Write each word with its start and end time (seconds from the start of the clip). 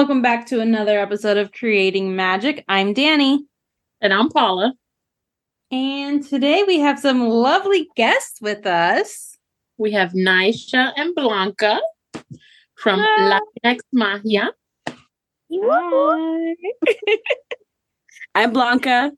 Welcome 0.00 0.22
back 0.22 0.46
to 0.46 0.60
another 0.60 0.98
episode 0.98 1.36
of 1.36 1.52
Creating 1.52 2.16
Magic. 2.16 2.64
I'm 2.68 2.94
Dani. 2.94 3.40
And 4.00 4.14
I'm 4.14 4.30
Paula. 4.30 4.72
And 5.70 6.26
today 6.26 6.64
we 6.66 6.78
have 6.78 6.98
some 6.98 7.28
lovely 7.28 7.86
guests 7.96 8.40
with 8.40 8.64
us. 8.64 9.36
We 9.76 9.92
have 9.92 10.12
Naysha 10.12 10.92
and 10.96 11.14
Blanca 11.14 11.82
from 12.76 13.00
Hello. 13.00 13.40
Latinx 13.62 13.80
Magia. 13.92 14.48
Hi. 14.88 16.54
I'm 18.34 18.54
Blanca. 18.54 19.12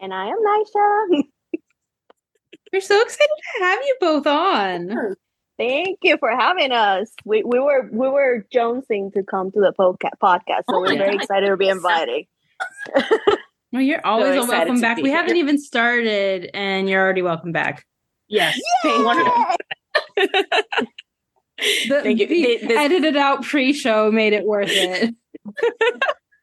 And 0.00 0.14
I 0.14 0.28
am 0.28 0.38
Naysha. 0.38 1.24
We're 2.72 2.80
so 2.80 3.02
excited 3.02 3.28
to 3.28 3.64
have 3.64 3.80
you 3.82 3.96
both 4.00 4.26
on. 4.26 5.14
Thank 5.60 5.98
you 6.02 6.16
for 6.16 6.30
having 6.30 6.72
us. 6.72 7.10
We 7.26 7.42
we 7.44 7.58
were 7.60 7.86
we 7.92 8.08
were 8.08 8.46
jonesing 8.54 9.12
to 9.12 9.22
come 9.22 9.50
to 9.52 9.60
the 9.60 9.74
podca- 9.78 10.16
podcast, 10.22 10.62
so 10.70 10.76
Oh 10.76 10.80
we're 10.80 10.92
my 10.92 10.96
very 10.96 11.12
God. 11.12 11.20
excited 11.22 11.48
to 11.48 11.56
be 11.58 11.68
invited. 11.68 12.24
Well, 13.72 13.82
you're 13.82 14.04
always 14.04 14.34
a 14.34 14.48
welcome 14.48 14.80
back. 14.80 14.96
We 14.96 15.10
here. 15.10 15.16
haven't 15.16 15.36
even 15.36 15.56
started, 15.56 16.50
and 16.54 16.88
you're 16.88 17.00
already 17.00 17.22
welcome 17.22 17.52
back. 17.52 17.84
Yes. 18.26 18.58
Thank 18.82 18.98
you. 20.18 20.26
The, 21.88 22.00
Thank 22.02 22.18
you. 22.20 22.26
the 22.26 22.34
Th- 22.34 22.60
this- 22.62 22.70
edited 22.78 23.16
out 23.16 23.42
pre-show 23.44 24.10
made 24.10 24.32
it 24.32 24.44
worth 24.44 24.70
it. 24.72 25.14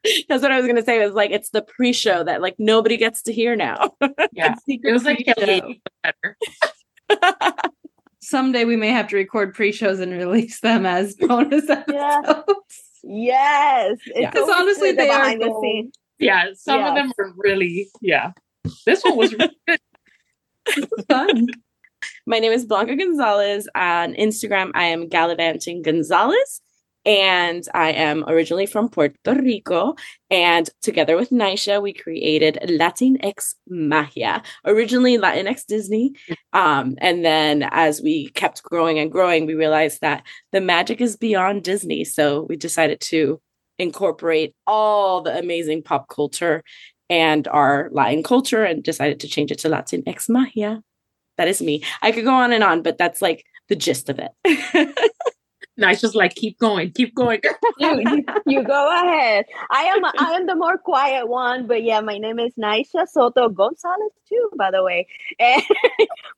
That's 0.29 0.41
what 0.41 0.51
I 0.53 0.57
was 0.57 0.67
gonna 0.67 0.83
say. 0.83 1.03
Was 1.03 1.15
like 1.15 1.31
it's 1.31 1.49
the 1.49 1.63
pre-show 1.63 2.23
that 2.23 2.41
like 2.41 2.55
nobody 2.59 2.95
gets 2.95 3.23
to 3.23 3.33
hear 3.33 3.55
now. 3.57 3.91
Yeah. 4.31 4.55
It 4.67 4.93
was 4.93 5.03
like 5.03 5.25
pre-show. 5.25 5.73
better. 6.03 6.37
Someday 8.29 8.65
we 8.65 8.75
may 8.75 8.89
have 8.89 9.07
to 9.07 9.15
record 9.15 9.53
pre-shows 9.53 9.99
and 10.01 10.11
release 10.23 10.59
them 10.59 10.85
as 10.85 11.15
bonus 11.15 11.69
episodes. 11.69 11.93
Yeah. 11.93 12.43
Yes, 13.03 13.97
Because 14.05 14.21
Yeah. 14.21 14.31
'Cause 14.31 14.41
always 14.49 14.59
honestly, 14.61 14.89
good, 14.89 14.97
the 14.97 15.03
they 15.03 15.09
are 15.09 15.19
behind 15.21 15.41
the 15.41 15.45
gold. 15.47 15.63
scenes. 15.63 15.95
Yeah. 16.19 16.45
Some 16.55 16.79
Yes. 16.81 16.89
of 16.89 16.95
them 16.95 17.13
were 17.17 17.33
really, 17.37 17.87
yeah. 18.01 18.31
This 18.85 19.01
one 19.03 19.15
was 19.15 19.33
really 19.33 19.55
good. 19.67 19.79
Fun. 21.09 21.47
My 22.25 22.39
name 22.39 22.51
is 22.51 22.65
Blanca 22.65 22.95
Gonzalez. 22.97 23.69
On 23.75 24.13
Instagram, 24.15 24.71
I 24.75 24.85
am 24.85 25.07
Gallivanting 25.07 25.81
Gonzalez. 25.83 26.61
And 27.07 27.65
I 27.73 27.91
am 27.93 28.25
originally 28.27 28.65
from 28.65 28.89
Puerto 28.89 29.15
Rico. 29.25 29.95
And 30.29 30.69
together 30.81 31.15
with 31.15 31.29
Naysha, 31.29 31.81
we 31.81 31.93
created 31.93 32.59
Latinx 32.63 33.55
Magia, 33.65 34.43
originally 34.65 35.17
Latinx 35.17 35.65
Disney. 35.65 36.15
Um, 36.51 36.95
and 36.99 37.23
then 37.23 37.63
as 37.71 38.01
we 38.01 38.27
kept 38.31 38.61
growing 38.61 38.99
and 38.99 39.09
growing, 39.09 39.45
we 39.45 39.55
realized 39.55 40.01
that 40.01 40.23
the 40.51 40.59
magic 40.59 40.99
is 40.99 41.15
beyond 41.15 41.63
Disney. 41.63 42.03
So 42.03 42.45
we 42.49 42.57
decided 42.57 42.99
to 43.01 43.39
incorporate 43.79 44.53
all 44.65 45.21
the 45.21 45.37
amazing 45.37 45.83
pop 45.83 46.09
culture 46.09 46.61
and 47.09 47.47
our 47.47 47.89
Latin 47.93 48.21
culture 48.21 48.65
and 48.65 48.83
decided 48.83 49.21
to 49.21 49.29
change 49.29 49.49
it 49.49 49.59
to 49.59 49.69
Latinx 49.69 50.27
Magia. 50.27 50.83
That 51.37 51.47
is 51.47 51.61
me. 51.61 51.83
I 52.01 52.11
could 52.11 52.25
go 52.25 52.33
on 52.33 52.51
and 52.51 52.65
on, 52.65 52.81
but 52.81 52.97
that's 52.97 53.21
like 53.21 53.45
the 53.69 53.77
gist 53.77 54.09
of 54.09 54.19
it. 54.19 54.31
Nice. 55.77 56.01
Just 56.01 56.15
like, 56.15 56.33
keep 56.33 56.57
going, 56.57 56.91
keep 56.91 57.13
going. 57.13 57.39
You, 57.77 57.99
you, 57.99 58.25
you 58.47 58.63
go 58.63 58.89
ahead. 59.03 59.45
I 59.69 59.83
am 59.83 60.03
I 60.05 60.33
am 60.33 60.47
the 60.47 60.55
more 60.55 60.77
quiet 60.77 61.27
one, 61.27 61.67
but 61.67 61.83
yeah, 61.83 62.01
my 62.01 62.17
name 62.17 62.39
is 62.39 62.53
Naysha 62.55 63.07
Soto 63.07 63.47
Gonzalez 63.49 64.11
too, 64.27 64.49
by 64.57 64.71
the 64.71 64.83
way. 64.83 65.07
And 65.39 65.61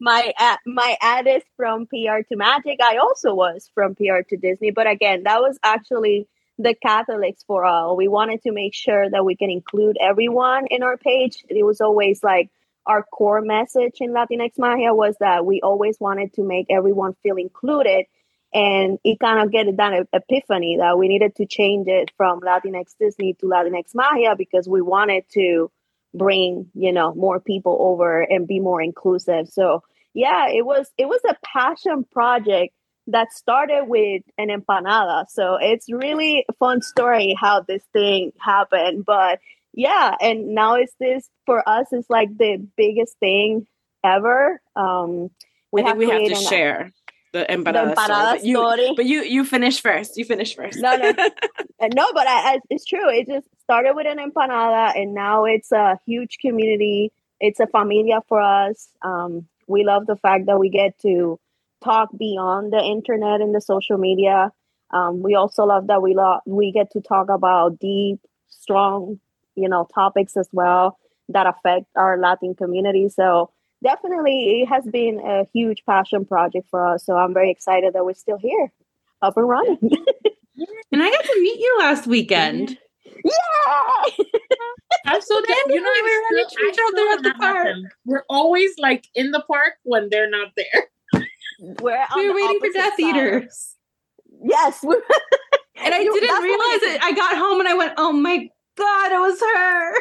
my 0.02 0.34
uh, 0.38 0.58
my 0.66 0.98
ad 1.02 1.26
is 1.28 1.44
from 1.56 1.88
PR 1.88 2.22
to 2.28 2.36
Magic. 2.36 2.80
I 2.84 2.98
also 2.98 3.34
was 3.34 3.70
from 3.74 3.96
PR 3.96 4.22
to 4.30 4.38
Disney, 4.38 4.72
but 4.72 4.88
again, 4.88 5.24
that 5.24 5.40
was 5.40 5.58
actually 5.64 6.28
the 6.58 6.76
Catholics 6.76 7.44
for 7.48 7.64
all. 7.64 7.96
We 7.96 8.10
wanted 8.10 8.44
to 8.44 8.52
make 8.52 8.74
sure 8.74 9.10
that 9.10 9.24
we 9.24 9.38
can 9.38 9.50
include 9.50 9.98
everyone 10.02 10.68
in 10.68 10.84
our 10.84 10.98
page. 10.98 11.46
It 11.48 11.66
was 11.66 11.80
always 11.80 12.22
like 12.24 12.50
our 12.86 13.04
core 13.04 13.42
message 13.42 13.98
in 14.02 14.12
Latinx 14.12 14.58
Magia 14.58 14.94
was 14.94 15.16
that 15.22 15.46
we 15.46 15.62
always 15.62 15.98
wanted 16.00 16.34
to 16.34 16.44
make 16.44 16.66
everyone 16.70 17.16
feel 17.24 17.38
included 17.38 18.06
and 18.54 18.98
it 19.04 19.20
kind 19.20 19.42
of 19.42 19.52
get 19.52 19.78
that 19.78 20.08
epiphany 20.14 20.78
that 20.78 20.98
we 20.98 21.08
needed 21.08 21.36
to 21.36 21.46
change 21.46 21.88
it 21.88 22.12
from 22.18 22.42
Latinx 22.42 22.96
Disney 23.00 23.34
to 23.36 23.46
Latinx 23.46 23.94
Magia 23.94 24.36
because 24.36 24.68
we 24.68 24.82
wanted 24.82 25.24
to 25.34 25.72
bring 26.14 26.68
you 26.74 26.92
know 26.92 27.14
more 27.14 27.40
people 27.40 27.78
over 27.80 28.22
and 28.22 28.48
be 28.48 28.60
more 28.60 28.82
inclusive. 28.82 29.48
So 29.50 29.84
yeah, 30.14 30.50
it 30.50 30.66
was 30.66 30.92
it 30.98 31.08
was 31.08 31.22
a 31.28 31.36
passion 31.46 32.06
project 32.12 32.74
that 33.08 33.34
started 33.34 33.86
with 33.86 34.24
an 34.38 34.50
empanada. 34.50 35.26
So 35.30 35.58
it's 35.60 35.92
really 35.92 36.46
a 36.50 36.54
fun 36.54 36.82
story 36.82 37.36
how 37.40 37.62
this 37.62 37.84
thing 37.94 38.32
happened. 38.40 39.06
But 39.06 39.40
yeah, 39.74 40.16
and 40.20 40.50
now 40.56 40.76
it's 40.76 40.94
this 41.00 41.30
for 41.46 41.68
us. 41.68 41.88
It's 41.92 42.10
like 42.10 42.30
the 42.38 42.58
biggest 42.78 43.18
thing 43.20 43.68
ever. 44.04 44.62
Um, 44.76 45.30
I 45.76 45.84
think 45.84 45.98
we 45.98 46.10
have 46.10 46.26
to 46.26 46.36
share 46.36 46.92
the 47.34 47.46
the 47.56 47.56
empanada, 47.56 47.98
story. 47.98 48.28
empanada 48.28 48.32
But 48.32 48.44
you, 48.44 48.56
story. 48.58 48.94
but 48.96 49.06
you, 49.06 49.22
you 49.24 49.44
finish 49.46 49.82
first. 49.82 50.18
You 50.18 50.26
finish 50.26 50.56
first. 50.56 50.80
No, 50.80 50.96
no. 50.96 51.14
No, 51.94 52.12
but 52.14 52.28
I, 52.28 52.56
I, 52.56 52.60
it's 52.70 52.86
true. 52.86 53.10
It 53.10 53.28
just 53.28 53.48
started 53.64 53.96
with 53.96 54.06
an 54.08 54.18
empanada, 54.18 54.96
and 54.96 55.14
now 55.14 55.46
it's 55.46 55.72
a 55.72 56.00
huge 56.06 56.38
community. 56.40 57.12
It's 57.40 57.60
a 57.60 57.68
familia 57.68 58.22
for 58.28 58.42
us. 58.42 58.90
Um, 59.02 59.48
we 59.68 59.84
love 59.84 60.06
the 60.08 60.18
fact 60.18 60.46
that 60.48 60.60
we 60.60 60.70
get 60.70 60.98
to 61.00 61.40
talk 61.84 62.10
beyond 62.18 62.74
the 62.74 62.82
internet 62.84 63.40
and 63.42 63.56
the 63.56 63.62
social 63.62 63.98
media. 63.98 64.52
Um, 64.92 65.22
we 65.22 65.36
also 65.36 65.64
love 65.66 65.88
that 65.88 66.02
we 66.02 66.16
lo- 66.16 66.42
we 66.46 66.72
get 66.72 66.92
to 66.92 67.02
talk 67.02 67.30
about 67.30 67.80
deep, 67.80 68.20
strong, 68.50 69.20
you 69.56 69.70
know, 69.70 69.88
topics 69.94 70.36
as 70.36 70.50
well 70.52 70.98
that 71.30 71.46
affect 71.48 71.86
our 71.96 72.18
Latin 72.18 72.56
community. 72.56 73.08
So 73.08 73.52
definitely, 73.84 74.62
it 74.62 74.68
has 74.68 74.86
been 74.86 75.20
a 75.20 75.46
huge 75.54 75.84
passion 75.86 76.26
project 76.26 76.68
for 76.70 76.86
us. 76.88 77.06
So 77.06 77.16
I'm 77.18 77.34
very 77.34 77.52
excited 77.52 77.94
that 77.94 78.06
we're 78.06 78.14
still 78.14 78.38
here, 78.38 78.72
up 79.22 79.38
and 79.38 79.48
running. 79.48 79.78
And 80.92 81.02
I 81.02 81.10
got 81.10 81.24
to 81.24 81.42
meet 81.42 81.58
you 81.58 81.78
last 81.80 82.06
weekend. 82.06 82.78
Yeah. 83.06 84.04
I'm 85.06 85.22
so. 85.22 85.40
You 85.40 85.42
know, 85.48 85.64
we 85.68 85.80
were 85.80 85.88
I 85.88 86.28
running 86.32 86.50
still, 86.50 86.66
I 86.66 86.70
each 86.70 86.80
other 86.80 86.92
still 86.98 87.10
at 87.14 87.24
the 87.24 87.30
have 87.30 87.38
not 87.38 87.40
met 87.40 87.54
park. 87.54 87.66
them. 87.68 87.88
We're 88.06 88.26
always 88.30 88.72
like 88.78 89.08
in 89.16 89.32
the 89.32 89.40
park 89.48 89.76
when 89.84 90.10
they're 90.10 90.30
not 90.30 90.50
there. 90.58 91.24
We're 91.62 91.98
were 91.98 92.28
the 92.28 92.34
waiting 92.34 92.60
for 92.60 92.74
Death 92.74 92.94
side. 93.00 93.00
Eaters. 93.00 93.76
Yes. 94.44 94.84
And 95.82 95.94
I 95.96 96.00
You- 96.00 96.20
didn't 96.20 96.44
realize 96.44 96.84
it. 96.94 97.02
I 97.04 97.14
got 97.14 97.38
home 97.38 97.62
and 97.62 97.70
I 97.70 97.74
went, 97.76 97.94
oh 97.96 98.12
my 98.12 98.50
God, 98.78 99.12
it 99.14 99.20
was 99.20 99.40
her. 99.40 99.94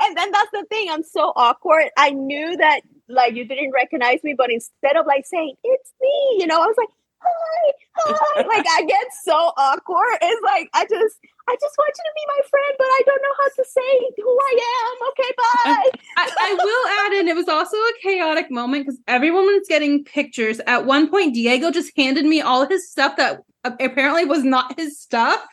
And 0.00 0.16
then 0.16 0.30
that's 0.30 0.50
the 0.52 0.64
thing. 0.70 0.88
I'm 0.90 1.02
so 1.02 1.32
awkward. 1.36 1.90
I 1.96 2.10
knew 2.10 2.56
that 2.56 2.80
like 3.08 3.34
you 3.34 3.44
didn't 3.44 3.72
recognize 3.72 4.22
me, 4.22 4.34
but 4.36 4.50
instead 4.50 4.96
of 4.96 5.06
like 5.06 5.26
saying 5.26 5.54
it's 5.64 5.92
me, 6.00 6.38
you 6.38 6.46
know, 6.46 6.62
I 6.62 6.66
was 6.66 6.76
like, 6.76 6.88
hi, 7.20 7.72
hi. 7.96 8.42
like 8.42 8.66
I 8.68 8.82
get 8.82 9.06
so 9.24 9.52
awkward. 9.56 10.18
It's 10.22 10.42
like 10.42 10.70
I 10.74 10.84
just 10.84 11.16
I 11.48 11.56
just 11.60 11.74
want 11.78 11.94
you 11.96 12.04
to 12.04 12.12
be 12.14 12.24
my 12.26 12.40
friend, 12.48 12.74
but 12.78 12.84
I 12.84 13.02
don't 13.06 13.22
know 13.22 13.34
how 13.38 13.48
to 13.48 13.64
say 13.64 14.22
who 14.22 14.38
I 14.38 14.58
am. 14.76 15.08
Okay, 15.08 15.32
bye. 15.36 15.90
I, 16.18 16.30
I 16.40 16.54
will 16.54 17.06
add 17.06 17.20
in, 17.20 17.28
it 17.28 17.36
was 17.36 17.48
also 17.48 17.76
a 17.76 17.92
chaotic 18.02 18.50
moment 18.50 18.84
because 18.84 19.00
everyone 19.08 19.46
was 19.46 19.66
getting 19.66 20.04
pictures. 20.04 20.60
At 20.66 20.84
one 20.84 21.10
point, 21.10 21.34
Diego 21.34 21.70
just 21.70 21.92
handed 21.96 22.26
me 22.26 22.42
all 22.42 22.66
his 22.68 22.90
stuff 22.90 23.16
that 23.16 23.42
apparently 23.64 24.26
was 24.26 24.44
not 24.44 24.78
his 24.78 25.00
stuff. 25.00 25.44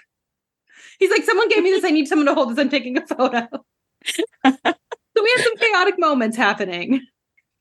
He's 0.99 1.11
like, 1.11 1.23
someone 1.23 1.49
gave 1.49 1.63
me 1.63 1.71
this. 1.71 1.85
I 1.85 1.91
need 1.91 2.07
someone 2.07 2.25
to 2.27 2.33
hold 2.33 2.51
this. 2.51 2.59
I'm 2.59 2.69
taking 2.69 2.97
a 2.97 3.05
photo. 3.07 3.47
So 4.05 4.23
we 5.23 5.33
had 5.35 5.43
some 5.43 5.57
chaotic 5.57 5.95
moments 5.97 6.37
happening. 6.37 7.01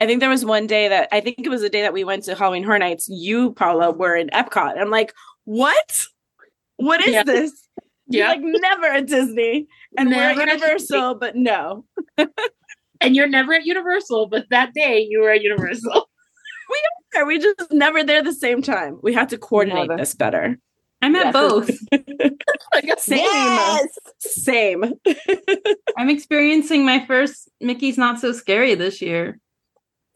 I 0.01 0.07
think 0.07 0.21
there 0.21 0.29
was 0.31 0.45
one 0.45 0.67
day 0.67 0.89
that 0.89 1.09
I 1.13 1.21
think 1.21 1.41
it 1.41 1.49
was 1.49 1.61
the 1.63 1.69
day 1.69 1.83
that 1.83 1.93
we 1.93 2.05
went 2.05 2.25
to 2.25 2.35
Halloween 2.35 2.65
Horror 2.65 2.79
Nights. 2.81 3.07
You, 3.09 3.53
Paula, 3.53 3.93
were 3.93 4.17
in 4.17 4.29
Epcot. 4.31 4.73
And 4.73 4.81
I'm 4.81 4.91
like, 4.91 5.13
what? 5.45 6.05
What 6.77 7.01
is 7.03 7.13
Yeah. 7.15 7.23
this? 7.23 7.53
You're 8.09 8.25
Yeah. 8.27 8.33
like 8.33 8.41
never 8.43 8.87
at 8.87 9.07
Disney, 9.07 9.67
and 9.97 10.11
Never 10.11 10.35
we're 10.41 10.43
at 10.47 10.49
Universal, 10.61 11.15
but 11.17 11.37
no. 11.37 11.85
And 13.01 13.15
you're 13.17 13.29
never 13.29 13.53
at 13.55 13.65
Universal, 13.67 14.29
but 14.29 14.47
that 14.51 14.73
day 14.73 15.07
you 15.09 15.21
were 15.21 15.31
at 15.31 15.43
Universal. 15.43 16.09
We 16.71 17.21
are 17.21 17.27
we 17.27 17.39
just 17.39 17.71
never 17.71 18.03
there 18.03 18.23
the 18.23 18.33
same 18.33 18.63
time? 18.63 18.99
We 19.03 19.13
have 19.13 19.29
to 19.29 19.39
coordinate 19.39 19.89
Never. 19.89 19.99
this 20.01 20.15
better. 20.15 20.59
I'm 21.03 21.15
at 21.17 21.33
both. 21.33 21.69
Same. 22.99 23.19
Yes. 23.19 23.89
Same. 24.19 24.95
I'm 25.97 26.09
experiencing 26.09 26.85
my 26.85 27.05
first 27.07 27.51
Mickey's 27.61 27.99
Not 27.99 28.21
So 28.21 28.33
Scary 28.33 28.75
this 28.75 29.03
year. 29.03 29.39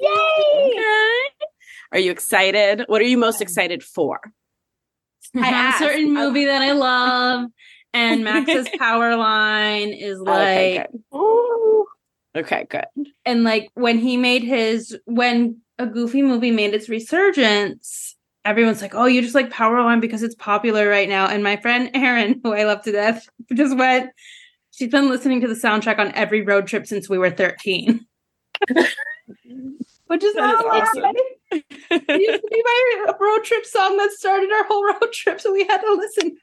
Yay. 0.01 0.09
Okay. 0.09 1.47
Are 1.93 1.99
you 1.99 2.11
excited? 2.11 2.85
What 2.87 3.01
are 3.01 3.07
you 3.07 3.19
most 3.19 3.41
excited 3.43 3.83
for? 3.83 4.21
I 5.37 5.41
I 5.41 5.45
have 5.47 5.75
a 5.75 5.79
certain 5.79 6.15
movie 6.15 6.47
that 6.47 6.63
I 6.63 6.73
love, 6.73 7.51
and 7.93 8.25
Max's 8.25 8.69
Powerline 8.81 9.95
is 10.01 10.19
like, 10.21 10.39
okay, 10.41 10.87
good. 11.13 11.85
Okay, 12.37 12.67
good. 12.71 12.85
and 13.27 13.43
like 13.45 13.69
when 13.75 13.99
he 13.99 14.17
made 14.17 14.43
his 14.43 14.97
when 15.07 15.61
a 15.79 15.87
Goofy 15.87 16.23
movie 16.23 16.51
made 16.51 16.75
its 16.75 16.89
resurgence, 16.89 18.17
everyone's 18.49 18.83
like, 18.83 18.95
"Oh, 18.95 19.05
you 19.07 19.21
just 19.23 19.35
like 19.35 19.51
Powerline 19.51 20.01
because 20.01 20.23
it's 20.23 20.35
popular 20.35 20.89
right 20.89 21.09
now." 21.09 21.27
And 21.29 21.43
my 21.43 21.57
friend 21.57 21.91
Erin, 21.95 22.41
who 22.43 22.53
I 22.55 22.65
love 22.65 22.83
to 22.85 22.93
death, 22.93 23.29
just 23.55 23.77
went. 23.77 24.11
She's 24.73 24.91
been 24.91 25.09
listening 25.09 25.41
to 25.41 25.49
the 25.49 25.55
soundtrack 25.55 25.99
on 25.99 26.13
every 26.13 26.43
road 26.43 26.67
trip 26.69 26.87
since 26.87 27.09
we 27.09 27.19
were 27.19 27.31
thirteen, 27.31 28.07
which 28.69 30.25
is 30.25 30.35
That 30.35 30.41
not 30.41 30.55
is 30.55 30.61
a 30.61 30.67
lie. 30.67 30.81
awesome. 30.81 31.17
It 31.91 32.21
used 32.21 32.43
to 32.43 32.49
be 32.51 32.63
my 32.65 33.13
road 33.21 33.45
trip 33.45 33.65
song 33.65 33.97
that 33.97 34.11
started 34.13 34.51
our 34.53 34.65
whole 34.65 34.85
road 34.85 35.13
trip, 35.13 35.41
so 35.41 35.53
we 35.53 35.65
had 35.65 35.79
to 35.81 35.93
listen. 35.95 36.37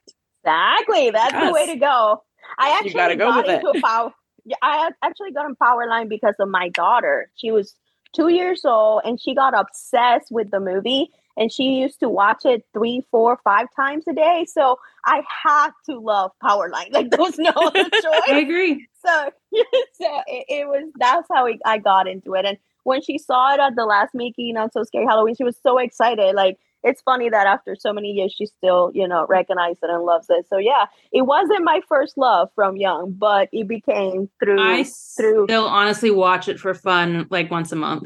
Exactly. 0.43 1.09
That's 1.11 1.45
the 1.47 1.51
way 1.53 1.65
to 1.67 1.75
go. 1.75 2.21
I 2.59 2.69
You 2.69 2.73
actually 2.75 2.93
gotta 2.93 3.15
go 3.15 3.29
got 3.31 3.45
with 3.47 3.55
it. 3.55 3.65
into 3.65 3.81
power. 3.81 4.13
Yeah, 4.45 4.57
I 4.61 4.91
actually 5.01 5.31
got 5.31 5.45
in 5.47 5.55
Powerline 5.55 6.07
because 6.07 6.35
of 6.39 6.49
my 6.49 6.69
daughter. 6.69 7.31
She 7.35 7.51
was 7.51 7.73
two 8.15 8.27
years 8.27 8.63
old 8.63 9.01
and 9.03 9.19
she 9.19 9.33
got 9.33 9.57
obsessed 9.57 10.27
with 10.31 10.51
the 10.51 10.59
movie 10.59 11.09
and 11.37 11.51
she 11.51 11.63
used 11.63 11.99
to 11.99 12.09
watch 12.09 12.45
it 12.45 12.65
three, 12.73 13.05
four, 13.11 13.39
five 13.43 13.67
times 13.75 14.05
a 14.07 14.13
day. 14.13 14.45
So 14.49 14.77
I 15.05 15.21
had 15.43 15.71
to 15.87 15.99
love 15.99 16.31
Powerline. 16.43 16.89
Like 16.91 17.09
there 17.09 17.19
was 17.19 17.37
no 17.37 17.51
other 17.55 17.83
choice. 17.83 18.21
I 18.27 18.39
agree. 18.39 18.87
so, 19.03 19.29
so 19.53 20.21
it, 20.27 20.45
it 20.47 20.67
was 20.67 20.91
that's 20.97 21.27
how 21.31 21.45
we, 21.45 21.59
I 21.65 21.77
got 21.77 22.07
into 22.07 22.35
it. 22.35 22.45
And 22.45 22.57
when 22.83 23.01
she 23.01 23.17
saw 23.17 23.53
it 23.53 23.59
at 23.59 23.75
the 23.75 23.85
last 23.85 24.13
Mickey 24.13 24.53
Not 24.53 24.71
So 24.71 24.83
Scary 24.83 25.05
Halloween, 25.05 25.35
she 25.35 25.43
was 25.43 25.57
so 25.61 25.77
excited. 25.77 26.35
Like 26.35 26.57
it's 26.83 27.01
funny 27.01 27.29
that 27.29 27.47
after 27.47 27.75
so 27.75 27.91
many 27.91 28.11
years, 28.11 28.33
she 28.33 28.45
still 28.45 28.91
you 28.93 29.07
know 29.07 29.25
recognizes 29.27 29.79
it 29.83 29.89
and 29.89 30.03
loves 30.03 30.27
it. 30.29 30.45
So 30.49 30.57
yeah, 30.57 30.85
it 31.11 31.23
wasn't 31.23 31.63
my 31.63 31.81
first 31.89 32.17
love 32.17 32.49
from 32.55 32.77
young, 32.77 33.11
but 33.11 33.49
it 33.51 33.67
became 33.67 34.29
through 34.39 34.61
I 34.61 34.83
through. 35.17 35.45
still 35.45 35.65
honestly 35.65 36.11
watch 36.11 36.47
it 36.47 36.59
for 36.59 36.73
fun, 36.73 37.27
like 37.29 37.51
once 37.51 37.71
a 37.71 37.75
month. 37.75 38.05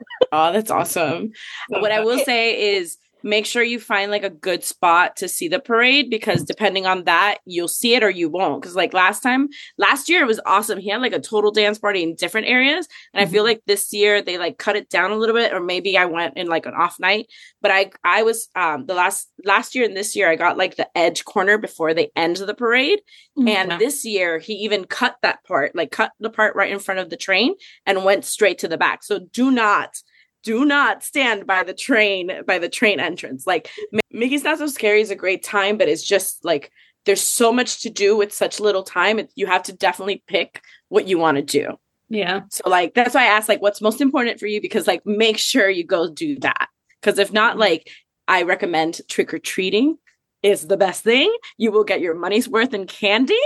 Oh, 0.32 0.52
that's 0.52 0.70
awesome. 0.70 1.32
What 1.68 1.90
I 1.92 2.00
will 2.00 2.18
say 2.20 2.74
is 2.76 2.98
make 3.22 3.46
sure 3.46 3.62
you 3.62 3.80
find 3.80 4.10
like 4.10 4.24
a 4.24 4.30
good 4.30 4.64
spot 4.64 5.16
to 5.16 5.28
see 5.28 5.48
the 5.48 5.60
parade 5.60 6.10
because 6.10 6.44
depending 6.44 6.86
on 6.86 7.04
that, 7.04 7.38
you'll 7.44 7.68
see 7.68 7.94
it 7.94 8.02
or 8.02 8.10
you 8.10 8.28
won't. 8.28 8.60
Because 8.60 8.76
like 8.76 8.92
last 8.92 9.22
time, 9.22 9.48
last 9.78 10.08
year 10.08 10.22
it 10.22 10.26
was 10.26 10.40
awesome. 10.46 10.78
He 10.78 10.90
had 10.90 11.00
like 11.00 11.12
a 11.12 11.20
total 11.20 11.50
dance 11.50 11.78
party 11.78 12.02
in 12.02 12.14
different 12.14 12.46
areas. 12.46 12.88
And 13.12 13.22
I 13.22 13.30
feel 13.30 13.44
like 13.44 13.62
this 13.66 13.92
year 13.92 14.22
they 14.22 14.38
like 14.38 14.58
cut 14.58 14.76
it 14.76 14.88
down 14.88 15.10
a 15.10 15.16
little 15.16 15.34
bit, 15.34 15.52
or 15.52 15.60
maybe 15.60 15.96
I 15.96 16.04
went 16.06 16.36
in 16.36 16.46
like 16.46 16.66
an 16.66 16.74
off 16.74 16.98
night. 17.00 17.26
But 17.62 17.70
I 17.70 17.90
I 18.04 18.22
was 18.22 18.48
um 18.54 18.86
the 18.86 18.94
last 18.94 19.30
last 19.44 19.74
year 19.74 19.84
and 19.84 19.96
this 19.96 20.16
year 20.16 20.30
I 20.30 20.36
got 20.36 20.58
like 20.58 20.76
the 20.76 20.88
edge 20.96 21.24
corner 21.24 21.58
before 21.58 21.94
they 21.94 22.10
end 22.16 22.40
of 22.40 22.46
the 22.46 22.54
parade. 22.54 23.00
And 23.46 23.80
this 23.80 24.04
year, 24.04 24.38
he 24.38 24.52
even 24.54 24.84
cut 24.84 25.16
that 25.22 25.44
part, 25.44 25.74
like 25.74 25.90
cut 25.90 26.12
the 26.20 26.30
part 26.30 26.54
right 26.56 26.70
in 26.70 26.78
front 26.78 27.00
of 27.00 27.10
the 27.10 27.16
train 27.16 27.54
and 27.86 28.04
went 28.04 28.24
straight 28.24 28.58
to 28.58 28.68
the 28.68 28.76
back. 28.76 29.02
So 29.02 29.20
do 29.32 29.50
not, 29.50 30.02
do 30.42 30.64
not 30.64 31.02
stand 31.02 31.46
by 31.46 31.62
the 31.62 31.74
train, 31.74 32.42
by 32.46 32.58
the 32.58 32.68
train 32.68 33.00
entrance. 33.00 33.46
Like 33.46 33.70
Mickey's 34.10 34.44
Not 34.44 34.58
So 34.58 34.66
Scary 34.66 35.00
is 35.00 35.10
a 35.10 35.16
great 35.16 35.42
time, 35.42 35.76
but 35.76 35.88
it's 35.88 36.02
just 36.02 36.44
like 36.44 36.70
there's 37.06 37.22
so 37.22 37.52
much 37.52 37.82
to 37.82 37.90
do 37.90 38.16
with 38.16 38.32
such 38.32 38.60
little 38.60 38.82
time. 38.82 39.20
You 39.34 39.46
have 39.46 39.62
to 39.64 39.72
definitely 39.72 40.22
pick 40.26 40.62
what 40.88 41.06
you 41.06 41.18
want 41.18 41.36
to 41.36 41.42
do. 41.42 41.78
yeah. 42.08 42.40
So 42.50 42.68
like 42.68 42.94
that's 42.94 43.14
why 43.14 43.22
I 43.22 43.36
asked 43.36 43.48
like 43.48 43.62
what's 43.62 43.80
most 43.80 44.00
important 44.00 44.40
for 44.40 44.46
you 44.46 44.60
because 44.60 44.86
like 44.86 45.04
make 45.06 45.38
sure 45.38 45.68
you 45.68 45.84
go 45.84 46.10
do 46.10 46.38
that. 46.40 46.68
Because 47.00 47.18
if 47.18 47.32
not, 47.32 47.52
mm-hmm. 47.52 47.60
like 47.60 47.90
I 48.28 48.42
recommend 48.42 49.00
trick 49.08 49.32
or 49.34 49.38
treating 49.38 49.98
is 50.42 50.66
the 50.66 50.76
best 50.76 51.04
thing. 51.04 51.34
You 51.58 51.70
will 51.72 51.84
get 51.84 52.00
your 52.00 52.14
money's 52.14 52.48
worth 52.48 52.74
in 52.74 52.86
candy. 52.86 53.40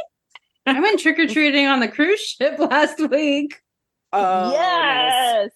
I 0.67 0.81
went 0.81 1.00
trick 1.00 1.19
or 1.19 1.26
treating 1.26 1.67
on 1.67 1.81
the 1.81 1.88
cruise 1.88 2.20
ship 2.20 2.58
last 2.58 2.99
week. 3.11 3.61
Oh, 4.12 4.52
nice. 4.52 5.50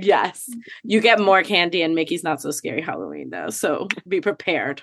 Yes. 0.00 0.46
Yes. 0.48 0.58
You 0.84 1.00
get 1.00 1.20
more 1.20 1.42
candy 1.42 1.82
and 1.82 1.94
Mickey's 1.94 2.24
not 2.24 2.40
so 2.40 2.50
scary 2.50 2.80
Halloween 2.82 3.30
though. 3.30 3.50
So 3.50 3.88
be 4.06 4.20
prepared. 4.20 4.82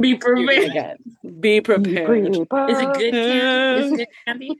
Be 0.00 0.10
You're 0.10 0.18
prepared. 0.18 0.98
Be 1.40 1.60
prepared. 1.60 2.28
Is 2.30 2.38
it 2.38 2.48
good 2.94 3.12
candy? 3.12 3.84
Is 3.84 3.92
it 3.92 3.96
good 3.96 4.08
candy? 4.26 4.56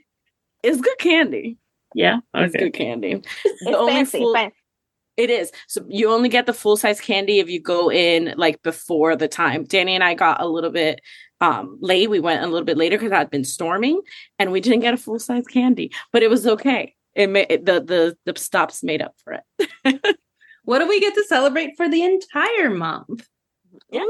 It's 0.62 0.80
good 0.80 0.98
candy. 0.98 1.58
Yeah. 1.94 2.19
It's 2.34 2.54
good 2.54 2.74
candy. 2.74 3.22
It's 3.44 3.64
The 3.64 3.76
only 3.78 3.92
fancy. 3.94 4.19
full- 4.19 4.34
fan- 4.34 4.52
It 5.16 5.30
is. 5.30 5.50
So 5.69 5.84
you 5.88 6.10
only 6.10 6.28
get 6.28 6.46
the 6.46 6.52
full 6.52 6.76
size 6.76 7.00
candy 7.00 7.38
if 7.38 7.48
you 7.48 7.60
go 7.60 7.90
in 7.90 8.34
like 8.36 8.62
before 8.62 9.16
the 9.16 9.28
time. 9.28 9.64
Dani 9.66 9.90
and 9.90 10.04
I 10.04 10.14
got 10.14 10.40
a 10.40 10.46
little 10.46 10.70
bit 10.70 11.00
um 11.40 11.78
late. 11.80 12.08
We 12.10 12.20
went 12.20 12.42
a 12.42 12.46
little 12.46 12.64
bit 12.64 12.76
later 12.76 12.96
because 12.96 13.10
it 13.12 13.14
had 13.16 13.30
been 13.30 13.44
storming 13.44 14.00
and 14.38 14.52
we 14.52 14.60
didn't 14.60 14.80
get 14.80 14.94
a 14.94 14.98
full 14.98 15.18
size 15.18 15.46
candy, 15.46 15.90
but 16.12 16.22
it 16.22 16.30
was 16.30 16.46
okay. 16.46 16.94
It 17.14 17.29
made 17.29 17.49
the 17.49 17.81
the 17.81 18.17
the 18.25 18.38
stops 18.38 18.82
made 18.82 19.03
up 19.03 19.14
for 19.23 19.35
it. 19.35 20.17
What 20.64 20.79
do 20.79 20.88
we 20.88 21.00
get 21.00 21.14
to 21.14 21.25
celebrate 21.25 21.76
for 21.76 21.88
the 21.88 22.03
entire 22.03 22.70
month? 22.70 23.26
Yeah. 23.91 24.05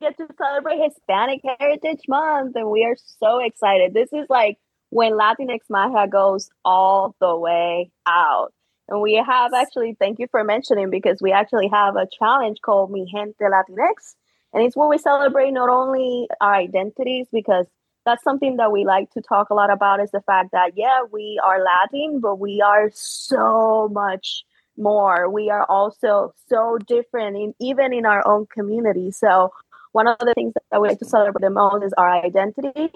Get 0.00 0.16
to 0.18 0.28
celebrate 0.38 0.80
Hispanic 0.80 1.40
Heritage 1.58 2.02
Month, 2.06 2.54
and 2.54 2.70
we 2.70 2.84
are 2.84 2.94
so 3.20 3.40
excited. 3.40 3.94
This 3.94 4.12
is 4.12 4.26
like 4.28 4.58
when 4.90 5.14
Latinx 5.14 5.58
Magia 5.68 6.06
goes 6.06 6.50
all 6.64 7.16
the 7.20 7.36
way 7.36 7.90
out. 8.06 8.52
And 8.88 9.02
we 9.02 9.14
have 9.14 9.52
actually, 9.52 9.96
thank 9.98 10.20
you 10.20 10.28
for 10.30 10.44
mentioning, 10.44 10.88
because 10.88 11.20
we 11.20 11.32
actually 11.32 11.68
have 11.68 11.96
a 11.96 12.06
challenge 12.16 12.58
called 12.64 12.92
Mi 12.92 13.04
Gente 13.12 13.34
Latinx. 13.40 14.14
And 14.54 14.62
it's 14.62 14.76
where 14.76 14.88
we 14.88 14.98
celebrate 14.98 15.50
not 15.50 15.68
only 15.68 16.28
our 16.40 16.54
identities, 16.54 17.26
because 17.32 17.66
that's 18.08 18.24
something 18.24 18.56
that 18.56 18.72
we 18.72 18.86
like 18.86 19.10
to 19.10 19.20
talk 19.20 19.50
a 19.50 19.54
lot 19.54 19.70
about 19.70 20.00
is 20.00 20.10
the 20.10 20.22
fact 20.22 20.52
that, 20.52 20.72
yeah, 20.76 21.02
we 21.12 21.38
are 21.44 21.62
Latin, 21.62 22.20
but 22.20 22.36
we 22.36 22.62
are 22.62 22.90
so 22.94 23.90
much 23.92 24.44
more. 24.78 25.28
We 25.30 25.50
are 25.50 25.66
also 25.66 26.32
so 26.48 26.78
different, 26.86 27.36
in, 27.36 27.54
even 27.60 27.92
in 27.92 28.06
our 28.06 28.26
own 28.26 28.46
community. 28.46 29.10
So, 29.10 29.50
one 29.92 30.06
of 30.06 30.18
the 30.20 30.32
things 30.34 30.54
that 30.70 30.80
we 30.80 30.88
like 30.88 30.98
to 31.00 31.04
celebrate 31.04 31.42
the 31.42 31.50
most 31.50 31.84
is 31.84 31.92
our 31.98 32.24
identity. 32.24 32.92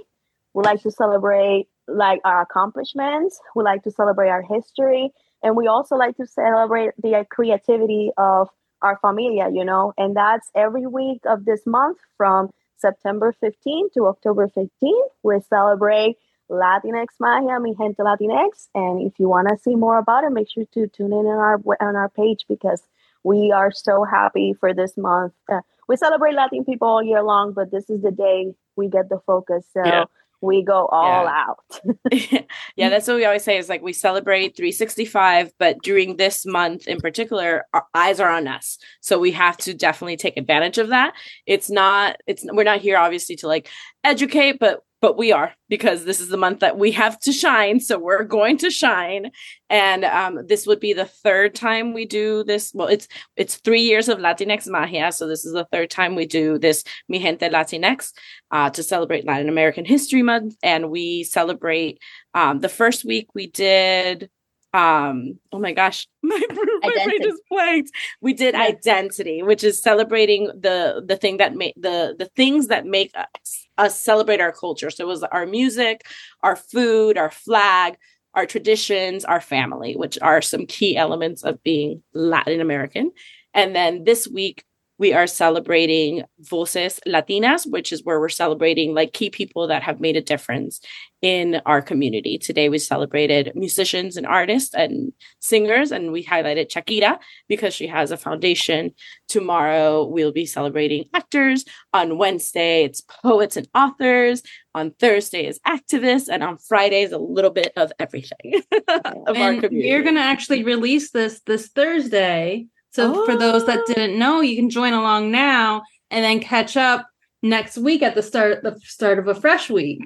We 0.54 0.62
like 0.62 0.82
to 0.82 0.90
celebrate 0.90 1.68
like 1.88 2.20
our 2.24 2.42
accomplishments. 2.42 3.38
We 3.54 3.64
like 3.64 3.82
to 3.84 3.90
celebrate 3.90 4.30
our 4.30 4.42
history, 4.42 5.10
and 5.42 5.56
we 5.56 5.66
also 5.66 5.96
like 5.96 6.16
to 6.16 6.26
celebrate 6.26 6.90
the 7.02 7.26
creativity 7.30 8.12
of 8.16 8.48
our 8.80 8.98
familia. 8.98 9.50
You 9.52 9.64
know, 9.64 9.92
and 9.98 10.16
that's 10.16 10.48
every 10.54 10.86
week 10.86 11.20
of 11.26 11.44
this 11.44 11.62
month 11.66 11.98
from 12.16 12.50
September 12.82 13.34
15th 13.42 13.92
to 13.94 14.06
October 14.06 14.48
15th. 14.48 15.08
We 15.22 15.40
celebrate 15.48 16.16
Latinx 16.50 17.06
Magia, 17.18 17.58
Mi 17.60 17.74
Gente 17.78 18.02
Latinx. 18.02 18.68
And 18.74 19.06
if 19.06 19.14
you 19.18 19.28
want 19.28 19.48
to 19.48 19.56
see 19.56 19.74
more 19.74 19.98
about 19.98 20.24
it, 20.24 20.30
make 20.32 20.50
sure 20.50 20.66
to 20.74 20.86
tune 20.88 21.12
in 21.12 21.26
on 21.34 21.38
our 21.48 21.58
on 21.80 21.96
our 21.96 22.10
page 22.10 22.44
because 22.48 22.82
we 23.24 23.52
are 23.52 23.70
so 23.70 24.04
happy 24.04 24.52
for 24.58 24.74
this 24.74 24.96
month. 24.96 25.32
Uh, 25.50 25.60
we 25.88 25.96
celebrate 25.96 26.34
Latin 26.34 26.64
people 26.64 26.88
all 26.88 27.02
year 27.02 27.22
long, 27.22 27.52
but 27.52 27.70
this 27.70 27.88
is 27.88 28.02
the 28.02 28.10
day 28.10 28.54
we 28.76 28.88
get 28.88 29.08
the 29.08 29.20
focus. 29.26 29.64
So 29.72 29.82
Yeah. 29.84 30.04
We 30.42 30.62
go 30.62 30.86
all 30.86 31.24
Yeah. 31.24 31.44
out. 31.48 31.64
yeah, 32.76 32.88
that's 32.88 33.06
what 33.06 33.16
we 33.16 33.24
always 33.24 33.44
say 33.44 33.56
is 33.56 33.68
like 33.68 33.80
we 33.80 33.92
celebrate 33.92 34.56
365, 34.56 35.52
but 35.58 35.80
during 35.82 36.16
this 36.16 36.44
month 36.44 36.86
in 36.86 36.98
particular, 36.98 37.64
our 37.72 37.86
eyes 37.94 38.20
are 38.20 38.28
on 38.28 38.48
us. 38.48 38.78
So 39.00 39.18
we 39.18 39.30
have 39.32 39.56
to 39.58 39.72
definitely 39.72 40.16
take 40.16 40.36
advantage 40.36 40.78
of 40.78 40.88
that. 40.88 41.14
It's 41.46 41.70
not, 41.70 42.16
it's, 42.26 42.44
we're 42.44 42.64
not 42.64 42.80
here 42.80 42.98
obviously 42.98 43.36
to 43.36 43.46
like 43.46 43.68
educate, 44.04 44.58
but 44.58 44.80
but 45.02 45.18
we 45.18 45.32
are 45.32 45.52
because 45.68 46.04
this 46.04 46.20
is 46.20 46.28
the 46.28 46.36
month 46.38 46.60
that 46.60 46.78
we 46.78 46.92
have 46.92 47.18
to 47.20 47.32
shine 47.32 47.80
so 47.80 47.98
we're 47.98 48.24
going 48.24 48.56
to 48.58 48.70
shine. 48.70 49.30
And 49.68 50.04
um, 50.04 50.46
this 50.46 50.66
would 50.66 50.80
be 50.80 50.92
the 50.94 51.04
third 51.04 51.54
time 51.54 51.92
we 51.92 52.06
do 52.06 52.44
this. 52.44 52.72
Well 52.74 52.88
it's 52.88 53.08
it's 53.36 53.56
three 53.56 53.82
years 53.82 54.08
of 54.08 54.18
latinx 54.18 54.66
magia 54.68 55.12
so 55.12 55.26
this 55.26 55.44
is 55.44 55.52
the 55.52 55.66
third 55.72 55.90
time 55.90 56.14
we 56.14 56.24
do 56.26 56.56
this 56.58 56.84
mi 57.08 57.18
gente 57.18 57.48
latinx 57.50 58.12
uh, 58.52 58.70
to 58.70 58.82
celebrate 58.82 59.26
latin 59.26 59.48
american 59.50 59.84
history 59.84 60.22
month. 60.22 60.54
And 60.62 60.88
we 60.90 61.24
celebrate 61.24 61.98
um, 62.34 62.60
the 62.60 62.68
first 62.70 63.04
week 63.04 63.28
we 63.34 63.48
did 63.48 64.30
um 64.74 65.38
oh 65.52 65.58
my 65.58 65.72
gosh 65.72 66.06
my, 66.22 66.40
my 66.82 66.90
brain 67.04 67.22
just 67.22 67.42
blanked. 67.50 67.90
We 68.22 68.32
did 68.32 68.54
Yeah. 68.54 68.62
identity 68.62 69.42
which 69.42 69.64
is 69.64 69.82
celebrating 69.82 70.46
the 70.46 71.02
the 71.04 71.16
thing 71.16 71.38
that 71.38 71.54
make 71.54 71.74
the 71.76 72.14
the 72.18 72.26
things 72.36 72.68
that 72.68 72.86
make 72.86 73.10
us, 73.14 73.61
us 73.78 73.98
celebrate 73.98 74.40
our 74.40 74.52
culture. 74.52 74.90
So 74.90 75.04
it 75.04 75.08
was 75.08 75.22
our 75.22 75.46
music 75.46 76.02
our 76.42 76.56
food 76.56 77.16
our 77.16 77.30
flag 77.30 77.96
our 78.34 78.46
traditions 78.46 79.24
our 79.24 79.40
family 79.40 79.94
which 79.94 80.18
are 80.20 80.42
some 80.42 80.66
key 80.66 80.96
elements 80.96 81.42
of 81.42 81.62
being 81.62 82.02
latin 82.14 82.60
american. 82.60 83.12
And 83.54 83.74
then 83.76 84.04
this 84.04 84.26
week 84.26 84.64
we 85.02 85.12
are 85.12 85.26
celebrating 85.26 86.22
Voces 86.38 87.00
Latinas, 87.08 87.68
which 87.68 87.92
is 87.92 88.04
where 88.04 88.20
we're 88.20 88.28
celebrating 88.28 88.94
like 88.94 89.12
key 89.12 89.30
people 89.30 89.66
that 89.66 89.82
have 89.82 89.98
made 89.98 90.16
a 90.16 90.20
difference 90.22 90.80
in 91.20 91.60
our 91.66 91.82
community. 91.82 92.38
Today 92.38 92.68
we 92.68 92.78
celebrated 92.78 93.50
musicians 93.56 94.16
and 94.16 94.24
artists 94.24 94.72
and 94.72 95.12
singers, 95.40 95.90
and 95.90 96.12
we 96.12 96.24
highlighted 96.24 96.70
Shakira 96.70 97.18
because 97.48 97.74
she 97.74 97.88
has 97.88 98.12
a 98.12 98.16
foundation. 98.16 98.92
Tomorrow 99.26 100.04
we'll 100.04 100.30
be 100.30 100.46
celebrating 100.46 101.08
actors. 101.12 101.64
On 101.92 102.16
Wednesday, 102.16 102.84
it's 102.84 103.00
poets 103.00 103.56
and 103.56 103.66
authors. 103.74 104.44
On 104.72 104.92
Thursday 104.92 105.46
is 105.48 105.58
activists, 105.66 106.28
and 106.28 106.44
on 106.44 106.58
Friday 106.58 107.02
is 107.02 107.10
a 107.10 107.18
little 107.18 107.50
bit 107.50 107.72
of 107.76 107.90
everything 107.98 108.62
of 108.88 109.36
our 109.36 109.50
and 109.50 109.62
community. 109.62 109.90
we're 109.90 110.04
gonna 110.04 110.20
actually 110.20 110.62
release 110.62 111.10
this 111.10 111.40
this 111.44 111.66
Thursday. 111.66 112.68
So 112.92 113.24
for 113.24 113.36
those 113.36 113.66
that 113.66 113.80
Oh. 113.80 113.84
didn't 113.94 114.18
know, 114.18 114.40
you 114.40 114.56
can 114.56 114.70
join 114.70 114.92
along 114.92 115.30
now 115.30 115.82
and 116.10 116.24
then 116.24 116.40
catch 116.40 116.76
up 116.76 117.06
next 117.42 117.78
week 117.78 118.02
at 118.02 118.14
the 118.14 118.22
start 118.22 118.62
the 118.62 118.78
start 118.84 119.18
of 119.18 119.28
a 119.28 119.34
fresh 119.34 119.70
week. 119.70 120.00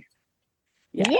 Yeah. 0.92 1.10
Yay! 1.10 1.18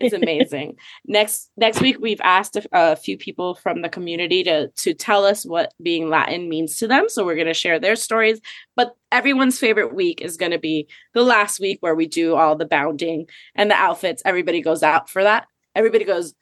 it's 0.00 0.12
amazing. 0.14 0.76
next 1.06 1.50
next 1.56 1.80
week, 1.80 1.96
we've 2.00 2.20
asked 2.22 2.56
a, 2.56 2.66
a 2.72 2.96
few 2.96 3.16
people 3.18 3.54
from 3.54 3.82
the 3.82 3.88
community 3.88 4.42
to 4.44 4.68
to 4.68 4.94
tell 4.94 5.24
us 5.24 5.44
what 5.44 5.72
being 5.82 6.08
Latin 6.08 6.48
means 6.48 6.76
to 6.76 6.86
them. 6.86 7.08
So 7.08 7.24
we're 7.24 7.34
going 7.34 7.46
to 7.46 7.54
share 7.54 7.78
their 7.80 7.96
stories. 7.96 8.40
But 8.76 8.94
everyone's 9.10 9.58
favorite 9.58 9.94
week 9.94 10.20
is 10.20 10.36
going 10.36 10.52
to 10.52 10.58
be 10.58 10.88
the 11.14 11.22
last 11.22 11.60
week 11.60 11.78
where 11.80 11.94
we 11.94 12.06
do 12.06 12.36
all 12.36 12.56
the 12.56 12.66
bounding 12.66 13.26
and 13.54 13.70
the 13.70 13.74
outfits. 13.74 14.22
Everybody 14.24 14.60
goes 14.60 14.82
out 14.82 15.08
for 15.10 15.22
that. 15.22 15.46
Everybody 15.74 16.04
goes 16.04 16.34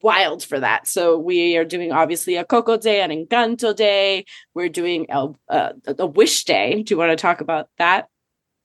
wild 0.00 0.44
for 0.44 0.60
that. 0.60 0.86
So 0.86 1.18
we 1.18 1.56
are 1.56 1.64
doing 1.64 1.92
obviously 1.92 2.36
a 2.36 2.44
Coco 2.44 2.76
Day, 2.76 3.02
an 3.02 3.10
Encanto 3.10 3.74
Day. 3.74 4.24
We're 4.54 4.68
doing 4.68 5.06
a, 5.08 5.28
uh, 5.48 5.72
a 5.86 6.06
Wish 6.06 6.44
Day. 6.44 6.82
Do 6.82 6.94
you 6.94 6.98
want 6.98 7.10
to 7.10 7.16
talk 7.16 7.40
about 7.40 7.68
that? 7.78 8.08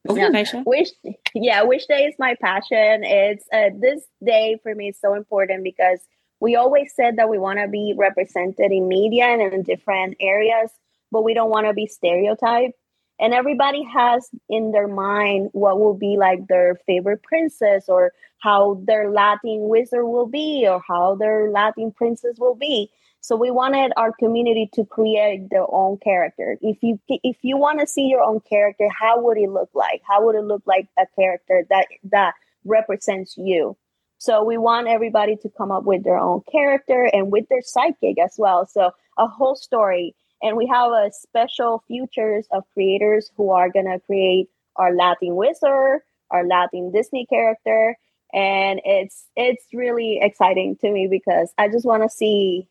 Yeah. 0.09 0.29
Wish, 0.65 0.89
yeah, 1.33 1.63
Wish 1.63 1.85
Day 1.87 2.05
is 2.05 2.15
my 2.17 2.35
passion. 2.41 3.03
It's 3.03 3.45
uh, 3.51 3.69
this 3.77 4.05
day 4.25 4.57
for 4.63 4.73
me 4.73 4.89
is 4.89 4.99
so 4.99 5.13
important 5.15 5.63
because 5.63 5.99
we 6.39 6.55
always 6.55 6.93
said 6.95 7.17
that 7.17 7.29
we 7.29 7.37
want 7.37 7.59
to 7.59 7.67
be 7.67 7.93
represented 7.97 8.71
in 8.71 8.87
media 8.87 9.25
and 9.25 9.41
in 9.53 9.63
different 9.63 10.15
areas, 10.19 10.71
but 11.11 11.23
we 11.23 11.33
don't 11.33 11.49
want 11.49 11.67
to 11.67 11.73
be 11.73 11.87
stereotyped. 11.87 12.75
And 13.19 13.33
everybody 13.33 13.83
has 13.83 14.29
in 14.49 14.71
their 14.71 14.87
mind 14.87 15.49
what 15.53 15.79
will 15.79 15.95
be 15.95 16.17
like 16.17 16.47
their 16.47 16.79
favorite 16.85 17.23
princess 17.23 17.85
or 17.87 18.11
how 18.39 18.81
their 18.85 19.09
Latin 19.09 19.67
wizard 19.69 20.05
will 20.05 20.27
be 20.27 20.67
or 20.69 20.81
how 20.87 21.15
their 21.15 21.49
Latin 21.49 21.91
princess 21.91 22.37
will 22.37 22.55
be. 22.55 22.91
So 23.21 23.35
we 23.35 23.51
wanted 23.51 23.91
our 23.97 24.13
community 24.13 24.69
to 24.73 24.85
create 24.85 25.49
their 25.49 25.65
own 25.69 25.97
character. 25.97 26.57
If 26.61 26.77
you 26.81 26.99
if 27.09 27.37
you 27.41 27.57
want 27.57 27.79
to 27.79 27.87
see 27.87 28.03
your 28.03 28.21
own 28.21 28.39
character, 28.41 28.87
how 28.89 29.21
would 29.21 29.37
it 29.37 29.49
look 29.49 29.69
like? 29.73 30.01
How 30.07 30.23
would 30.25 30.35
it 30.35 30.45
look 30.45 30.63
like 30.65 30.87
a 30.97 31.05
character 31.15 31.65
that 31.69 31.87
that 32.11 32.35
represents 32.63 33.35
you? 33.37 33.75
So 34.19 34.43
we 34.43 34.57
want 34.57 34.87
everybody 34.87 35.35
to 35.37 35.49
come 35.49 35.71
up 35.71 35.83
with 35.83 36.03
their 36.03 36.17
own 36.17 36.41
character 36.51 37.09
and 37.11 37.31
with 37.31 37.49
their 37.49 37.61
sidekick 37.61 38.17
as 38.23 38.35
well. 38.37 38.65
So 38.65 38.91
a 39.17 39.27
whole 39.27 39.55
story. 39.55 40.15
And 40.41 40.55
we 40.55 40.67
have 40.67 40.91
a 40.91 41.11
special 41.11 41.83
futures 41.87 42.47
of 42.51 42.63
creators 42.73 43.31
who 43.35 43.51
are 43.51 43.69
gonna 43.69 43.99
create 43.99 44.49
our 44.75 44.93
Latin 44.93 45.35
wizard, 45.35 46.01
our 46.31 46.45
Latin 46.45 46.91
Disney 46.91 47.25
character, 47.25 47.97
and 48.33 48.81
it's 48.83 49.25
it's 49.35 49.65
really 49.73 50.19
exciting 50.21 50.75
to 50.77 50.91
me 50.91 51.07
because 51.07 51.53
I 51.57 51.69
just 51.69 51.85
want 51.85 52.03
to 52.03 52.09
see 52.09 52.67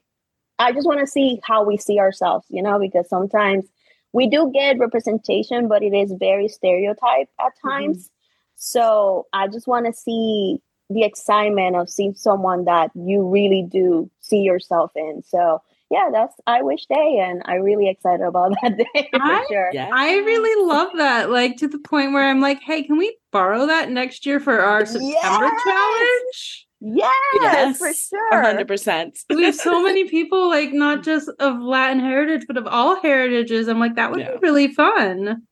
I 0.58 0.72
just 0.72 0.86
want 0.86 1.00
to 1.00 1.06
see 1.06 1.40
how 1.44 1.64
we 1.64 1.76
see 1.76 1.98
ourselves, 1.98 2.46
you 2.48 2.62
know, 2.62 2.78
because 2.78 3.08
sometimes 3.08 3.66
we 4.12 4.28
do 4.28 4.50
get 4.52 4.78
representation, 4.78 5.68
but 5.68 5.82
it 5.82 5.92
is 5.92 6.14
very 6.18 6.48
stereotyped 6.48 7.30
at 7.40 7.52
mm-hmm. 7.52 7.68
times. 7.68 8.10
So 8.54 9.26
I 9.32 9.48
just 9.48 9.66
want 9.66 9.86
to 9.86 9.92
see 9.92 10.62
the 10.88 11.02
excitement 11.02 11.76
of 11.76 11.90
seeing 11.90 12.14
someone 12.14 12.64
that 12.64 12.90
you 12.94 13.28
really 13.28 13.66
do 13.70 14.10
see 14.20 14.38
yourself 14.38 14.92
in. 14.94 15.22
So 15.26 15.60
yeah, 15.90 16.08
that's 16.12 16.34
I 16.46 16.62
wish 16.62 16.86
day, 16.86 17.18
and 17.22 17.42
I'm 17.44 17.60
really 17.62 17.88
excited 17.88 18.24
about 18.24 18.52
that 18.62 18.76
day 18.76 19.08
for 19.12 19.20
I- 19.22 19.44
sure. 19.48 19.70
Yeah. 19.72 19.90
I 19.92 20.16
really 20.18 20.66
love 20.66 20.90
that. 20.96 21.30
Like 21.30 21.56
to 21.58 21.68
the 21.68 21.78
point 21.78 22.12
where 22.12 22.28
I'm 22.28 22.40
like, 22.40 22.60
hey, 22.62 22.82
can 22.82 22.98
we 22.98 23.16
borrow 23.32 23.66
that 23.66 23.90
next 23.90 24.26
year 24.26 24.40
for 24.40 24.60
our 24.60 24.84
September 24.86 25.08
Yes! 25.12 25.62
challenge? 25.64 26.66
Yes, 26.80 27.78
for 27.78 27.92
sure. 27.92 28.42
hundred 28.42 28.68
percent. 28.68 29.18
We 29.30 29.44
have 29.44 29.54
so 29.54 29.82
many 29.82 30.08
people, 30.08 30.48
like 30.48 30.72
not 30.72 31.02
just 31.10 31.30
of 31.40 31.58
Latin 31.60 32.00
heritage, 32.00 32.44
but 32.46 32.56
of 32.58 32.66
all 32.66 33.00
heritages. 33.00 33.68
I'm 33.68 33.80
like, 33.80 33.96
that 33.96 34.10
would 34.10 34.20
Yeah. 34.20 34.32
be 34.32 34.38
really 34.42 34.74
fun. 34.74 35.42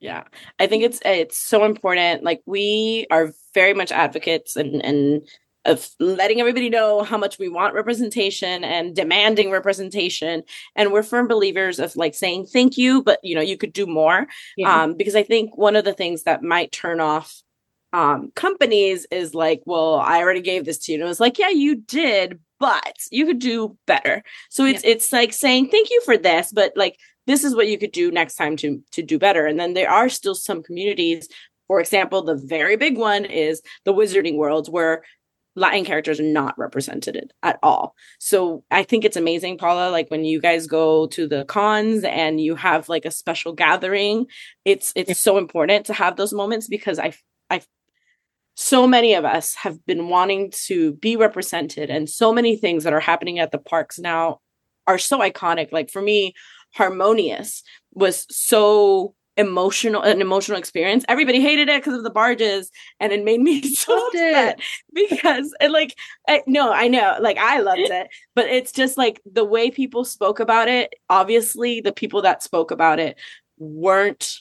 Yeah, 0.00 0.24
I 0.58 0.66
think 0.66 0.82
it's 0.82 0.98
it's 1.04 1.36
so 1.38 1.64
important. 1.64 2.24
Like 2.24 2.40
we 2.46 3.06
are 3.10 3.32
very 3.54 3.74
much 3.74 3.92
advocates 3.92 4.56
and 4.56 4.82
and 4.84 5.28
of 5.64 5.88
letting 5.98 6.40
everybody 6.40 6.70
know 6.70 7.02
how 7.02 7.18
much 7.18 7.38
we 7.38 7.48
want 7.48 7.74
representation 7.74 8.64
and 8.64 8.96
demanding 8.96 9.50
representation, 9.50 10.42
and 10.74 10.92
we're 10.92 11.02
firm 11.02 11.28
believers 11.28 11.78
of 11.78 11.96
like 11.96 12.14
saying 12.14 12.46
thank 12.46 12.78
you, 12.78 13.02
but 13.02 13.18
you 13.22 13.34
know 13.34 13.40
you 13.40 13.56
could 13.56 13.72
do 13.72 13.86
more. 13.86 14.26
Um, 14.64 14.96
because 14.96 15.16
I 15.16 15.22
think 15.22 15.56
one 15.56 15.76
of 15.76 15.84
the 15.84 15.92
things 15.92 16.22
that 16.22 16.42
might 16.42 16.72
turn 16.72 17.00
off 17.00 17.42
um 17.92 18.30
companies 18.34 19.06
is 19.10 19.34
like, 19.34 19.62
well, 19.66 19.96
I 19.96 20.20
already 20.20 20.42
gave 20.42 20.64
this 20.64 20.78
to 20.78 20.92
you, 20.92 20.96
and 20.96 21.04
it 21.04 21.08
was 21.08 21.20
like, 21.20 21.38
yeah, 21.38 21.50
you 21.50 21.76
did, 21.76 22.38
but 22.58 22.96
you 23.10 23.26
could 23.26 23.38
do 23.38 23.76
better. 23.86 24.22
So 24.48 24.64
it's 24.64 24.82
it's 24.84 25.12
like 25.12 25.32
saying 25.32 25.68
thank 25.68 25.90
you 25.90 26.00
for 26.04 26.16
this, 26.16 26.52
but 26.52 26.72
like 26.76 26.96
this 27.26 27.44
is 27.44 27.54
what 27.54 27.68
you 27.68 27.78
could 27.78 27.92
do 27.92 28.10
next 28.10 28.36
time 28.36 28.56
to 28.58 28.82
to 28.92 29.02
do 29.02 29.18
better. 29.18 29.46
And 29.46 29.60
then 29.60 29.74
there 29.74 29.90
are 29.90 30.08
still 30.08 30.34
some 30.34 30.62
communities, 30.62 31.28
for 31.66 31.80
example, 31.80 32.22
the 32.22 32.34
very 32.34 32.76
big 32.76 32.96
one 32.98 33.24
is 33.24 33.62
the 33.84 33.94
wizarding 33.94 34.36
world 34.36 34.72
where 34.72 35.04
Latin 35.60 35.84
characters 35.84 36.18
are 36.18 36.24
not 36.24 36.58
represented 36.58 37.32
at 37.42 37.58
all. 37.62 37.94
So 38.18 38.64
I 38.70 38.82
think 38.82 39.04
it's 39.04 39.16
amazing, 39.18 39.58
Paula, 39.58 39.90
like 39.90 40.10
when 40.10 40.24
you 40.24 40.40
guys 40.40 40.66
go 40.66 41.06
to 41.08 41.28
the 41.28 41.44
cons 41.44 42.02
and 42.02 42.40
you 42.40 42.54
have 42.54 42.88
like 42.88 43.04
a 43.04 43.10
special 43.10 43.52
gathering, 43.52 44.26
it's 44.64 44.90
it's 44.96 45.20
so 45.20 45.36
important 45.36 45.84
to 45.86 45.92
have 45.92 46.16
those 46.16 46.32
moments 46.32 46.66
because 46.66 46.98
I 46.98 47.12
I 47.50 47.60
so 48.54 48.86
many 48.86 49.12
of 49.12 49.26
us 49.26 49.54
have 49.56 49.84
been 49.84 50.08
wanting 50.08 50.50
to 50.66 50.94
be 50.94 51.14
represented 51.14 51.90
and 51.90 52.08
so 52.08 52.32
many 52.32 52.56
things 52.56 52.82
that 52.84 52.94
are 52.94 53.00
happening 53.00 53.38
at 53.38 53.52
the 53.52 53.58
parks 53.58 53.98
now 53.98 54.40
are 54.86 54.98
so 54.98 55.18
iconic. 55.18 55.72
Like 55.72 55.90
for 55.90 56.00
me, 56.00 56.32
Harmonious 56.74 57.62
was 57.92 58.26
so 58.30 59.14
emotional 59.40 60.02
an 60.02 60.20
emotional 60.20 60.58
experience. 60.58 61.04
Everybody 61.08 61.40
hated 61.40 61.68
it 61.68 61.80
because 61.82 61.94
of 61.98 62.04
the 62.04 62.10
barges 62.10 62.70
and 63.00 63.12
it 63.12 63.24
made 63.24 63.40
me 63.40 63.62
so 63.74 63.92
Loved 63.94 64.14
it. 64.14 64.34
upset 64.34 64.60
because 64.94 65.54
and 65.60 65.72
like 65.72 65.96
I, 66.28 66.42
no 66.46 66.72
i 66.72 66.86
know 66.88 67.16
like 67.20 67.38
i 67.38 67.58
loved 67.60 67.80
it 67.80 68.08
but 68.34 68.46
it's 68.46 68.72
just 68.72 68.96
like 68.98 69.20
the 69.24 69.44
way 69.44 69.70
people 69.70 70.04
spoke 70.04 70.40
about 70.40 70.68
it 70.68 70.92
obviously 71.08 71.80
the 71.80 71.92
people 71.92 72.22
that 72.22 72.42
spoke 72.42 72.70
about 72.70 72.98
it 72.98 73.16
weren't 73.58 74.38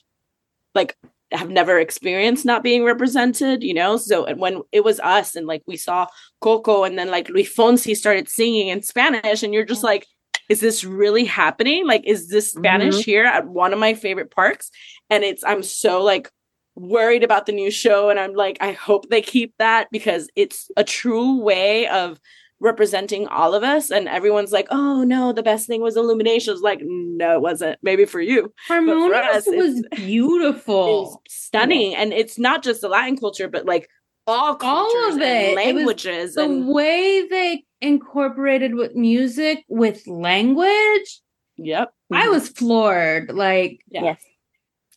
like 0.75 0.95
have 1.31 1.49
never 1.49 1.79
experienced 1.79 2.45
not 2.45 2.63
being 2.63 2.83
represented 2.83 3.63
you 3.63 3.73
know? 3.73 3.97
So 3.97 4.25
and 4.25 4.39
when 4.39 4.61
it 4.71 4.83
was 4.83 4.99
us 4.99 5.35
and 5.35 5.47
like 5.47 5.63
we 5.65 5.77
saw 5.77 6.07
coco 6.41 6.83
and 6.83 6.97
then 6.97 7.09
like 7.09 7.29
luis 7.29 7.55
fonsi 7.55 7.95
started 7.95 8.27
singing 8.27 8.67
in 8.69 8.81
spanish 8.81 9.43
and 9.43 9.53
you're 9.53 9.65
just 9.65 9.83
like 9.83 10.05
is 10.49 10.59
this 10.59 10.83
really 10.83 11.25
happening? 11.25 11.87
Like 11.87 12.03
is 12.05 12.27
this 12.27 12.51
spanish 12.51 12.95
mm-hmm. 12.95 13.03
here 13.03 13.25
at 13.25 13.47
one 13.47 13.71
of 13.71 13.79
my 13.79 13.93
favorite 13.93 14.31
parks? 14.31 14.71
And 15.09 15.23
it's 15.23 15.43
i'm 15.43 15.63
so 15.63 16.03
like 16.03 16.29
worried 16.75 17.23
about 17.23 17.45
the 17.45 17.51
new 17.51 17.69
show 17.69 18.09
and 18.09 18.19
i'm 18.19 18.33
like 18.33 18.57
i 18.61 18.71
hope 18.71 19.09
they 19.09 19.21
keep 19.21 19.53
that 19.59 19.89
because 19.91 20.29
it's 20.35 20.71
a 20.77 20.83
true 20.83 21.41
way 21.41 21.87
of 21.87 22.19
representing 22.61 23.27
all 23.27 23.53
of 23.53 23.63
us 23.63 23.89
and 23.89 24.07
everyone's 24.07 24.51
like 24.51 24.67
oh 24.69 25.03
no 25.03 25.31
the 25.31 25.43
best 25.43 25.67
thing 25.67 25.81
was 25.81 25.95
illumination. 25.95 26.53
It's 26.53 26.61
like 26.61 26.81
no 26.83 27.35
it 27.35 27.41
wasn't. 27.41 27.79
Maybe 27.81 28.05
for 28.05 28.19
you 28.19 28.53
Harmonious 28.67 29.47
us, 29.47 29.47
was 29.47 29.83
beautiful. 29.95 31.21
stunning. 31.29 31.95
And 31.95 32.11
it's 32.11 32.37
not 32.37 32.63
just 32.63 32.81
the 32.81 32.89
latin 32.89 33.17
culture 33.17 33.47
but 33.47 33.65
like 33.65 33.89
all 34.29 34.55
cultures 34.55 34.95
All 34.95 35.15
of 35.15 35.21
and 35.21 35.23
it. 35.23 35.27
It 35.27 35.73
was 35.73 35.75
languages 35.75 36.35
the 36.35 36.43
and 36.43 36.67
way 36.67 37.27
they 37.27 37.63
incorporated 37.81 38.75
with 38.75 38.95
music 38.95 39.63
with 39.67 40.05
language, 40.07 41.21
yep 41.57 41.93
I 42.11 42.23
mm-hmm. 42.23 42.31
was 42.31 42.49
floored. 42.49 43.31
Like, 43.31 43.81
Yeah. 43.87 44.03
Yes. 44.03 44.23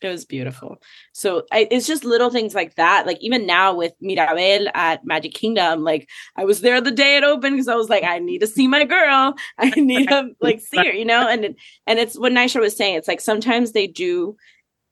It 0.01 0.09
was 0.09 0.25
beautiful. 0.25 0.81
So 1.13 1.43
I, 1.49 1.65
it's 1.71 1.87
just 1.87 2.03
little 2.03 2.29
things 2.29 2.53
like 2.53 2.75
that. 2.75 3.07
Like 3.07 3.19
even 3.21 3.45
now 3.45 3.73
with 3.73 3.93
Mirabel 4.01 4.67
at 4.73 5.05
Magic 5.05 5.33
Kingdom, 5.33 5.85
like 5.85 6.09
I 6.35 6.43
was 6.43 6.59
there 6.59 6.81
the 6.81 6.91
day 6.91 7.15
it 7.15 7.23
opened 7.23 7.55
because 7.55 7.69
I 7.69 7.75
was 7.75 7.87
like, 7.87 8.03
I 8.03 8.19
need 8.19 8.39
to 8.39 8.47
see 8.47 8.67
my 8.67 8.83
girl. 8.83 9.33
I 9.57 9.69
need 9.69 10.09
to 10.09 10.31
like 10.41 10.59
see 10.59 10.77
her, 10.77 10.91
you 10.91 11.05
know. 11.05 11.25
And 11.25 11.45
it, 11.45 11.55
and 11.87 11.99
it's 11.99 12.19
what 12.19 12.33
Naysha 12.33 12.59
was 12.59 12.75
saying. 12.75 12.97
It's 12.97 13.07
like 13.07 13.21
sometimes 13.21 13.71
they 13.71 13.87
do 13.87 14.35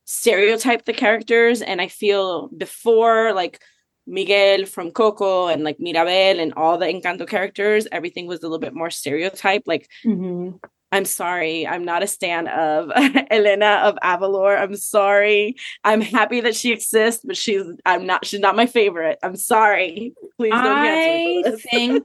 stereotype 0.06 0.86
the 0.86 0.94
characters, 0.94 1.62
and 1.62 1.82
I 1.82 1.90
feel 1.90 2.48
before 2.48 3.34
like 3.34 3.62
Miguel 4.08 4.66
from 4.66 4.92
Coco 4.92 5.48
and 5.48 5.64
like 5.64 5.80
Mirabel 5.80 6.40
and 6.40 6.54
all 6.56 6.78
the 6.78 6.86
Encanto 6.88 7.28
characters, 7.28 7.88
everything 7.92 8.28
was 8.28 8.40
a 8.40 8.44
little 8.44 8.60
bit 8.60 8.74
more 8.74 8.90
stereotyped. 8.90 9.68
Like 9.68 9.88
mhm. 10.06 10.60
I'm 10.94 11.06
sorry. 11.06 11.66
I'm 11.66 11.86
not 11.86 12.04
a 12.04 12.08
stan 12.08 12.50
of 12.50 12.92
Elena 13.32 13.82
of 13.86 13.96
Avalor. 14.04 14.60
I'm 14.60 14.76
sorry. 14.76 15.56
I'm 15.86 16.02
happy 16.02 16.42
that 16.42 16.54
she 16.56 16.74
exists, 16.74 17.24
but 17.26 17.38
she's 17.38 17.64
I'm 17.86 18.06
not 18.06 18.26
she's 18.26 18.42
not 18.42 18.58
my 18.58 18.66
favorite. 18.66 19.18
I'm 19.24 19.38
sorry. 19.38 20.14
Please 20.38 20.52
don't 20.52 20.62
I 20.68 21.44
think 21.72 22.04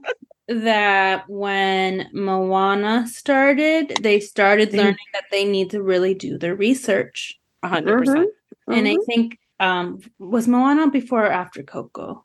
that 0.49 1.29
when 1.29 2.09
Moana 2.13 3.09
started, 3.09 3.99
they 4.03 4.21
started 4.21 4.69
Mm-hmm. 4.69 4.79
learning 4.79 5.07
that 5.15 5.25
they 5.33 5.45
need 5.45 5.71
to 5.71 5.83
really 5.83 6.15
do 6.15 6.39
their 6.39 6.55
research. 6.55 7.41
Hundred 7.65 7.99
percent. 7.99 8.31
And 8.69 8.87
I 8.87 8.93
Mm-hmm. 8.93 9.01
Mhm. 9.01 9.07
think 9.07 9.39
um 9.61 10.01
was 10.19 10.47
Moana 10.49 10.91
before 10.91 11.25
or 11.25 11.31
after 11.33 11.63
Coco? 11.63 12.25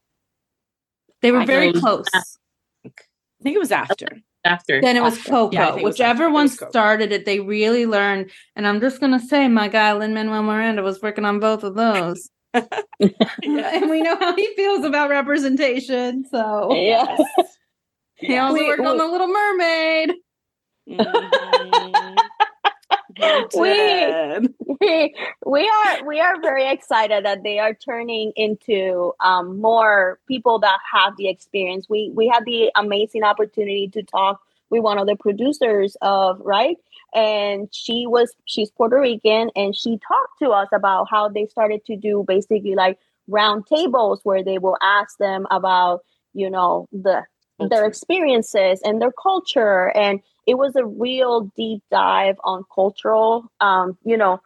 They 1.21 1.31
were 1.31 1.39
I 1.41 1.45
very 1.45 1.71
close. 1.73 2.05
I 2.13 2.21
think 3.43 3.55
it 3.55 3.59
was 3.59 3.71
after. 3.71 4.07
after. 4.45 4.81
Then 4.81 4.97
it 4.97 5.01
was 5.03 5.17
After. 5.17 5.29
Coco. 5.31 5.53
Yeah, 5.53 5.73
was 5.75 5.83
Whichever. 5.83 6.25
It 6.25 6.31
one 6.31 6.43
was 6.45 6.53
started 6.69 7.11
it, 7.11 7.25
they 7.25 7.39
really 7.39 7.85
learned. 7.85 8.31
And 8.55 8.67
I'm 8.67 8.79
just 8.81 8.99
gonna 8.99 9.19
say, 9.19 9.47
my 9.47 9.67
guy 9.67 9.93
Lin 9.93 10.13
Manuel 10.13 10.43
Miranda 10.43 10.81
was 10.83 11.01
working 11.01 11.25
on 11.25 11.39
both 11.39 11.63
of 11.63 11.75
those, 11.75 12.29
and 12.53 13.89
we 13.89 14.01
know 14.01 14.15
how 14.17 14.35
he 14.35 14.53
feels 14.55 14.83
about 14.85 15.09
representation. 15.09 16.25
So 16.29 16.73
Yeah. 16.75 17.17
he 18.15 18.37
also 18.37 18.59
We- 18.59 18.67
worked 18.67 18.81
on 18.85 18.97
the 18.97 19.05
Little 19.07 19.27
Mermaid. 19.27 20.13
Mhm. 20.89 21.80
We 24.81 25.15
we 25.45 25.69
are 25.69 26.05
we 26.05 26.19
are 26.19 26.41
very 26.41 26.67
excited 26.67 27.25
that 27.25 27.43
they 27.43 27.59
are 27.59 27.73
turning 27.73 28.31
into 28.35 29.13
um, 29.19 29.61
more 29.61 30.19
people 30.27 30.59
that 30.59 30.79
have 30.91 31.15
the 31.17 31.27
experience. 31.29 31.87
We 31.89 32.11
we 32.13 32.27
had 32.27 32.45
the 32.45 32.71
amazing 32.75 33.23
opportunity 33.23 33.89
to 33.89 34.01
talk 34.03 34.41
with 34.69 34.81
one 34.81 34.97
of 34.97 35.05
the 35.07 35.15
producers 35.15 35.97
of 36.01 36.39
right, 36.43 36.77
and 37.13 37.67
she 37.71 38.07
was 38.07 38.33
she's 38.45 38.71
Puerto 38.71 38.99
Rican, 38.99 39.51
and 39.55 39.75
she 39.75 39.99
talked 39.99 40.39
to 40.39 40.49
us 40.49 40.69
about 40.73 41.07
how 41.09 41.29
they 41.29 41.45
started 41.45 41.85
to 41.85 41.95
do 41.95 42.23
basically 42.27 42.73
like 42.73 42.97
round 43.27 43.67
tables 43.67 44.21
where 44.23 44.43
they 44.43 44.57
will 44.57 44.77
ask 44.81 45.17
them 45.17 45.45
about 45.51 46.01
you 46.33 46.49
know 46.49 46.87
the 46.91 47.23
their 47.69 47.85
experiences 47.85 48.81
and 48.83 49.01
their 49.01 49.11
culture 49.11 49.95
and 49.95 50.21
it 50.47 50.55
was 50.55 50.75
a 50.75 50.85
real 50.85 51.51
deep 51.55 51.81
dive 51.91 52.35
on 52.43 52.63
cultural 52.73 53.45
um 53.61 53.97
you 54.03 54.17
know 54.17 54.39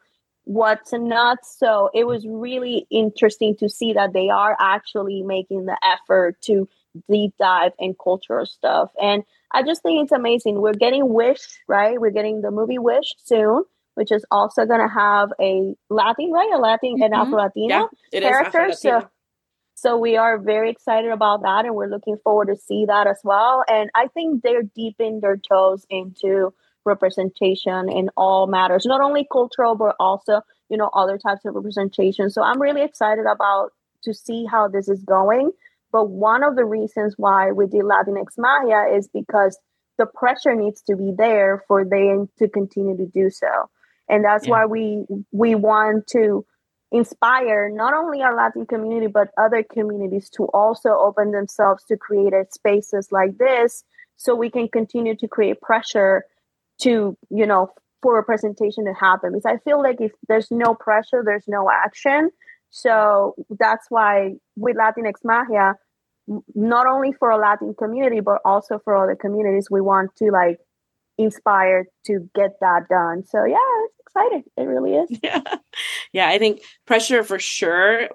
what's 0.46 0.94
not 0.94 1.40
so 1.46 1.90
it 1.94 2.06
was 2.06 2.25
really 2.28 2.86
interesting 2.92 3.56
to 3.58 3.68
see 3.68 3.94
that 3.94 4.14
they 4.14 4.30
are 4.30 4.56
actually 4.60 5.24
making 5.24 5.66
the 5.66 5.78
effort 5.84 6.40
to 6.42 6.68
deep 7.10 7.34
dive 7.40 7.72
in 7.80 7.96
cultural 8.02 8.46
stuff. 8.46 8.92
And 9.02 9.24
i 9.52 9.64
just 9.64 9.82
think 9.84 10.04
it's 10.04 10.12
amazing. 10.12 10.62
We're 10.62 10.74
getting 10.74 11.14
wish 11.14 11.42
right? 11.68 12.00
We're 12.00 12.12
getting 12.12 12.42
the 12.42 12.52
movie 12.52 12.80
wish 12.80 13.14
soon 13.24 13.64
which 13.96 14.12
is 14.12 14.25
also 14.30 14.66
going 14.66 14.82
to 14.82 14.94
have 14.94 15.32
a 15.40 15.74
latin 15.90 16.32
right? 16.32 16.52
A 16.54 16.58
latin 16.58 16.98
and 17.02 17.14
Mhm. 17.14 17.22
afro 17.22 17.38
latino 17.40 17.75
Yeah, 17.75 17.88
it 18.12 18.24
is 18.24 18.30
character, 18.30 18.72
so-. 18.74 19.08
So 19.75 19.98
we 19.98 20.15
are 20.17 20.38
very 20.38 20.70
excited 20.72 21.12
about 21.12 21.44
that 21.44 21.65
and 21.65 21.75
we're 21.75 21.88
looking 21.88 22.17
forward 22.24 22.48
to 22.48 22.55
see 22.55 22.86
that 22.86 23.08
as 23.08 23.20
well. 23.24 23.63
And 23.67 23.89
I 23.94 24.08
think 24.08 24.41
they're 24.41 24.63
deeping 24.63 25.20
their 25.20 25.38
toes 25.38 25.86
into 25.89 26.53
representation 26.86 27.89
in 27.89 28.10
all 28.15 28.48
matters, 28.48 28.86
not 28.86 29.01
only 29.01 29.27
cultural, 29.32 29.75
but 29.75 29.96
also, 30.00 30.41
you 30.70 30.77
know, 30.77 30.89
other 30.94 31.17
types 31.17 31.46
of 31.46 31.55
representation. 31.55 32.29
So 32.29 32.41
I'm 32.41 32.62
really 32.62 32.84
excited 32.84 33.25
about 33.25 33.72
to 34.03 34.13
see 34.13 34.46
how 34.46 34.67
this 34.67 34.88
is 34.88 35.03
going. 35.03 35.51
But 35.91 36.10
one 36.10 36.44
of 36.44 36.55
the 36.55 36.65
reasons 36.65 37.15
why 37.17 37.51
we 37.51 37.67
did 37.67 37.84
Latinx 37.84 38.38
Magia 38.38 38.96
is 38.96 39.08
because 39.08 39.58
the 39.98 40.05
pressure 40.05 40.55
needs 40.55 40.82
to 40.84 40.96
be 40.96 41.12
there 41.17 41.63
for 41.67 41.86
them 41.86 42.29
to 42.38 42.48
continue 42.48 42.98
to 42.98 43.05
do 43.08 43.29
so. 43.29 43.48
And 44.10 44.24
that's 44.24 44.46
Yeah. 44.46 44.51
why 44.51 44.65
we 44.65 45.05
we 45.32 45.55
want 45.55 46.08
to 46.08 46.46
inspire 46.96 47.70
not 47.70 47.94
only 47.94 48.22
our 48.22 48.36
Latin 48.36 48.66
community 48.66 49.08
but 49.08 49.30
other 49.38 49.64
communities 49.64 50.30
to 50.30 50.44
also 50.54 50.90
open 50.90 51.32
themselves 51.32 51.84
to 51.86 51.98
create 51.98 52.34
spaces 52.54 53.10
like 53.12 53.38
this 53.38 53.84
so 54.16 54.34
we 54.34 54.50
can 54.50 54.68
continue 54.70 55.16
to 55.16 55.28
create 55.28 55.60
pressure 55.62 56.24
to 56.80 57.18
you 57.30 57.46
know 57.46 57.70
for 58.02 58.16
representation 58.16 58.86
to 58.86 58.94
happen. 58.94 59.32
Because 59.32 59.46
I 59.46 59.58
feel 59.58 59.82
like 59.82 60.00
if 60.00 60.12
there's 60.30 60.52
no 60.52 60.74
pressure 60.74 61.22
there's 61.25 61.48
no 61.48 61.70
action. 61.70 62.30
So 62.70 63.36
that's 63.60 63.88
why 63.90 64.36
with 64.56 64.78
Latinx 64.78 65.24
Magia 65.24 65.75
not 66.55 66.88
only 66.88 67.12
for 67.12 67.29
a 67.29 67.38
Latin 67.38 67.74
community 67.77 68.22
but 68.22 68.40
also 68.46 68.79
for 68.84 68.96
other 68.96 69.16
communities 69.16 69.68
we 69.70 69.81
want 69.81 70.16
to 70.18 70.31
like 70.31 70.60
inspire 71.18 71.88
to 72.08 72.30
get 72.36 72.51
that 72.62 72.88
done. 72.90 73.24
So 73.25 73.46
yeah 73.46 73.58
it's 73.86 74.00
exciting. 74.01 74.44
It 74.58 74.64
really 74.64 74.96
is. 74.96 75.20
Yeah. 75.24 75.42
Yeah 76.14 76.28
i 76.30 76.38
think 76.38 76.62
pressure 76.86 77.24
for 77.24 77.40
sure. 77.40 78.10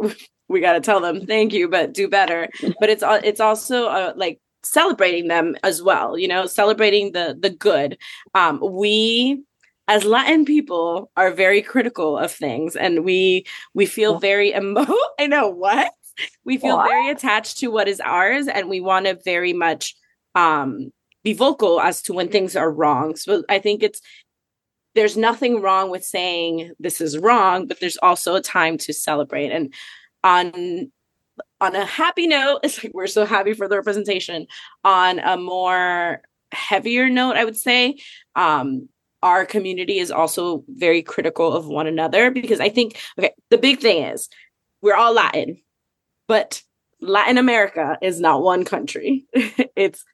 We 0.48 0.60
got 0.60 0.72
to 0.72 0.80
tell 0.80 1.00
them 1.00 1.26
thank 1.26 1.52
you 1.52 1.68
but 1.68 1.92
do 1.94 2.08
better. 2.08 2.48
But 2.80 2.90
it's 2.90 3.02
it's 3.06 3.40
also 3.40 3.86
uh, 3.86 4.12
like 4.16 4.40
celebrating 4.62 5.28
them 5.28 5.56
as 5.62 5.82
well 5.82 6.18
you 6.18 6.28
know 6.28 6.46
celebrating 6.46 7.12
the 7.12 7.36
the 7.40 7.50
good. 7.50 7.96
Um 8.34 8.60
we 8.62 9.42
as 9.88 10.04
latin 10.04 10.44
people 10.44 11.10
are 11.16 11.30
very 11.32 11.62
critical 11.62 12.16
of 12.18 12.30
things 12.30 12.76
and 12.76 13.04
we 13.04 13.44
we 13.74 13.86
feel 13.86 14.18
very 14.20 14.54
emo 14.54 14.86
i 15.18 15.26
know 15.26 15.48
what? 15.48 15.92
We 16.44 16.58
feel 16.58 16.76
What? 16.76 16.88
very 16.88 17.08
attached 17.10 17.58
to 17.58 17.68
what 17.68 17.88
is 17.88 18.00
ours 18.00 18.46
and 18.46 18.68
we 18.68 18.80
want 18.80 19.06
to 19.06 19.18
very 19.24 19.52
much 19.54 19.94
um 20.34 20.92
be 21.22 21.32
vocal 21.32 21.80
as 21.80 22.02
to 22.02 22.12
when 22.12 22.28
things 22.28 22.56
are 22.56 22.70
wrong. 22.70 23.16
So 23.16 23.44
i 23.48 23.58
think 23.58 23.82
it's 23.82 24.00
there's 24.94 25.16
nothing 25.16 25.62
wrong 25.62 25.90
with 25.90 26.04
saying 26.04 26.72
this 26.80 27.00
is 27.00 27.16
wrong 27.18 27.66
but 27.66 27.78
there's 27.80 27.98
also 27.98 28.34
a 28.34 28.42
time 28.42 28.78
to 28.78 28.92
celebrate. 28.92 29.50
And 29.50 29.72
on 30.24 30.90
on 31.60 31.76
a 31.76 31.84
happy 31.84 32.26
note 32.26 32.60
it's 32.64 32.82
like 32.82 32.94
we're 32.94 33.06
so 33.06 33.24
happy 33.24 33.52
for 33.52 33.68
the 33.68 33.76
representation. 33.76 34.46
On 34.84 35.18
a 35.18 35.36
more 35.36 36.22
heavier 36.52 37.08
note 37.08 37.36
i 37.36 37.44
would 37.44 37.56
say 37.56 37.96
um 38.34 38.88
our 39.22 39.44
community 39.44 39.98
is 39.98 40.10
also 40.10 40.64
very 40.68 41.02
critical 41.02 41.52
of 41.52 41.66
one 41.66 41.86
another 41.86 42.30
because 42.30 42.60
i 42.60 42.68
think 42.68 42.98
okay 43.18 43.32
the 43.50 43.58
big 43.58 43.78
thing 43.78 44.02
is 44.02 44.28
we're 44.82 44.96
all 44.96 45.12
latin 45.12 45.60
but 46.26 46.62
latin 47.00 47.38
america 47.38 47.98
is 48.02 48.20
not 48.20 48.42
one 48.42 48.64
country. 48.64 49.26
It's 49.76 50.04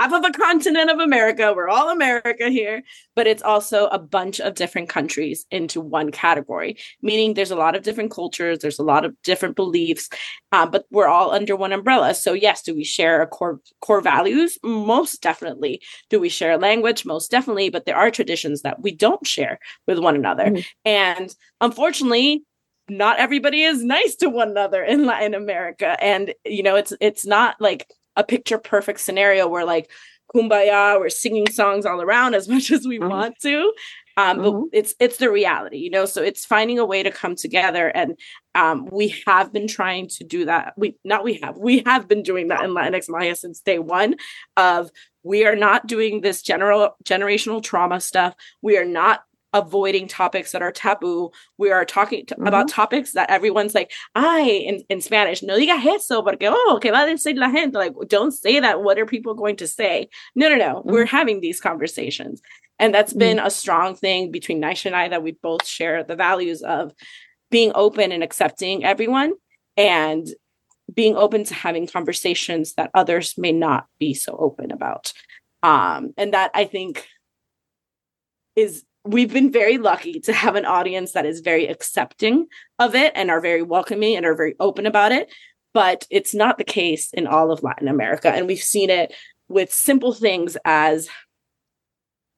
half 0.00 0.12
of 0.14 0.24
a 0.24 0.32
continent 0.32 0.90
of 0.90 0.98
America. 0.98 1.52
We're 1.54 1.68
all 1.68 1.90
America 1.90 2.48
here, 2.48 2.82
but 3.14 3.26
it's 3.26 3.42
also 3.42 3.86
a 3.88 3.98
bunch 3.98 4.40
of 4.40 4.54
different 4.54 4.88
countries 4.88 5.44
into 5.50 5.80
one 5.80 6.10
category, 6.10 6.78
meaning 7.02 7.34
there's 7.34 7.50
a 7.50 7.56
lot 7.56 7.76
of 7.76 7.82
different 7.82 8.10
cultures, 8.10 8.60
there's 8.60 8.78
a 8.78 8.82
lot 8.82 9.04
of 9.04 9.14
different 9.22 9.56
beliefs, 9.56 10.08
uh, 10.52 10.64
but 10.66 10.86
we're 10.90 11.06
all 11.06 11.32
under 11.32 11.54
one 11.54 11.72
umbrella. 11.72 12.14
So, 12.14 12.32
yes, 12.32 12.62
do 12.62 12.74
we 12.74 12.84
share 12.84 13.26
core 13.26 13.60
core 13.82 14.00
values? 14.00 14.58
Most 14.62 15.20
definitely. 15.20 15.82
Do 16.08 16.18
we 16.18 16.30
share 16.30 16.52
a 16.52 16.58
language? 16.58 17.04
Most 17.04 17.30
definitely. 17.30 17.68
But 17.68 17.84
there 17.84 17.96
are 17.96 18.10
traditions 18.10 18.62
that 18.62 18.80
we 18.80 18.92
don't 18.92 19.26
share 19.26 19.58
with 19.86 19.98
one 19.98 20.16
another, 20.16 20.46
Mhm. 20.46 20.66
and 20.84 21.34
unfortunately. 21.60 22.44
Not 22.88 23.20
everybody 23.20 23.62
is 23.62 23.84
nice 23.84 24.16
to 24.16 24.28
one 24.28 24.48
another 24.50 24.82
in 24.82 25.06
Latin 25.06 25.32
America, 25.32 25.96
and 26.02 26.34
you 26.44 26.64
know 26.64 26.74
it's 26.74 26.92
it's 27.00 27.24
not 27.24 27.54
like 27.60 27.86
a 28.16 28.24
picture 28.24 28.58
perfect 28.58 29.00
scenario 29.00 29.46
where 29.48 29.64
like 29.64 29.90
kumbaya 30.34 30.98
we're 30.98 31.08
singing 31.08 31.48
songs 31.50 31.84
all 31.84 32.00
around 32.00 32.34
as 32.34 32.48
much 32.52 32.70
as 32.70 32.86
we 32.86 32.98
Mhm. 32.98 33.10
want 33.10 33.34
to. 33.42 33.72
Um 34.16 34.38
but 34.42 34.54
it's 34.72 34.94
it's 35.00 35.16
the 35.18 35.30
reality 35.30 35.78
you 35.78 35.90
know? 35.90 36.04
So 36.04 36.22
it's 36.22 36.44
finding 36.44 36.78
a 36.78 36.84
way 36.84 37.02
to 37.02 37.10
come 37.10 37.34
together 37.36 37.88
and 37.88 38.18
um 38.54 38.88
we 38.92 39.14
have 39.26 39.52
been 39.52 39.66
trying 39.68 40.08
to 40.08 40.24
do 40.24 40.44
that. 40.46 40.74
We 40.76 40.96
not 41.04 41.24
we 41.24 41.40
have 41.42 41.56
we 41.56 41.82
have 41.86 42.08
been 42.08 42.22
doing 42.22 42.48
that 42.48 42.64
in 42.64 42.70
latinx 42.70 43.08
magia 43.08 43.34
since 43.36 43.60
day 43.60 43.78
one 43.78 44.16
of 44.56 44.90
we 45.22 45.44
are 45.46 45.56
not 45.56 45.86
doing 45.86 46.20
this 46.20 46.42
general 46.42 46.96
generational 47.04 47.62
trauma 47.62 48.00
stuff. 48.00 48.34
We 48.62 48.78
are 48.78 48.84
not 48.84 49.20
avoiding 49.52 50.06
topics 50.06 50.52
that 50.52 50.62
are 50.62 50.72
taboo 50.72 51.30
we 51.58 51.70
are 51.70 51.84
talking 51.84 52.24
to, 52.26 52.34
about 52.42 52.66
mm-hmm. 52.66 52.74
topics 52.74 53.12
that 53.12 53.30
everyone's 53.30 53.74
like 53.74 53.90
I 54.14 54.42
in, 54.42 54.82
in 54.88 55.00
Spanish, 55.00 55.42
no 55.42 55.58
digas 55.58 55.84
eso, 55.84 56.22
porque 56.22 56.44
oh, 56.44 56.78
que 56.80 56.90
va 56.90 56.98
a 56.98 57.06
decir 57.06 57.36
la 57.36 57.50
gente? 57.50 57.76
Like, 57.76 57.94
don't 58.08 58.32
say 58.32 58.60
that. 58.60 58.82
What 58.82 58.98
are 58.98 59.06
people 59.06 59.34
going 59.34 59.56
to 59.56 59.66
say? 59.66 60.08
No, 60.34 60.48
no, 60.48 60.56
no. 60.56 60.76
Mm-hmm. 60.76 60.90
We're 60.90 61.06
having 61.06 61.40
these 61.40 61.60
conversations. 61.60 62.40
And 62.78 62.94
that's 62.94 63.12
been 63.12 63.36
mm-hmm. 63.36 63.46
a 63.46 63.50
strong 63.50 63.94
thing 63.94 64.30
between 64.30 64.60
Naysha 64.60 64.86
and 64.86 64.96
I 64.96 65.08
that 65.08 65.22
we 65.22 65.32
both 65.32 65.66
share 65.66 66.02
the 66.02 66.16
values 66.16 66.62
of 66.62 66.92
being 67.50 67.72
open 67.74 68.10
and 68.12 68.22
accepting 68.22 68.84
everyone 68.84 69.32
and 69.76 70.26
being 70.92 71.16
open 71.16 71.44
to 71.44 71.54
having 71.54 71.86
conversations 71.86 72.74
that 72.74 72.90
others 72.94 73.34
may 73.36 73.52
not 73.52 73.86
be 73.98 74.14
so 74.14 74.36
open 74.36 74.70
about. 74.70 75.12
Um, 75.62 76.14
and 76.16 76.32
that 76.32 76.50
I 76.54 76.64
think 76.64 77.06
is 78.56 78.84
we've 79.04 79.32
been 79.32 79.50
very 79.50 79.78
lucky 79.78 80.20
to 80.20 80.32
have 80.32 80.56
an 80.56 80.66
audience 80.66 81.12
that 81.12 81.26
is 81.26 81.40
very 81.40 81.66
accepting 81.66 82.46
of 82.78 82.94
it 82.94 83.12
and 83.14 83.30
are 83.30 83.40
very 83.40 83.62
welcoming 83.62 84.16
and 84.16 84.26
are 84.26 84.34
very 84.34 84.54
open 84.60 84.86
about 84.86 85.12
it. 85.12 85.32
But 85.72 86.06
it's 86.10 86.34
not 86.34 86.58
the 86.58 86.64
case 86.64 87.12
in 87.12 87.26
all 87.26 87.52
of 87.52 87.62
Latin 87.62 87.88
America. 87.88 88.30
And 88.30 88.46
we've 88.46 88.58
seen 88.58 88.90
it 88.90 89.14
with 89.48 89.72
simple 89.72 90.12
things 90.12 90.56
as 90.64 91.08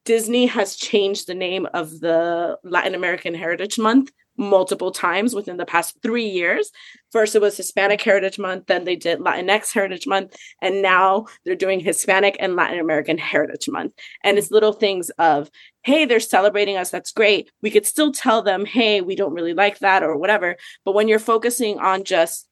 Disney 0.05 0.45
has 0.47 0.75
changed 0.75 1.27
the 1.27 1.33
name 1.33 1.67
of 1.73 1.99
the 1.99 2.57
Latin 2.63 2.95
American 2.95 3.33
Heritage 3.33 3.79
Month 3.79 4.11
multiple 4.37 4.91
times 4.91 5.35
within 5.35 5.57
the 5.57 5.65
past 5.65 5.97
three 6.01 6.25
years. 6.25 6.71
First, 7.11 7.35
it 7.35 7.41
was 7.41 7.55
Hispanic 7.55 8.01
Heritage 8.01 8.39
Month, 8.39 8.65
then 8.67 8.83
they 8.83 8.95
did 8.95 9.19
Latinx 9.19 9.73
Heritage 9.73 10.07
Month, 10.07 10.35
and 10.61 10.81
now 10.81 11.25
they're 11.45 11.55
doing 11.55 11.79
Hispanic 11.79 12.35
and 12.39 12.55
Latin 12.55 12.79
American 12.79 13.17
Heritage 13.17 13.69
Month. 13.69 13.93
And 14.23 14.37
it's 14.37 14.51
little 14.51 14.73
things 14.73 15.09
of, 15.11 15.49
hey, 15.83 16.05
they're 16.05 16.19
celebrating 16.19 16.77
us. 16.77 16.89
That's 16.89 17.11
great. 17.11 17.51
We 17.61 17.69
could 17.69 17.85
still 17.85 18.11
tell 18.11 18.41
them, 18.41 18.65
hey, 18.65 19.01
we 19.01 19.15
don't 19.15 19.33
really 19.33 19.53
like 19.53 19.79
that 19.79 20.01
or 20.01 20.17
whatever. 20.17 20.55
But 20.85 20.93
when 20.95 21.07
you're 21.07 21.19
focusing 21.19 21.79
on 21.79 22.03
just 22.03 22.47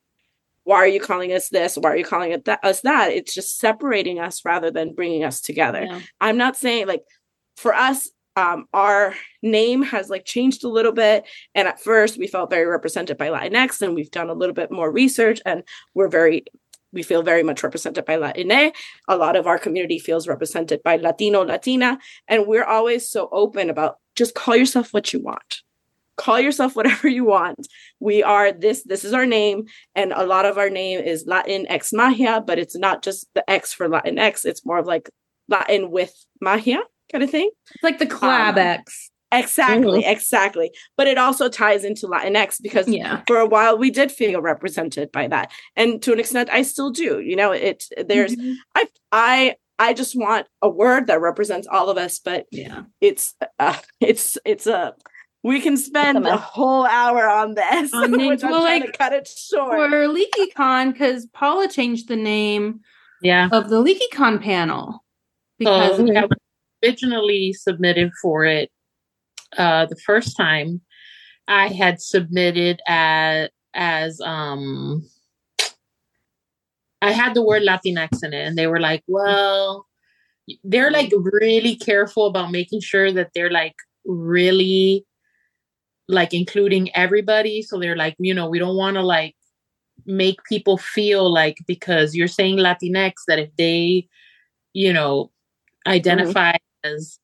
why 0.64 0.78
are 0.78 0.88
you 0.88 1.00
calling 1.00 1.34
us 1.34 1.50
this? 1.50 1.76
Why 1.76 1.90
are 1.90 1.98
you 1.98 2.06
calling 2.06 2.32
it 2.32 2.46
that, 2.46 2.64
us 2.64 2.82
that? 2.82 3.12
It's 3.12 3.34
just 3.34 3.58
separating 3.58 4.20
us 4.20 4.46
rather 4.46 4.70
than 4.70 4.94
bringing 4.94 5.24
us 5.24 5.42
together. 5.42 5.86
Yeah. 5.86 6.00
I'm 6.20 6.38
not 6.38 6.56
saying 6.56 6.88
like 6.88 7.02
for 7.58 7.74
us, 7.74 8.10
um, 8.36 8.68
our 8.74 9.14
name 9.42 9.82
has 9.84 10.10
like 10.10 10.26
changed 10.26 10.64
a 10.64 10.70
little 10.70 10.92
bit. 10.92 11.26
And 11.56 11.68
at 11.68 11.82
first, 11.82 12.18
we 12.18 12.28
felt 12.28 12.50
very 12.50 12.66
represented 12.66 13.18
by 13.18 13.30
Latinx, 13.30 13.82
and 13.82 13.96
we've 13.96 14.12
done 14.12 14.30
a 14.30 14.34
little 14.34 14.56
bit 14.56 14.72
more 14.72 14.92
research, 14.92 15.42
and 15.46 15.64
we're 15.94 16.08
very 16.08 16.46
we 16.94 17.04
feel 17.04 17.24
very 17.24 17.44
much 17.44 17.64
represented 17.64 18.04
by 18.04 18.18
Latine. 18.18 18.74
A 19.08 19.16
lot 19.16 19.38
of 19.38 19.48
our 19.48 19.58
community 19.58 19.98
feels 19.98 20.28
represented 20.28 20.84
by 20.84 20.98
Latino, 20.98 21.44
Latina, 21.44 21.98
and 22.28 22.48
we're 22.48 22.66
always 22.66 23.10
so 23.10 23.30
open 23.32 23.70
about 23.70 23.98
just 24.16 24.36
call 24.36 24.56
yourself 24.56 24.94
what 24.94 25.14
you 25.14 25.22
want. 25.22 25.62
Call 26.18 26.40
yourself 26.40 26.76
whatever 26.76 27.08
you 27.08 27.24
want. 27.24 27.68
We 28.02 28.24
are 28.24 28.52
this, 28.52 28.84
this 28.84 29.06
is 29.06 29.14
our 29.14 29.26
name, 29.26 29.66
and 29.96 30.12
a 30.12 30.26
lot 30.26 30.46
of 30.46 30.58
our 30.58 30.70
name 30.70 31.00
is 31.00 31.26
Latin 31.26 31.66
X 31.68 31.94
Magia, 31.94 32.44
but 32.46 32.60
it's 32.60 32.78
not 32.78 33.04
just 33.04 33.28
the 33.34 33.50
X 33.50 33.74
for 33.74 33.88
Latin 33.88 34.20
X, 34.20 34.44
it's 34.44 34.66
more 34.66 34.78
of 34.78 34.86
like 34.86 35.10
Latin 35.48 35.92
with 35.92 36.14
Magia 36.42 36.82
kind 37.12 37.24
of 37.24 37.30
thing. 37.30 37.50
It's 37.74 37.84
like 37.84 38.00
the 38.00 38.06
Clab 38.08 38.56
Um, 38.58 38.60
X. 38.66 39.10
Exactly, 39.34 40.04
exactly. 40.06 40.72
But 40.98 41.08
it 41.08 41.18
also 41.18 41.48
ties 41.48 41.86
into 41.86 42.06
Latinx 42.06 42.62
because 42.62 42.88
Yeah. 42.90 43.22
for 43.28 43.38
a 43.38 43.46
while 43.46 43.78
we 43.78 43.90
did 43.90 44.12
feel 44.12 44.42
represented 44.42 45.10
by 45.12 45.28
that. 45.28 45.52
And 45.78 46.02
to 46.04 46.12
an 46.12 46.20
extent 46.20 46.50
I 46.52 46.64
still 46.64 46.90
do. 46.90 47.22
You 47.22 47.38
know, 47.38 47.52
it 47.54 47.86
there's 48.08 48.36
Mhm. 48.36 48.56
I 48.76 48.88
I 49.12 49.56
I 49.80 49.94
just 49.94 50.16
want 50.18 50.48
a 50.62 50.70
word 50.70 51.08
that 51.08 51.22
represents 51.22 51.66
all 51.66 51.90
of 51.90 51.98
us, 51.98 52.20
but 52.20 52.46
yeah. 52.52 52.82
it's 53.00 53.34
uh, 53.60 53.78
it's 54.02 54.38
it's 54.44 54.68
a 54.68 54.96
we 55.44 55.62
can 55.62 55.76
spend 55.78 56.18
a 56.18 56.22
mess. 56.22 56.40
whole 56.40 56.86
hour 56.86 57.28
on 57.30 57.56
this, 57.56 57.92
On 57.94 58.14
it. 58.20 58.28
which 58.28 58.44
I'm 58.44 58.52
Well, 58.52 58.62
trying 58.62 58.82
like, 58.82 58.92
to 58.92 58.98
cut 58.98 59.14
it 59.14 59.28
short. 59.30 59.72
For 59.90 60.08
LeakyCon, 60.08 60.92
because 60.92 61.26
Paula 61.28 61.68
changed 61.70 62.10
the 62.10 62.16
name 62.18 62.82
Yeah. 63.24 63.48
of 63.52 63.70
the 63.70 63.82
LeakyCon 63.82 64.44
panel 64.44 65.04
because 65.58 65.96
So 65.98 66.04
I 66.06 66.22
was 66.26 66.30
originally 66.84 67.54
submitted 67.54 68.12
for 68.22 68.46
it 68.46 68.72
uh, 69.58 69.86
the 69.86 69.96
first 69.96 70.38
time. 70.38 70.82
I 71.48 71.68
had 71.68 72.02
submitted 72.02 72.82
as 72.88 73.50
as 73.74 74.20
um 74.22 75.08
I 77.02 77.12
had 77.12 77.34
the 77.34 77.42
word 77.42 77.64
Latinx 77.64 78.24
in 78.24 78.34
it, 78.34 78.46
and 78.48 78.58
they 78.58 78.68
were 78.68 78.80
like, 78.80 79.04
"Well, 79.08 79.88
they're 80.64 80.92
like 80.92 81.12
really 81.16 81.76
careful 81.76 82.28
about 82.28 82.52
making 82.52 82.82
sure 82.82 83.12
that 83.12 83.32
they're 83.34 83.52
like 83.52 83.76
really 84.06 85.06
like 86.08 86.34
including 86.34 86.94
everybody. 86.96 87.62
So 87.62 87.80
they're 87.80 87.96
like, 87.96 88.16
you 88.20 88.34
know, 88.34 88.50
we 88.50 88.60
don't 88.60 88.76
want 88.76 88.96
to 88.96 89.02
like 89.02 89.36
make 90.06 90.44
people 90.44 90.78
feel 90.78 91.32
like 91.32 91.58
because 91.68 92.16
you're 92.16 92.28
saying 92.28 92.58
Latinx 92.58 93.14
that 93.28 93.40
if 93.40 93.50
they, 93.58 94.08
you 94.74 94.92
know, 94.92 95.32
identify 95.88 96.54
as 96.84 97.20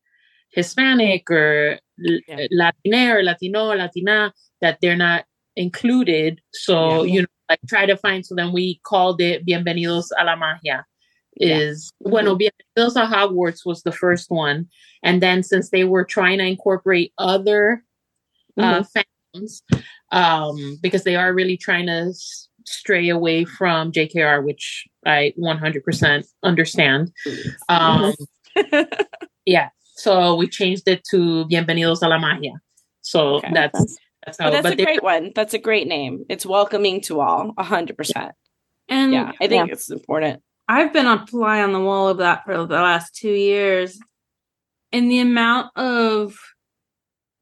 Hispanic 0.49 1.29
or 1.29 1.79
Yeah. 1.97 2.47
Latina 2.51 3.15
or 3.15 3.23
Latino 3.23 3.73
Latina, 3.75 4.33
that 4.61 4.79
they're 4.81 4.95
not 4.95 5.25
included. 5.55 6.39
So, 6.53 7.03
Yeah. 7.03 7.13
you 7.13 7.21
know, 7.21 7.27
like 7.49 7.59
try 7.67 7.85
to 7.85 7.97
find, 7.97 8.25
so 8.25 8.35
then 8.35 8.51
we 8.53 8.79
called 8.83 9.21
it 9.21 9.45
Bienvenidos 9.45 10.09
a 10.17 10.23
la 10.25 10.35
Magia. 10.35 10.85
Yeah. 11.39 11.57
Is 11.57 11.91
bueno, 12.01 12.35
Bienvenidos 12.35 12.95
a 12.95 13.05
Hogwarts 13.07 13.65
was 13.65 13.83
the 13.83 13.91
first 13.91 14.29
one. 14.29 14.67
And 15.03 15.21
then 15.21 15.43
since 15.43 15.69
they 15.69 15.83
were 15.83 16.03
trying 16.05 16.39
to 16.39 16.45
incorporate 16.45 17.13
other 17.17 17.83
uh, 18.57 18.83
fans, 18.83 19.61
um, 20.11 20.79
because 20.81 21.03
they 21.03 21.15
are 21.15 21.31
really 21.33 21.57
trying 21.57 21.85
to 21.85 22.09
s- 22.09 22.47
stray 22.65 23.07
away 23.09 23.45
from 23.45 23.91
JKR, 23.91 24.43
which 24.43 24.87
I 25.05 25.33
100% 25.37 26.25
understand. 26.43 27.11
Um, 27.69 28.13
yeah. 29.47 29.69
So 29.95 30.35
we 30.35 30.47
changed 30.47 30.87
it 30.87 31.03
to 31.11 31.45
Bienvenidos 31.49 32.03
a 32.03 32.07
la 32.09 32.19
Magia. 32.19 32.53
So 33.01 33.35
Okay. 33.37 33.49
that's 33.53 33.97
that's 34.25 34.37
how. 34.37 34.45
but 34.47 34.51
that's 34.51 34.63
but 34.63 34.73
a 34.73 34.75
they- 34.75 34.83
great 34.85 35.03
one. 35.03 35.31
That's 35.33 35.53
a 35.55 35.59
great 35.59 35.87
name. 35.87 36.25
It's 36.29 36.45
welcoming 36.45 37.01
to 37.07 37.21
all, 37.21 37.53
a 37.57 37.63
hundred 37.63 37.97
percent. 37.97 38.33
and 38.89 39.11
Yeah, 39.13 39.31
I 39.41 39.47
think 39.47 39.71
it's 39.71 39.89
important. 39.89 40.43
I've 40.69 40.91
been 40.93 41.07
a 41.07 41.25
fly 41.27 41.61
on 41.63 41.71
the 41.71 41.79
wall 41.79 42.09
of 42.09 42.17
that 42.17 42.43
for 42.45 42.57
the 42.65 42.75
last 42.75 43.15
two 43.15 43.31
years. 43.31 43.97
And 44.91 45.09
the 45.09 45.19
amount 45.19 45.71
of 45.77 46.37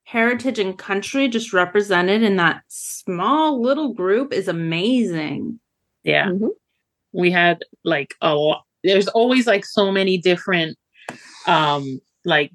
heritage 0.04 0.60
and 0.60 0.78
country 0.78 1.28
just 1.28 1.52
represented 1.54 2.22
in 2.24 2.36
that 2.38 2.62
small 2.68 3.60
little 3.62 3.94
group 3.94 4.32
is 4.34 4.48
amazing. 4.48 5.60
yeah. 6.04 6.28
Mhm. 6.28 6.50
we 7.12 7.32
had 7.32 7.64
like 7.84 8.14
a 8.22 8.36
lot 8.36 8.62
there's 8.84 9.08
always 9.08 9.48
like 9.48 9.66
so 9.66 9.92
many 9.92 10.18
different 10.20 10.78
um 11.48 12.00
like 12.26 12.52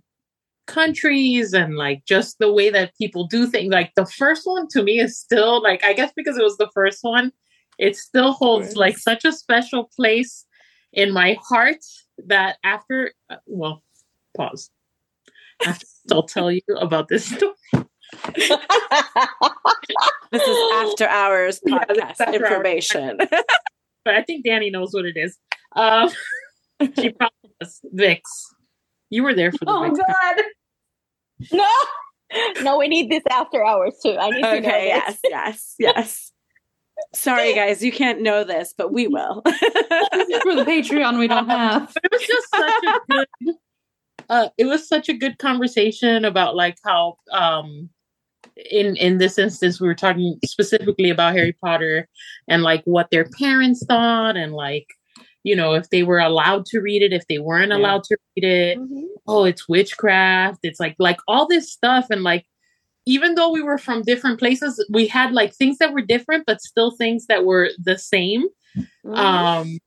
countries 0.67 1.53
and 1.53 1.77
like 1.77 2.05
just 2.07 2.39
the 2.39 2.53
way 2.53 2.71
that 2.71 2.95
people 2.97 3.27
do 3.27 3.47
things. 3.47 3.73
Like 3.73 3.93
the 3.97 4.07
first 4.07 4.47
one 4.47 4.69
to 4.69 4.83
me 4.83 5.01
is 5.01 5.19
still 5.19 5.61
like 5.63 5.83
i 5.85 5.93
guess 5.93 6.13
because 6.15 6.37
it 6.39 6.45
was 6.45 6.57
the 6.59 6.71
first 6.75 6.99
one 7.03 7.33
it 7.79 7.97
still 7.97 8.33
holds 8.33 8.77
like 8.77 8.99
such 8.99 9.25
a 9.25 9.33
special 9.33 9.91
place 9.97 10.45
in 10.93 11.13
my 11.13 11.37
heart 11.43 11.79
that 12.27 12.59
after 12.63 13.13
uh, 13.31 13.37
well 13.47 13.83
pause. 14.37 14.71
After 15.67 15.87
i'll 16.13 16.23
tell 16.25 16.53
you 16.53 16.61
about 16.79 17.09
this 17.09 17.25
story. 17.27 17.55
This 20.33 20.43
is 20.47 20.59
after 20.75 21.09
hours 21.09 21.61
Yeah, 21.67 21.85
this 21.89 21.97
is 21.99 22.03
podcast 22.05 22.21
hours. 22.27 22.35
information. 22.37 23.17
but 24.05 24.15
i 24.15 24.23
think 24.23 24.45
dani 24.47 24.71
knows 24.71 24.93
what 24.93 25.05
it 25.07 25.17
is. 25.17 25.37
Um 25.75 26.11
she 26.99 27.11
promised 27.19 27.35
does 27.61 27.81
vix 27.93 28.55
you 29.11 29.23
were 29.23 29.35
there 29.35 29.53
for 29.53 29.65
the 29.65 29.81
Vix 29.81 29.99
God. 29.99 30.45
no, 31.53 32.63
no, 32.63 32.79
we 32.79 32.89
need 32.89 33.11
this 33.11 33.25
after 33.31 33.65
hours 33.65 33.95
too. 34.03 34.17
I 34.19 34.31
need 34.31 34.43
to 34.43 34.61
know 34.61 34.69
okay, 34.69 34.93
this. 35.07 35.19
yes, 35.21 35.21
yes, 35.25 35.75
yes. 35.79 36.33
Sorry, 37.13 37.55
guys, 37.55 37.83
you 37.83 37.93
can't 37.93 38.23
know 38.23 38.45
this, 38.45 38.75
but 38.77 38.93
we 38.93 39.09
will. 39.09 39.43
For 39.45 40.55
the 40.55 40.65
Patreon 40.67 41.19
we 41.19 41.29
don't 41.29 41.49
have. 41.49 41.93
But 41.93 42.05
it 42.05 42.13
was 42.13 42.27
just 42.27 42.51
such 42.51 42.85
a 42.85 43.01
good 43.11 43.57
uh 44.29 44.49
it 44.57 44.67
was 44.67 44.89
such 44.89 45.09
a 45.09 45.15
good 45.15 45.39
conversation 45.39 46.25
about 46.25 46.55
like 46.55 46.79
how 46.85 47.17
um 47.33 47.91
in 48.71 48.97
in 48.97 49.19
this 49.19 49.39
instance 49.39 49.81
we 49.81 49.89
were 49.89 49.95
talking 49.95 50.39
specifically 50.45 51.11
about 51.11 51.35
Harry 51.35 51.57
Potter 51.65 52.09
and 52.49 52.63
like 52.63 52.83
what 52.85 53.11
their 53.11 53.29
parents 53.39 53.85
thought 53.85 54.37
and 54.37 54.53
like 54.53 54.87
you 55.45 55.57
know 55.57 55.73
if 55.75 55.89
they 55.91 56.03
were 56.03 56.19
allowed 56.19 56.67
to 56.67 56.81
read 56.81 57.03
it 57.03 57.13
if 57.13 57.27
they 57.29 57.39
weren't 57.39 57.71
Yeah. 57.71 57.79
allowed 57.79 58.05
to 58.05 58.17
read 58.37 58.45
it 58.45 58.79
Mhm. 58.79 59.05
oh 59.27 59.45
it's 59.45 59.69
witchcraft 59.69 60.59
it's 60.63 60.81
like 60.81 60.97
like 60.99 61.19
all 61.29 61.47
this 61.47 61.73
stuff 61.73 62.07
and 62.11 62.23
like 62.23 62.45
even 63.07 63.35
though 63.35 63.51
we 63.51 63.63
were 63.63 63.79
from 63.79 64.03
different 64.03 64.39
places 64.39 64.85
we 64.93 65.07
had 65.07 65.33
like 65.33 65.55
things 65.55 65.79
that 65.79 65.93
were 65.93 66.03
different 66.03 66.45
but 66.47 66.61
still 66.61 66.91
things 66.91 67.27
that 67.27 67.45
were 67.45 67.71
the 67.79 67.97
same 67.99 68.45
Mhm. 69.05 69.17
um 69.19 69.79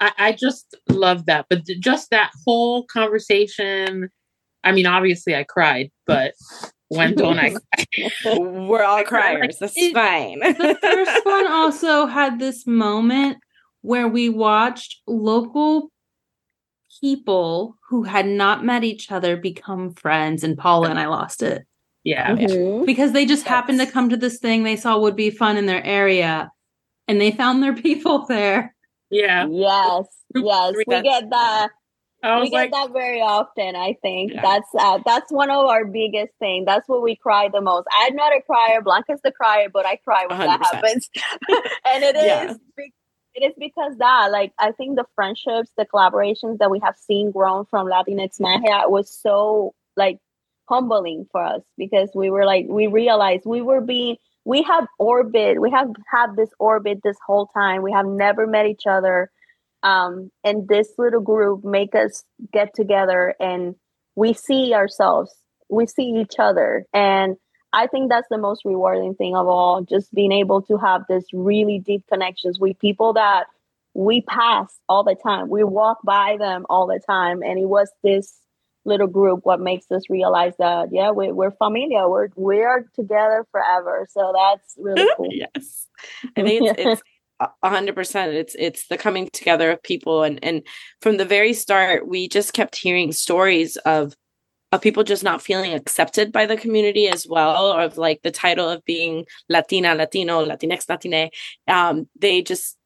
I, 0.00 0.12
I 0.18 0.32
just 0.32 0.74
love 0.88 1.26
that 1.26 1.46
but 1.48 1.64
th- 1.66 1.80
just 1.80 2.10
that 2.10 2.30
whole 2.44 2.84
conversation 2.86 4.08
i 4.64 4.72
mean 4.72 4.86
obviously 4.86 5.34
i 5.36 5.44
cried 5.44 5.90
but 6.06 6.34
when 6.88 7.14
don't 7.14 7.38
i 7.38 7.50
cry? 8.22 8.36
We're 8.36 8.82
all 8.82 9.02
criers. 9.14 9.58
That's 9.58 9.72
It- 9.76 9.94
fine. 9.94 10.38
The 10.40 10.78
first 10.80 11.24
one 11.26 11.46
also 11.50 12.06
had 12.06 12.38
this 12.38 12.66
moment 12.66 13.38
where 13.84 14.08
we 14.08 14.30
watched 14.30 15.02
local 15.06 15.90
people 17.02 17.76
who 17.90 18.04
had 18.04 18.26
not 18.26 18.64
met 18.64 18.82
each 18.82 19.12
other 19.12 19.36
become 19.36 19.92
friends, 19.92 20.42
and 20.42 20.56
Paula 20.56 20.88
and 20.88 20.98
I 20.98 21.06
lost 21.06 21.42
it 21.42 21.66
yeah 22.02 22.34
Mhm. 22.36 22.84
because 22.86 23.12
they 23.12 23.24
just 23.26 23.46
happened 23.46 23.80
to 23.80 23.86
come 23.86 24.08
to 24.10 24.16
this 24.16 24.38
thing 24.38 24.62
they 24.62 24.76
saw 24.76 24.98
would 24.98 25.16
be 25.16 25.30
fun 25.30 25.56
in 25.58 25.66
their 25.66 25.84
area, 25.84 26.50
and 27.08 27.20
they 27.20 27.30
found 27.30 27.62
their 27.62 27.74
people 27.88 28.24
there. 28.26 28.74
yeah 29.10 29.46
Yes, 29.50 30.06
yes, 30.34 30.72
we 30.76 30.84
get 30.86 31.28
that. 31.30 31.68
i 32.22 32.36
We 32.36 32.40
was 32.42 32.50
get 32.50 32.56
like 32.56 32.70
that 32.72 32.90
very 32.92 33.20
often. 33.20 33.76
I 33.76 33.96
think 34.00 34.32
Yeah. 34.32 34.40
that's 34.42 34.70
uh, 34.78 34.98
that's 35.04 35.30
one 35.30 35.50
of 35.50 35.66
our 35.66 35.84
biggest 35.84 36.32
things. 36.38 36.64
That's 36.64 36.88
what 36.88 37.02
we 37.02 37.16
cry 37.16 37.48
the 37.52 37.60
most. 37.60 37.86
I'm 38.00 38.16
not 38.16 38.32
a 38.32 38.40
crier. 38.40 38.80
Blanca's 38.80 39.20
the 39.22 39.32
crier, 39.32 39.68
but 39.68 39.84
I 39.84 39.96
cry 39.96 40.24
when 40.26 40.38
that 40.38 40.60
100%. 40.60 40.64
happens. 40.72 41.10
and 41.90 42.02
it 42.02 42.16
is 42.16 42.24
Yeah. 42.24 42.54
It 43.34 43.44
is 43.44 43.54
because 43.58 43.96
that 43.98 44.28
like 44.30 44.52
I 44.58 44.72
think 44.72 44.96
the 44.96 45.04
friendships, 45.14 45.70
the 45.76 45.86
collaborations 45.86 46.58
that 46.58 46.70
we 46.70 46.80
have 46.82 46.96
seen 46.96 47.30
grown 47.30 47.64
from 47.66 47.86
Latinx 47.86 48.40
Magia 48.40 48.84
was 48.86 49.10
so 49.10 49.74
like 49.96 50.18
humbling 50.68 51.26
for 51.30 51.44
us 51.44 51.62
because 51.76 52.10
we 52.14 52.30
were 52.30 52.44
like 52.44 52.66
we 52.68 52.86
realized 52.86 53.42
we 53.44 53.60
were 53.60 53.80
being 53.80 54.16
we 54.44 54.62
have 54.62 54.86
orbit 54.98 55.60
we 55.60 55.70
have 55.70 55.88
had 56.10 56.36
this 56.36 56.50
orbit 56.58 57.00
this 57.02 57.16
whole 57.26 57.48
time. 57.54 57.82
We 57.82 57.92
have 57.92 58.06
never 58.06 58.46
met 58.46 58.66
each 58.66 58.86
other. 58.88 59.30
Um 59.82 60.30
and 60.44 60.68
this 60.68 60.92
little 60.96 61.20
group 61.20 61.64
make 61.64 61.94
us 61.94 62.24
get 62.52 62.74
together 62.74 63.34
and 63.40 63.74
we 64.16 64.32
see 64.32 64.74
ourselves 64.74 65.34
we 65.68 65.86
see 65.86 66.10
each 66.20 66.34
other. 66.38 66.84
And 66.92 67.36
I 67.74 67.88
think 67.88 68.08
that's 68.08 68.28
the 68.30 68.38
most 68.38 68.64
rewarding 68.64 69.14
thing 69.16 69.34
of 69.34 69.48
all, 69.48 69.82
just 69.82 70.14
being 70.14 70.30
able 70.30 70.62
to 70.62 70.76
have 70.78 71.02
this 71.08 71.24
really 71.32 71.80
deep 71.80 72.04
connections 72.06 72.60
with 72.60 72.78
people 72.78 73.14
that 73.14 73.46
we 73.94 74.20
pass 74.22 74.78
all 74.88 75.02
the 75.02 75.16
time. 75.16 75.48
We 75.48 75.64
walk 75.64 75.98
by 76.04 76.36
them 76.38 76.66
all 76.70 76.86
the 76.86 77.00
time. 77.04 77.42
And 77.42 77.58
it 77.58 77.66
was 77.66 77.90
this 78.02 78.40
little 78.84 79.06
group 79.06 79.40
what 79.44 79.60
makes 79.60 79.90
us 79.90 80.08
realize 80.08 80.52
that 80.58 80.90
yeah, 80.92 81.10
we, 81.10 81.32
we're 81.32 81.50
familiar. 81.50 82.08
We're 82.08 82.28
we're 82.36 82.88
together 82.94 83.44
forever. 83.50 84.06
So 84.10 84.32
that's 84.36 84.74
really 84.78 85.08
cool. 85.16 85.30
yes. 85.30 85.86
I 86.36 86.42
think 86.42 86.70
it's, 86.70 86.80
it's 86.80 87.02
a 87.62 87.68
hundred 87.68 87.96
percent. 87.96 88.34
It's 88.34 88.54
it's 88.56 88.86
the 88.86 88.98
coming 88.98 89.30
together 89.32 89.72
of 89.72 89.82
people 89.82 90.22
and 90.22 90.38
and 90.44 90.62
from 91.00 91.16
the 91.16 91.24
very 91.24 91.54
start 91.54 92.06
we 92.06 92.28
just 92.28 92.52
kept 92.52 92.76
hearing 92.76 93.10
stories 93.10 93.76
of 93.78 94.14
of 94.74 94.82
people 94.82 95.04
just 95.04 95.24
not 95.24 95.42
feeling 95.42 95.72
accepted 95.72 96.32
by 96.32 96.46
the 96.46 96.56
community 96.56 97.08
as 97.08 97.26
well, 97.26 97.72
or 97.72 97.82
of 97.82 97.96
like 97.98 98.22
the 98.22 98.30
title 98.30 98.68
of 98.68 98.84
being 98.84 99.24
Latina, 99.48 99.94
Latino, 99.94 100.44
Latinx, 100.44 100.88
Latine. 100.88 101.30
Um, 101.68 102.08
they 102.18 102.42
just 102.42 102.76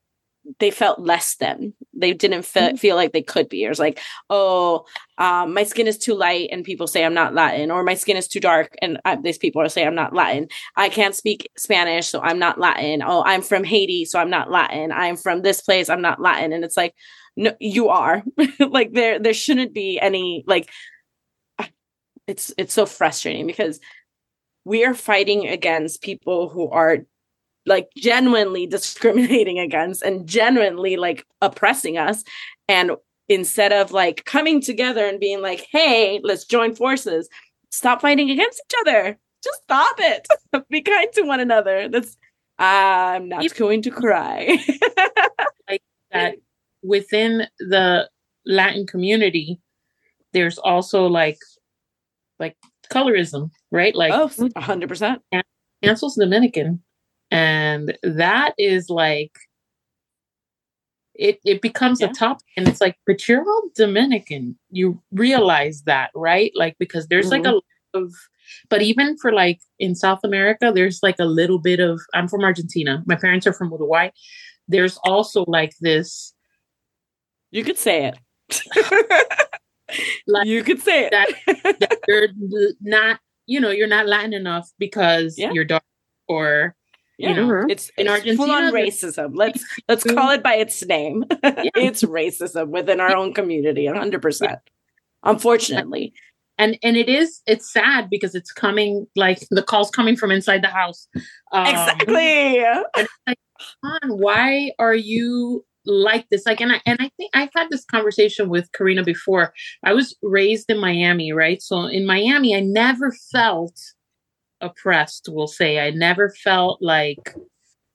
they 0.60 0.70
felt 0.70 1.00
less 1.00 1.36
than. 1.36 1.74
They 1.92 2.12
didn't 2.12 2.44
fe- 2.44 2.68
mm-hmm. 2.68 2.76
feel 2.76 2.96
like 2.96 3.12
they 3.12 3.22
could 3.22 3.48
be. 3.48 3.64
It 3.64 3.68
was 3.68 3.78
like, 3.78 4.00
oh, 4.30 4.86
um, 5.18 5.52
my 5.52 5.64
skin 5.64 5.86
is 5.86 5.98
too 5.98 6.14
light, 6.14 6.48
and 6.52 6.64
people 6.64 6.86
say 6.86 7.04
I'm 7.04 7.14
not 7.14 7.34
Latin, 7.34 7.70
or 7.70 7.82
my 7.82 7.94
skin 7.94 8.16
is 8.16 8.28
too 8.28 8.40
dark, 8.40 8.74
and 8.80 9.00
I, 9.04 9.16
these 9.16 9.38
people 9.38 9.68
say 9.68 9.86
I'm 9.86 9.94
not 9.94 10.14
Latin. 10.14 10.48
I 10.76 10.88
can't 10.88 11.14
speak 11.14 11.50
Spanish, 11.56 12.08
so 12.08 12.20
I'm 12.20 12.38
not 12.38 12.58
Latin. 12.58 13.02
Oh, 13.04 13.22
I'm 13.24 13.42
from 13.42 13.64
Haiti, 13.64 14.04
so 14.04 14.18
I'm 14.18 14.30
not 14.30 14.50
Latin. 14.50 14.92
I'm 14.92 15.16
from 15.16 15.42
this 15.42 15.60
place, 15.60 15.88
I'm 15.88 16.02
not 16.02 16.20
Latin. 16.20 16.52
And 16.52 16.64
it's 16.64 16.76
like, 16.76 16.94
no, 17.36 17.52
you 17.60 17.88
are. 17.88 18.22
like 18.60 18.92
there, 18.92 19.18
there 19.18 19.34
shouldn't 19.34 19.72
be 19.72 20.00
any 20.00 20.44
like 20.46 20.70
it's 22.28 22.52
it's 22.58 22.74
so 22.74 22.86
frustrating 22.86 23.46
because 23.46 23.80
we 24.64 24.84
are 24.84 24.94
fighting 24.94 25.48
against 25.48 26.02
people 26.02 26.48
who 26.48 26.68
are 26.68 26.98
like 27.66 27.88
genuinely 27.96 28.66
discriminating 28.66 29.58
against 29.58 30.02
and 30.02 30.26
genuinely 30.28 30.96
like 30.96 31.26
oppressing 31.40 31.98
us. 31.98 32.22
And 32.68 32.92
instead 33.28 33.72
of 33.72 33.92
like 33.92 34.24
coming 34.24 34.60
together 34.60 35.04
and 35.06 35.20
being 35.20 35.42
like 35.42 35.66
hey 35.70 36.18
let's 36.22 36.46
join 36.46 36.74
forces 36.74 37.28
stop 37.70 38.00
fighting 38.00 38.30
against 38.30 38.62
each 38.66 38.76
other. 38.80 39.18
Just 39.44 39.62
stop 39.64 39.96
it. 39.98 40.26
Be 40.70 40.80
kind 40.80 41.08
to 41.12 41.22
one 41.22 41.40
another. 41.40 41.88
That's 41.88 42.16
i'm 42.60 43.28
not 43.28 43.54
going 43.56 43.82
to 43.82 43.90
cry. 43.90 44.58
Like 45.68 45.82
that 46.10 46.36
within 46.82 47.46
the 47.58 48.08
latin 48.46 48.86
community 48.86 49.60
there's 50.32 50.56
also 50.56 51.06
like 51.06 51.36
like 52.38 52.56
colorism, 52.92 53.50
right? 53.70 53.94
Like 53.94 54.12
oh, 54.12 54.28
100%. 54.28 55.18
Ansel's 55.82 56.16
Dominican. 56.16 56.82
And 57.30 57.96
that 58.02 58.54
is 58.58 58.88
like 58.88 59.32
it 61.14 61.40
it 61.44 61.60
becomes 61.60 62.00
yeah. 62.00 62.08
a 62.08 62.12
topic 62.12 62.46
and 62.56 62.68
it's 62.68 62.80
like, 62.80 62.96
but 63.06 63.28
you're 63.28 63.42
all 63.42 63.70
Dominican. 63.74 64.58
You 64.70 65.02
realize 65.12 65.82
that, 65.82 66.10
right? 66.14 66.52
Like 66.54 66.76
because 66.78 67.08
there's 67.08 67.26
mm-hmm. 67.26 67.42
like 67.42 67.46
a 67.46 67.54
lot 67.54 67.64
of 67.94 68.14
but 68.70 68.80
even 68.80 69.18
for 69.18 69.32
like 69.32 69.60
in 69.78 69.94
South 69.94 70.20
America, 70.24 70.72
there's 70.74 71.00
like 71.02 71.16
a 71.18 71.24
little 71.24 71.58
bit 71.58 71.80
of 71.80 72.00
I'm 72.14 72.28
from 72.28 72.44
Argentina. 72.44 73.02
My 73.06 73.16
parents 73.16 73.46
are 73.46 73.52
from 73.52 73.70
Uruguay. 73.70 74.10
There's 74.68 74.98
also 75.04 75.44
like 75.48 75.72
this 75.80 76.34
You 77.50 77.64
could 77.64 77.78
say 77.78 78.06
it. 78.06 78.18
like 80.26 80.46
you 80.46 80.62
could 80.62 80.80
say 80.80 81.06
it. 81.06 81.10
that, 81.10 81.28
that 81.80 81.98
you're 82.06 82.28
not, 82.80 83.20
you 83.46 83.60
know, 83.60 83.70
you're 83.70 83.88
not 83.88 84.06
Latin 84.06 84.34
enough 84.34 84.70
because 84.78 85.36
yeah. 85.38 85.52
you're 85.52 85.64
dark 85.64 85.82
or 86.28 86.74
yeah. 87.18 87.30
you 87.30 87.34
know 87.34 87.66
it's 87.68 87.90
in 87.96 88.06
it's 88.06 88.10
Argentina 88.10 88.36
full 88.36 88.50
on 88.50 88.72
racism. 88.72 89.32
Let's 89.34 89.64
let's 89.88 90.04
call 90.04 90.30
it 90.30 90.42
by 90.42 90.54
its 90.54 90.84
name. 90.84 91.24
Yeah. 91.42 91.64
it's 91.74 92.02
racism 92.02 92.68
within 92.68 93.00
our 93.00 93.16
own 93.16 93.34
community, 93.34 93.86
hundred 93.86 94.22
percent. 94.22 94.58
Unfortunately. 95.24 96.12
And 96.60 96.76
and 96.82 96.96
it 96.96 97.08
is 97.08 97.40
it's 97.46 97.72
sad 97.72 98.10
because 98.10 98.34
it's 98.34 98.52
coming 98.52 99.06
like 99.14 99.46
the 99.50 99.62
calls 99.62 99.90
coming 99.90 100.16
from 100.16 100.32
inside 100.32 100.62
the 100.62 100.68
house. 100.68 101.06
Um, 101.52 101.66
exactly. 101.66 102.64
Like, 103.26 103.38
why 104.08 104.72
are 104.78 104.94
you 104.94 105.64
like 105.88 106.28
this 106.28 106.44
like 106.46 106.60
and 106.60 106.72
I 106.72 106.80
and 106.86 106.98
I 107.00 107.10
think 107.16 107.30
I've 107.34 107.50
had 107.54 107.68
this 107.70 107.84
conversation 107.84 108.48
with 108.48 108.70
Karina 108.72 109.02
before. 109.02 109.54
I 109.82 109.94
was 109.94 110.16
raised 110.22 110.70
in 110.70 110.78
Miami, 110.78 111.32
right? 111.32 111.60
So 111.62 111.86
in 111.86 112.06
Miami 112.06 112.54
I 112.54 112.60
never 112.60 113.12
felt 113.32 113.80
oppressed, 114.60 115.28
we'll 115.30 115.46
say. 115.46 115.80
I 115.80 115.90
never 115.90 116.30
felt 116.30 116.82
like 116.82 117.34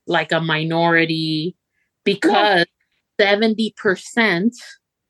like 0.07 0.31
a 0.31 0.41
minority 0.41 1.55
because 2.03 2.65
70% 3.21 4.51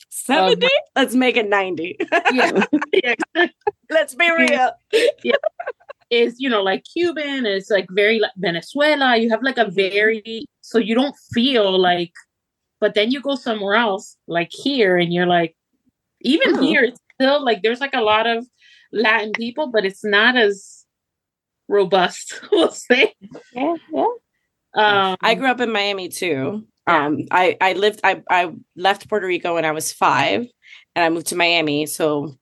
70 0.09 0.67
let's 0.95 1.15
make 1.15 1.35
it 1.37 1.49
90 1.49 1.97
yeah. 2.31 2.61
yeah. 2.93 3.47
let's 3.89 4.13
be 4.13 4.29
real 4.31 4.71
yeah. 5.23 5.35
is 6.11 6.35
you 6.37 6.47
know 6.47 6.61
like 6.61 6.83
cuban 6.93 7.47
it's 7.47 7.71
like 7.71 7.87
very 7.89 8.19
like 8.19 8.31
venezuela 8.37 9.17
you 9.17 9.29
have 9.31 9.41
like 9.41 9.57
a 9.57 9.71
very 9.71 10.45
so 10.61 10.77
you 10.77 10.93
don't 10.93 11.15
feel 11.33 11.79
like 11.79 12.13
but 12.83 12.95
then 12.95 13.11
you 13.11 13.21
go 13.21 13.35
somewhere 13.35 13.75
else, 13.75 14.17
like 14.27 14.49
here, 14.51 14.97
and 14.97 15.13
you're 15.13 15.25
like, 15.25 15.55
even 16.19 16.57
oh. 16.57 16.61
here, 16.61 16.83
it's 16.83 16.99
still 17.13 17.41
like 17.41 17.61
there's 17.61 17.79
like 17.79 17.93
a 17.93 18.01
lot 18.01 18.27
of 18.27 18.45
Latin 18.91 19.31
people, 19.31 19.67
but 19.67 19.85
it's 19.85 20.03
not 20.03 20.35
as 20.35 20.83
robust, 21.69 22.41
we'll 22.51 22.71
say. 22.71 23.13
Yeah, 23.53 23.75
yeah. 23.93 24.05
Um, 24.75 25.15
I 25.21 25.35
grew 25.35 25.47
up 25.47 25.61
in 25.61 25.71
Miami 25.71 26.09
too. 26.09 26.67
Um, 26.85 27.19
I 27.31 27.55
I 27.61 27.71
lived 27.71 28.01
I 28.03 28.21
I 28.29 28.51
left 28.75 29.07
Puerto 29.07 29.27
Rico 29.27 29.53
when 29.53 29.63
I 29.63 29.71
was 29.71 29.93
five, 29.93 30.45
and 30.93 31.05
I 31.05 31.07
moved 31.07 31.27
to 31.27 31.37
Miami. 31.37 31.85
So, 31.85 32.35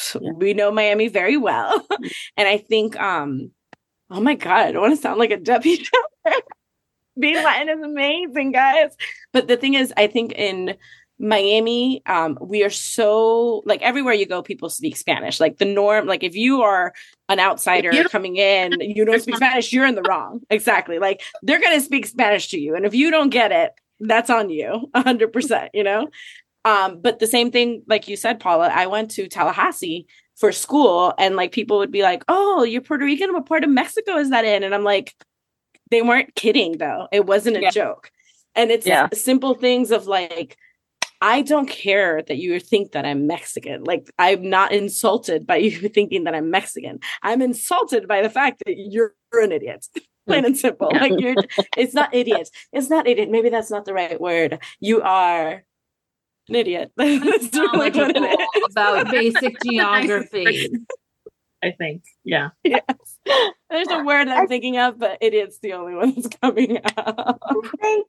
so 0.00 0.18
yeah. 0.20 0.32
we 0.32 0.52
know 0.52 0.72
Miami 0.72 1.06
very 1.06 1.36
well, 1.36 1.86
and 2.36 2.48
I 2.48 2.58
think 2.58 2.98
um, 2.98 3.52
oh 4.10 4.20
my 4.20 4.34
god, 4.34 4.66
I 4.66 4.72
don't 4.72 4.82
want 4.82 4.96
to 4.96 5.00
sound 5.00 5.20
like 5.20 5.30
a 5.30 5.36
deputy 5.52 5.86
being 7.18 7.36
Latin 7.36 7.68
is 7.68 7.84
amazing, 7.84 8.52
guys. 8.52 8.96
But 9.32 9.48
the 9.48 9.56
thing 9.56 9.74
is, 9.74 9.92
I 9.96 10.06
think 10.06 10.32
in 10.32 10.76
Miami, 11.18 12.02
um, 12.06 12.36
we 12.40 12.62
are 12.62 12.70
so 12.70 13.62
like 13.64 13.80
everywhere 13.82 14.12
you 14.12 14.26
go, 14.26 14.42
people 14.42 14.68
speak 14.68 14.96
Spanish. 14.96 15.40
Like 15.40 15.58
the 15.58 15.64
norm, 15.64 16.06
like 16.06 16.22
if 16.22 16.34
you 16.34 16.62
are 16.62 16.92
an 17.28 17.40
outsider 17.40 18.04
coming 18.08 18.36
in, 18.36 18.72
you 18.80 19.04
don't 19.04 19.22
speak 19.22 19.36
Spanish, 19.36 19.72
you're 19.72 19.86
in 19.86 19.94
the 19.94 20.02
wrong. 20.02 20.40
Exactly. 20.50 20.98
Like 20.98 21.22
they're 21.42 21.60
gonna 21.60 21.80
speak 21.80 22.06
Spanish 22.06 22.48
to 22.48 22.58
you. 22.58 22.74
And 22.74 22.84
if 22.84 22.94
you 22.94 23.10
don't 23.10 23.30
get 23.30 23.50
it, 23.50 23.72
that's 24.00 24.28
on 24.28 24.50
you, 24.50 24.90
hundred 24.94 25.32
percent, 25.32 25.70
you 25.72 25.84
know? 25.84 26.08
Um, 26.66 27.00
but 27.00 27.18
the 27.18 27.26
same 27.28 27.50
thing, 27.50 27.82
like 27.86 28.08
you 28.08 28.16
said, 28.16 28.40
Paula, 28.40 28.68
I 28.68 28.86
went 28.86 29.12
to 29.12 29.28
Tallahassee 29.28 30.06
for 30.36 30.52
school 30.52 31.14
and 31.16 31.36
like 31.36 31.52
people 31.52 31.78
would 31.78 31.92
be 31.92 32.02
like, 32.02 32.24
Oh, 32.28 32.62
you're 32.62 32.82
Puerto 32.82 33.06
Rican, 33.06 33.32
what 33.32 33.46
part 33.46 33.64
of 33.64 33.70
Mexico 33.70 34.18
is 34.18 34.30
that 34.30 34.44
in? 34.44 34.64
And 34.64 34.74
I'm 34.74 34.84
like, 34.84 35.14
they 35.90 36.02
weren't 36.02 36.34
kidding 36.34 36.78
though. 36.78 37.08
It 37.12 37.26
wasn't 37.26 37.56
a 37.56 37.62
yeah. 37.62 37.70
joke. 37.70 38.10
And 38.54 38.70
it's 38.70 38.86
yeah. 38.86 39.08
simple 39.12 39.54
things 39.54 39.90
of 39.90 40.06
like, 40.06 40.56
I 41.20 41.42
don't 41.42 41.68
care 41.68 42.22
that 42.22 42.36
you 42.36 42.58
think 42.60 42.92
that 42.92 43.06
I'm 43.06 43.26
Mexican. 43.26 43.84
Like, 43.84 44.10
I'm 44.18 44.48
not 44.48 44.72
insulted 44.72 45.46
by 45.46 45.56
you 45.56 45.88
thinking 45.88 46.24
that 46.24 46.34
I'm 46.34 46.50
Mexican. 46.50 47.00
I'm 47.22 47.42
insulted 47.42 48.08
by 48.08 48.22
the 48.22 48.30
fact 48.30 48.62
that 48.66 48.74
you're 48.76 49.14
an 49.32 49.52
idiot. 49.52 49.86
Plain 50.26 50.44
and 50.44 50.56
simple. 50.56 50.90
Like, 50.92 51.12
you're, 51.20 51.36
it's 51.76 51.94
not 51.94 52.12
idiot. 52.12 52.50
It's 52.72 52.90
not 52.90 53.06
idiot. 53.06 53.30
Maybe 53.30 53.48
that's 53.48 53.70
not 53.70 53.84
the 53.84 53.94
right 53.94 54.20
word. 54.20 54.58
You 54.80 55.00
are 55.02 55.62
an 56.48 56.54
idiot. 56.54 56.90
that's 56.96 57.54
really 57.54 57.90
what 57.90 58.16
it 58.16 58.16
is. 58.16 58.62
about 58.72 59.08
basic 59.12 59.54
geography. 59.64 60.68
I 61.66 61.72
think. 61.72 62.02
Yeah. 62.24 62.50
Yes. 62.64 62.82
There's 63.68 63.88
a 63.88 64.04
word 64.04 64.28
I'm 64.28 64.46
thinking 64.46 64.78
of, 64.78 64.98
but 64.98 65.18
it 65.20 65.34
is 65.34 65.58
the 65.60 65.72
only 65.72 65.94
one 65.94 66.14
that's 66.14 66.28
coming 66.40 66.78
out. 66.78 67.40
I 67.42 67.70
think 67.80 68.06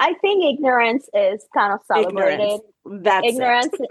I 0.00 0.14
think 0.14 0.42
ignorance 0.54 1.08
is 1.12 1.46
kind 1.54 1.74
of 1.74 1.80
celebrated. 1.86 2.60
Ignorance. 2.86 3.04
That's 3.04 3.26
ignorance. 3.28 3.74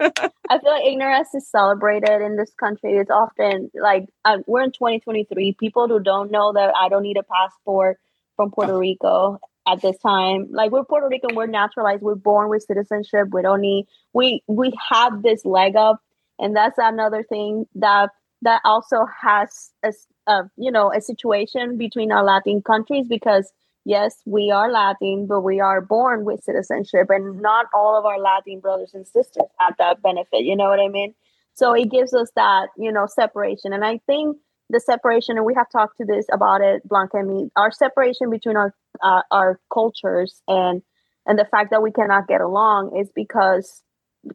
I 0.50 0.58
feel 0.58 0.72
like 0.72 0.84
ignorance 0.84 1.28
is 1.34 1.48
celebrated 1.48 2.20
in 2.20 2.36
this 2.36 2.52
country. 2.58 2.94
It's 2.94 3.10
often 3.10 3.70
like 3.80 4.06
uh, 4.24 4.38
we're 4.46 4.62
in 4.62 4.72
2023. 4.72 5.56
People 5.58 5.86
who 5.86 6.00
don't 6.00 6.32
know 6.32 6.52
that 6.52 6.74
I 6.76 6.88
don't 6.88 7.04
need 7.04 7.16
a 7.16 7.22
passport 7.22 7.98
from 8.34 8.50
Puerto 8.50 8.76
Rico 8.76 9.38
at 9.68 9.82
this 9.82 9.98
time. 9.98 10.48
Like 10.50 10.72
we're 10.72 10.84
Puerto 10.84 11.06
Rican, 11.08 11.36
we're 11.36 11.46
naturalized, 11.46 12.02
we're 12.02 12.16
born 12.16 12.48
with 12.48 12.64
citizenship. 12.64 13.28
We 13.30 13.42
don't 13.42 13.60
need 13.60 13.86
we 14.12 14.42
we 14.48 14.72
have 14.90 15.22
this 15.22 15.44
leg 15.44 15.76
up, 15.76 16.00
and 16.40 16.56
that's 16.56 16.78
another 16.78 17.22
thing 17.22 17.66
that 17.76 18.10
that 18.42 18.60
also 18.64 19.06
has 19.22 19.70
a, 19.84 19.92
a 20.26 20.50
you 20.56 20.70
know 20.70 20.92
a 20.92 21.00
situation 21.00 21.76
between 21.76 22.12
our 22.12 22.24
Latin 22.24 22.62
countries 22.62 23.06
because 23.08 23.52
yes, 23.84 24.16
we 24.26 24.50
are 24.50 24.70
Latin, 24.70 25.26
but 25.26 25.40
we 25.40 25.60
are 25.60 25.80
born 25.80 26.24
with 26.24 26.44
citizenship, 26.44 27.06
and 27.08 27.40
not 27.40 27.66
all 27.74 27.98
of 27.98 28.04
our 28.04 28.18
Latin 28.18 28.60
brothers 28.60 28.92
and 28.94 29.06
sisters 29.06 29.48
have 29.58 29.74
that 29.78 30.02
benefit. 30.02 30.42
You 30.42 30.56
know 30.56 30.68
what 30.68 30.80
I 30.80 30.88
mean? 30.88 31.14
So 31.54 31.72
it 31.72 31.90
gives 31.90 32.14
us 32.14 32.30
that, 32.36 32.68
you 32.76 32.92
know, 32.92 33.06
separation. 33.06 33.72
And 33.72 33.84
I 33.84 33.98
think 34.06 34.36
the 34.70 34.80
separation, 34.80 35.36
and 35.36 35.44
we 35.44 35.54
have 35.54 35.66
talked 35.70 35.98
to 35.98 36.06
this 36.06 36.26
about 36.32 36.60
it, 36.60 36.86
Blanca 36.88 37.18
and 37.18 37.28
me, 37.28 37.50
our 37.56 37.72
separation 37.72 38.30
between 38.30 38.56
our 38.56 38.74
uh, 39.02 39.22
our 39.30 39.60
cultures 39.72 40.42
and 40.48 40.82
and 41.26 41.38
the 41.38 41.44
fact 41.44 41.70
that 41.70 41.82
we 41.82 41.92
cannot 41.92 42.28
get 42.28 42.40
along 42.40 42.96
is 42.96 43.10
because 43.14 43.82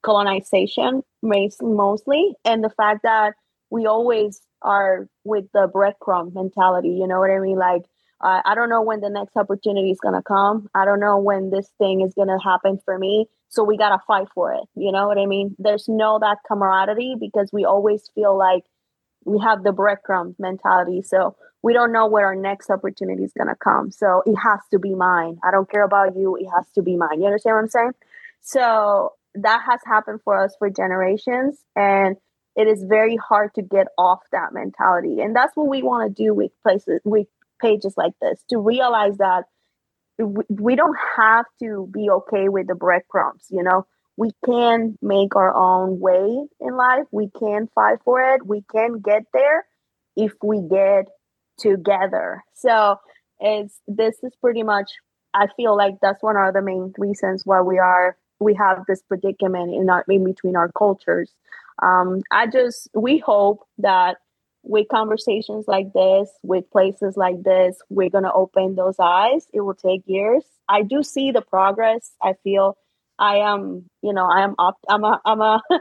colonization 0.02 1.04
mostly 1.22 2.34
and 2.44 2.63
the 2.63 2.70
fact 2.70 3.02
that 3.04 3.34
we 3.69 3.86
always 3.86 4.41
are 4.62 5.08
with 5.23 5.45
the 5.54 5.69
breadcrumb 5.73 6.34
mentality 6.34 6.89
you 6.89 7.08
know 7.08 7.19
what 7.19 7.32
i 7.32 7.39
mean? 7.39 7.58
Like 7.58 7.84
uh, 8.21 8.41
i 8.45 8.56
don't 8.56 8.69
know 8.69 8.82
when 8.82 9.01
the 9.01 9.10
next 9.10 9.36
opportunity 9.36 9.91
is 9.91 9.99
going 9.99 10.15
to 10.15 10.23
come. 10.23 10.69
I 10.73 10.86
don't 10.86 10.99
know 10.99 11.17
when 11.17 11.49
this 11.49 11.69
thing 11.78 12.01
is 12.01 12.13
going 12.13 12.30
to 12.30 12.39
happen 12.43 12.80
for 12.86 12.97
me. 12.97 13.28
So 13.49 13.63
we 13.63 13.78
got 13.78 13.89
to 13.89 14.01
fight 14.08 14.28
for 14.34 14.54
it 14.54 14.63
you 14.75 14.91
know 14.91 15.08
what 15.08 15.17
i 15.17 15.25
mean? 15.25 15.56
There's 15.60 15.88
no 15.88 16.19
that 16.19 16.39
camaraderie 16.47 17.15
because 17.19 17.49
we 17.51 17.65
always 17.65 18.10
feel 18.15 18.38
like 18.38 18.63
we 19.25 19.39
have 19.39 19.63
the 19.63 19.71
breadcrumb 19.71 20.36
mentality. 20.39 21.01
So 21.01 21.36
we 21.63 21.73
don't 21.73 21.91
know 21.91 22.06
where 22.06 22.28
our 22.28 22.36
next 22.36 22.69
opportunity 22.69 23.23
is 23.23 23.34
going 23.36 23.49
to 23.49 23.56
come. 23.56 23.91
So 23.91 24.21
it 24.25 24.36
has 24.36 24.60
to 24.71 24.80
be 24.80 24.93
mine. 24.93 25.39
I 25.43 25.49
don't 25.51 25.69
care 25.69 25.84
about 25.84 26.15
you. 26.15 26.36
It 26.36 26.45
has 26.56 26.69
to 26.75 26.84
be 26.84 26.95
mine. 26.95 27.19
You 27.19 27.25
understand 27.25 27.56
what 27.56 27.62
i'm 27.63 27.69
saying? 27.69 27.91
So 28.41 29.13
that 29.34 29.63
has 29.67 29.82
happened 29.86 30.19
for 30.23 30.39
us 30.39 30.56
for 30.58 30.69
generations. 30.69 31.58
And 31.75 32.17
it 32.56 32.68
is 32.68 32.84
very 32.84 33.18
hard 33.18 33.54
to 33.56 33.62
get 33.62 33.88
off 33.98 34.22
that 34.32 34.54
mentality. 34.54 35.22
And 35.22 35.36
that's 35.36 35.56
what 35.56 35.68
we 35.68 35.84
want 35.84 36.15
to 36.15 36.24
do 36.24 36.34
with 36.34 36.52
places 36.63 37.02
with 37.04 37.28
pages 37.62 37.94
like 37.98 38.13
this 38.22 38.44
to 38.50 38.58
realize 38.58 39.18
that 39.18 39.46
we 40.50 40.76
don't 40.76 40.98
have 41.18 41.46
to 41.60 41.89
be 41.91 42.10
okay 42.10 42.48
with 42.48 42.68
the 42.68 42.76
breadcrumbs 42.76 43.46
you 43.50 43.63
know? 43.63 43.86
We 44.18 44.32
can 44.46 44.98
make 45.02 45.36
our 45.36 45.54
own 45.54 46.00
way 46.00 46.48
in 46.62 46.78
life. 46.78 47.04
We 47.12 47.30
can 47.38 47.68
fight 47.76 47.98
for 48.06 48.22
it. 48.34 48.48
We 48.48 48.63
can 48.72 49.02
get 49.02 49.24
there 49.34 49.65
if 50.15 50.32
we 50.41 50.62
get 50.62 51.08
together. 51.60 52.41
So 52.54 52.98
it's 53.41 53.82
this 53.86 54.15
is 54.24 54.32
pretty 54.39 54.63
much 54.63 54.89
i 55.34 55.46
feel 55.58 55.76
like 55.76 55.96
that's 56.02 56.24
one 56.24 56.38
of 56.38 56.54
the 56.54 56.62
main 56.62 56.94
reasons 56.98 57.41
why 57.44 57.60
we 57.60 57.78
are 57.78 58.15
we 58.39 58.54
have 58.54 58.84
this 58.88 59.02
predicament 59.04 59.74
in 59.74 59.89
our 59.89 60.04
in 60.10 60.24
between 60.24 60.56
our 60.56 60.72
cultures. 60.72 61.32
Um, 61.82 62.22
I 62.32 62.48
just 62.48 62.90
we 62.94 63.18
hope 63.18 63.68
that 63.80 64.18
with 64.64 64.88
conversations 64.90 65.66
like 65.68 65.94
this, 65.94 66.30
with 66.44 66.70
places 66.72 67.16
like 67.18 67.44
this, 67.44 67.78
we're 67.90 68.10
gonna 68.10 68.34
open 68.34 68.76
those 68.76 68.96
eyes. 69.00 69.48
It 69.54 69.62
will 69.62 69.76
take 69.76 70.04
years. 70.06 70.44
I 70.68 70.82
do 70.82 71.04
see 71.04 71.32
the 71.32 71.42
progress. 71.42 72.12
I 72.22 72.34
feel 72.44 72.78
I 73.18 73.38
am, 73.38 73.90
you 74.02 74.14
know, 74.14 74.26
I 74.26 74.44
am 74.44 74.56
opt- 74.60 74.86
I'm 74.90 75.04
a 75.04 75.22
I'm 75.26 75.42
a 75.42 75.62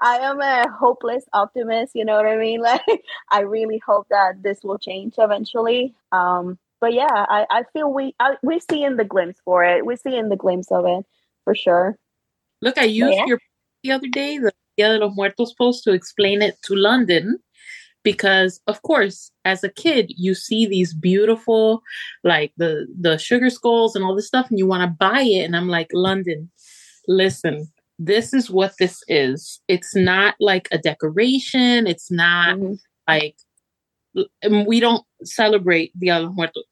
I 0.00 0.18
am 0.18 0.40
a 0.40 0.68
hopeless 0.70 1.24
optimist, 1.32 1.94
you 1.94 2.04
know 2.04 2.16
what 2.16 2.26
I 2.26 2.36
mean? 2.36 2.60
Like 2.66 3.04
I 3.30 3.40
really 3.40 3.78
hope 3.78 4.08
that 4.10 4.42
this 4.42 4.60
will 4.62 4.78
change 4.78 5.14
eventually. 5.18 5.94
Um 6.12 6.58
but 6.80 6.92
yeah, 6.92 7.06
I, 7.10 7.46
I 7.48 7.62
feel 7.72 7.92
we 7.92 8.14
I, 8.20 8.36
we're 8.42 8.60
seeing 8.60 8.96
the 8.96 9.04
glimpse 9.04 9.40
for 9.44 9.64
it. 9.64 9.86
We're 9.86 9.96
seeing 9.96 10.28
the 10.28 10.36
glimpse 10.36 10.70
of 10.70 10.84
it 10.86 11.06
for 11.44 11.54
sure. 11.54 11.96
Look, 12.60 12.76
I 12.78 12.84
used 12.84 13.16
yeah. 13.16 13.24
your 13.26 13.40
the 13.82 13.92
other 13.92 14.08
day, 14.08 14.38
the 14.38 14.52
Dia 14.76 14.90
de 14.90 14.98
los 14.98 15.14
Muertos 15.14 15.54
post, 15.54 15.84
to 15.84 15.92
explain 15.92 16.42
it 16.42 16.56
to 16.62 16.74
London 16.74 17.38
because 18.02 18.60
of 18.68 18.80
course 18.82 19.32
as 19.44 19.64
a 19.64 19.68
kid 19.68 20.12
you 20.16 20.32
see 20.32 20.64
these 20.64 20.94
beautiful 20.94 21.82
like 22.22 22.52
the 22.56 22.86
the 23.00 23.18
sugar 23.18 23.50
skulls 23.50 23.96
and 23.96 24.04
all 24.04 24.14
this 24.14 24.28
stuff 24.28 24.48
and 24.48 24.60
you 24.60 24.66
want 24.66 24.80
to 24.80 24.96
buy 24.96 25.22
it 25.22 25.42
and 25.42 25.56
i'm 25.56 25.68
like 25.68 25.90
london 25.92 26.48
listen 27.08 27.66
this 27.98 28.32
is 28.32 28.48
what 28.48 28.72
this 28.78 29.02
is 29.08 29.60
it's 29.66 29.96
not 29.96 30.36
like 30.38 30.68
a 30.70 30.78
decoration 30.78 31.88
it's 31.88 32.08
not 32.08 32.56
mm-hmm. 32.56 32.74
like 33.08 33.34
we 34.48 34.80
don't 34.80 35.04
celebrate 35.24 35.92
the 35.94 36.08
de 36.08 36.20
los 36.20 36.34
Muertos. 36.34 36.64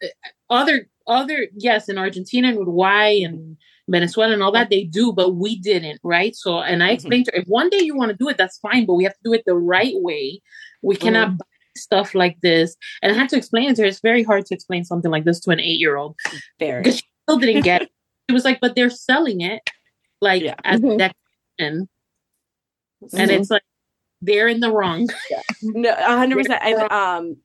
Other 0.51 0.89
other 1.07 1.49
yes 1.57 1.89
in 1.89 1.99
Argentina 1.99 2.49
and 2.49 2.59
Uruguay 2.59 3.21
and 3.23 3.57
Venezuela 3.89 4.33
and 4.33 4.43
all 4.43 4.53
that, 4.53 4.71
they 4.71 4.85
do, 4.85 5.13
but 5.13 5.35
we 5.35 5.59
didn't, 5.59 6.01
right? 6.03 6.35
So, 6.35 6.61
and 6.61 6.83
I 6.83 6.87
mm-hmm. 6.87 6.95
explained 6.95 7.27
mm-hmm. 7.27 7.37
to 7.37 7.39
her, 7.39 7.43
if 7.43 7.49
one 7.49 7.71
day 7.71 7.81
you 7.83 7.97
want 7.97 8.11
to 8.11 8.17
do 8.17 8.29
it, 8.29 8.39
that's 8.39 8.59
fine, 8.59 8.87
but 8.87 8.95
we 8.95 9.05
have 9.05 9.15
to 9.15 9.21
do 9.25 9.33
it 9.33 9.43
the 9.47 9.57
right 9.57 9.95
way. 9.97 10.41
We 10.83 10.97
cannot 10.97 11.29
mm-hmm. 11.29 11.37
buy 11.37 11.45
stuff 11.77 12.15
like 12.15 12.41
this. 12.41 12.77
And 13.03 13.13
I 13.13 13.15
had 13.17 13.29
to 13.31 13.37
explain 13.37 13.71
it 13.71 13.77
to 13.77 13.83
her. 13.83 13.89
It's 13.89 14.01
very 14.01 14.23
hard 14.23 14.47
to 14.47 14.55
explain 14.55 14.85
something 14.85 15.11
like 15.11 15.25
this 15.25 15.41
to 15.41 15.51
an 15.51 15.61
eight 15.61 15.81
year 15.81 15.97
old. 15.97 16.17
Because 16.59 16.97
she 16.97 17.05
still 17.25 17.39
didn't 17.39 17.63
get 17.63 17.83
it. 17.83 17.91
It 18.29 18.33
was 18.33 18.45
like, 18.45 18.61
but 18.61 18.75
they're 18.75 18.91
selling 18.91 19.41
it 19.43 19.61
like 20.21 20.43
yeah. 20.43 20.55
as 20.65 20.81
mm-hmm. 20.81 20.97
decoration. 20.97 21.89
And 23.13 23.31
it's 23.31 23.51
like, 23.51 23.63
they're 24.23 24.49
in 24.49 24.61
the 24.61 24.73
wrong. 24.73 25.09
Yeah. 25.31 25.43
No, 25.63 25.95
100%. 25.95 26.59
I, 26.59 26.73
um, 27.19 27.37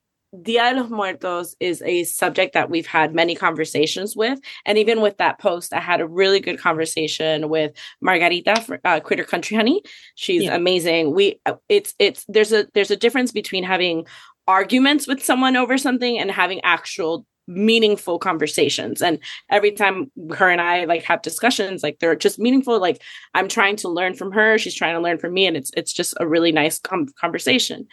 Dia 0.42 0.72
de 0.72 0.80
los 0.80 0.90
Muertos 0.90 1.56
is 1.58 1.82
a 1.82 2.04
subject 2.04 2.54
that 2.54 2.70
we've 2.70 2.86
had 2.86 3.14
many 3.14 3.34
conversations 3.34 4.14
with. 4.14 4.38
And 4.64 4.78
even 4.78 5.00
with 5.00 5.18
that 5.18 5.40
post, 5.40 5.72
I 5.72 5.80
had 5.80 6.00
a 6.00 6.06
really 6.06 6.38
good 6.38 6.58
conversation 6.58 7.48
with 7.48 7.72
Margarita, 8.00 8.60
for, 8.60 8.80
uh, 8.84 9.00
Critter 9.00 9.24
Country 9.24 9.56
Honey. 9.56 9.82
She's 10.14 10.44
yeah. 10.44 10.54
amazing. 10.54 11.14
We, 11.14 11.40
uh, 11.46 11.54
it's, 11.68 11.94
it's, 11.98 12.24
there's 12.28 12.52
a, 12.52 12.68
there's 12.74 12.92
a 12.92 12.96
difference 12.96 13.32
between 13.32 13.64
having 13.64 14.06
arguments 14.46 15.06
with 15.06 15.22
someone 15.22 15.56
over 15.56 15.76
something 15.76 16.18
and 16.18 16.30
having 16.30 16.60
actual 16.62 17.26
meaningful 17.46 18.18
conversations 18.18 19.02
and 19.02 19.18
every 19.50 19.72
time 19.72 20.10
her 20.36 20.48
and 20.48 20.60
i 20.60 20.84
like 20.84 21.02
have 21.02 21.20
discussions 21.20 21.82
like 21.82 21.98
they're 21.98 22.14
just 22.14 22.38
meaningful 22.38 22.78
like 22.78 23.02
i'm 23.34 23.48
trying 23.48 23.74
to 23.74 23.88
learn 23.88 24.14
from 24.14 24.30
her 24.30 24.56
she's 24.56 24.74
trying 24.74 24.94
to 24.94 25.00
learn 25.00 25.18
from 25.18 25.32
me 25.32 25.46
and 25.46 25.56
it's 25.56 25.72
it's 25.76 25.92
just 25.92 26.14
a 26.20 26.28
really 26.28 26.52
nice 26.52 26.78
com- 26.78 27.08
conversation 27.20 27.88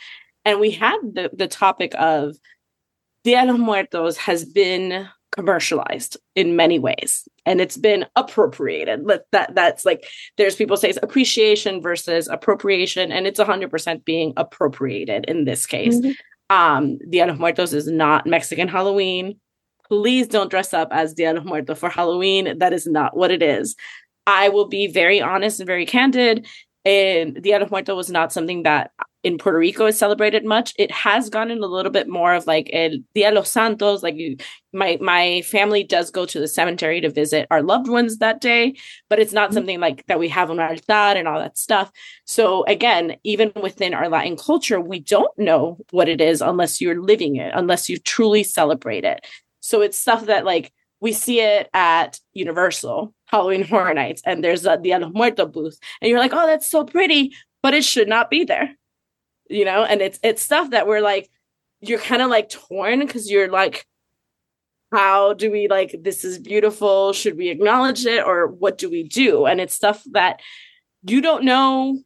and 0.47 0.61
we 0.61 0.71
had 0.71 0.97
the, 1.03 1.29
the 1.33 1.47
topic 1.47 1.93
of 1.99 2.37
Dia 3.25 3.45
de 3.45 3.51
los 3.51 3.59
Muertos 3.59 4.15
has 4.15 4.45
been 4.45 5.09
commercialized 5.31 6.15
in 6.35 6.55
many 6.55 6.79
ways 6.79 7.27
and 7.45 7.59
it's 7.59 7.75
been 7.75 8.05
appropriated. 8.15 9.05
That 9.33 9.53
that's 9.53 9.85
like 9.85 10.05
there's 10.37 10.55
people 10.55 10.77
say 10.77 10.89
it's 10.89 10.99
appreciation 11.03 11.81
versus 11.81 12.29
appropriation 12.29 13.11
and 13.11 13.27
it's 13.27 13.41
100% 13.41 14.05
being 14.05 14.33
appropriated 14.37 15.25
in 15.25 15.43
this 15.43 15.65
case. 15.65 15.99
Mm-hmm. 15.99 16.11
um 16.49 16.97
dia 17.09 17.25
de 17.25 17.33
los 17.33 17.39
muertos 17.39 17.73
is 17.73 17.87
not 17.87 18.25
mexican 18.25 18.69
halloween. 18.69 19.37
Please 19.89 20.27
don't 20.27 20.49
dress 20.49 20.73
up 20.73 20.87
as 20.91 21.13
dia 21.13 21.33
de 21.33 21.41
los 21.41 21.45
muertos 21.45 21.77
for 21.77 21.89
halloween. 21.89 22.57
That 22.57 22.71
is 22.71 22.87
not 22.87 23.17
what 23.17 23.31
it 23.31 23.43
is. 23.43 23.75
I 24.25 24.47
will 24.47 24.69
be 24.69 24.87
very 24.87 25.19
honest 25.21 25.59
and 25.59 25.67
very 25.67 25.85
candid. 25.85 26.47
And 26.85 27.35
dia 27.43 27.59
de 27.59 27.65
los 27.65 27.71
muertos 27.71 27.97
was 27.97 28.09
not 28.09 28.31
something 28.31 28.63
that 28.63 28.91
in 29.23 29.37
Puerto 29.37 29.57
Rico 29.57 29.85
is 29.87 29.97
celebrated 29.97 30.45
much. 30.45 30.73
It 30.77 30.91
has 30.91 31.29
gotten 31.29 31.63
a 31.63 31.67
little 31.67 31.91
bit 31.91 32.07
more 32.07 32.33
of 32.33 32.47
like 32.47 32.69
El 32.71 32.99
Dia 33.15 33.31
los 33.31 33.51
Santos. 33.51 34.03
Like 34.03 34.15
you, 34.15 34.37
my 34.73 34.97
my 35.01 35.41
family 35.41 35.83
does 35.83 36.11
go 36.11 36.25
to 36.25 36.39
the 36.39 36.47
cemetery 36.47 37.01
to 37.01 37.09
visit 37.09 37.47
our 37.49 37.63
loved 37.63 37.89
ones 37.89 38.17
that 38.17 38.41
day, 38.41 38.75
but 39.09 39.19
it's 39.19 39.33
not 39.33 39.49
mm-hmm. 39.49 39.55
something 39.55 39.79
like 39.79 40.05
that 40.07 40.19
we 40.19 40.29
have 40.29 40.51
on 40.51 40.59
our 40.59 40.69
altar 40.69 41.17
and 41.19 41.27
all 41.27 41.39
that 41.39 41.57
stuff. 41.57 41.91
So 42.25 42.63
again, 42.65 43.17
even 43.23 43.51
within 43.61 43.93
our 43.93 44.07
Latin 44.07 44.37
culture, 44.37 44.79
we 44.79 44.99
don't 44.99 45.37
know 45.37 45.77
what 45.91 46.07
it 46.07 46.21
is 46.21 46.41
unless 46.41 46.79
you're 46.79 47.01
living 47.01 47.37
it, 47.37 47.51
unless 47.55 47.89
you 47.89 47.97
truly 47.97 48.43
celebrate 48.43 49.03
it. 49.03 49.25
So 49.59 49.81
it's 49.81 49.97
stuff 49.97 50.27
that 50.27 50.45
like 50.45 50.71
we 51.01 51.11
see 51.11 51.41
it 51.41 51.69
at 51.73 52.19
Universal 52.33 53.13
Halloween 53.25 53.63
Horror 53.63 53.93
Nights, 53.93 54.21
and 54.25 54.43
there's 54.43 54.65
a 54.65 54.77
Dia 54.77 54.99
los 54.99 55.13
Muertos 55.13 55.51
booth, 55.51 55.79
and 56.01 56.09
you're 56.09 56.19
like, 56.19 56.33
oh, 56.33 56.47
that's 56.47 56.69
so 56.69 56.85
pretty, 56.85 57.35
but 57.61 57.73
it 57.73 57.83
should 57.83 58.07
not 58.07 58.29
be 58.29 58.43
there 58.43 58.77
you 59.49 59.65
know 59.65 59.83
and 59.83 60.01
it's 60.01 60.19
it's 60.23 60.41
stuff 60.41 60.71
that 60.71 60.87
we're 60.87 61.01
like 61.01 61.29
you're 61.81 61.99
kind 61.99 62.21
of 62.21 62.29
like 62.29 62.49
torn 62.49 62.99
because 62.99 63.29
you're 63.29 63.49
like 63.49 63.85
how 64.91 65.33
do 65.33 65.51
we 65.51 65.67
like 65.67 65.95
this 66.01 66.23
is 66.23 66.39
beautiful 66.39 67.13
should 67.13 67.37
we 67.37 67.49
acknowledge 67.49 68.05
it 68.05 68.25
or 68.25 68.47
what 68.47 68.77
do 68.77 68.89
we 68.89 69.03
do 69.03 69.45
and 69.45 69.59
it's 69.59 69.73
stuff 69.73 70.03
that 70.11 70.41
you 71.03 71.21
don't 71.21 71.43
know 71.43 71.97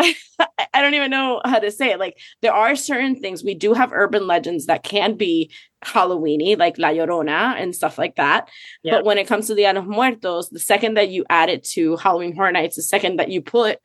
I 0.74 0.82
don't 0.82 0.94
even 0.94 1.10
know 1.10 1.40
how 1.44 1.58
to 1.58 1.70
say 1.70 1.90
it. 1.90 1.98
Like 1.98 2.18
there 2.42 2.52
are 2.52 2.76
certain 2.76 3.16
things 3.16 3.44
we 3.44 3.54
do 3.54 3.74
have 3.74 3.92
urban 3.92 4.26
legends 4.26 4.66
that 4.66 4.82
can 4.82 5.14
be 5.14 5.52
Halloweeny, 5.84 6.58
like 6.58 6.78
La 6.78 6.88
Llorona 6.88 7.60
and 7.60 7.74
stuff 7.74 7.98
like 7.98 8.16
that. 8.16 8.48
Yeah. 8.82 8.96
But 8.96 9.04
when 9.04 9.18
it 9.18 9.26
comes 9.26 9.46
to 9.46 9.54
the 9.54 9.62
Dia 9.62 9.82
Muertos, 9.82 10.48
the 10.48 10.58
second 10.58 10.94
that 10.94 11.10
you 11.10 11.24
add 11.28 11.48
it 11.48 11.64
to 11.72 11.96
Halloween 11.96 12.34
Horror 12.34 12.52
Nights, 12.52 12.76
the 12.76 12.82
second 12.82 13.18
that 13.18 13.30
you 13.30 13.42
put 13.42 13.78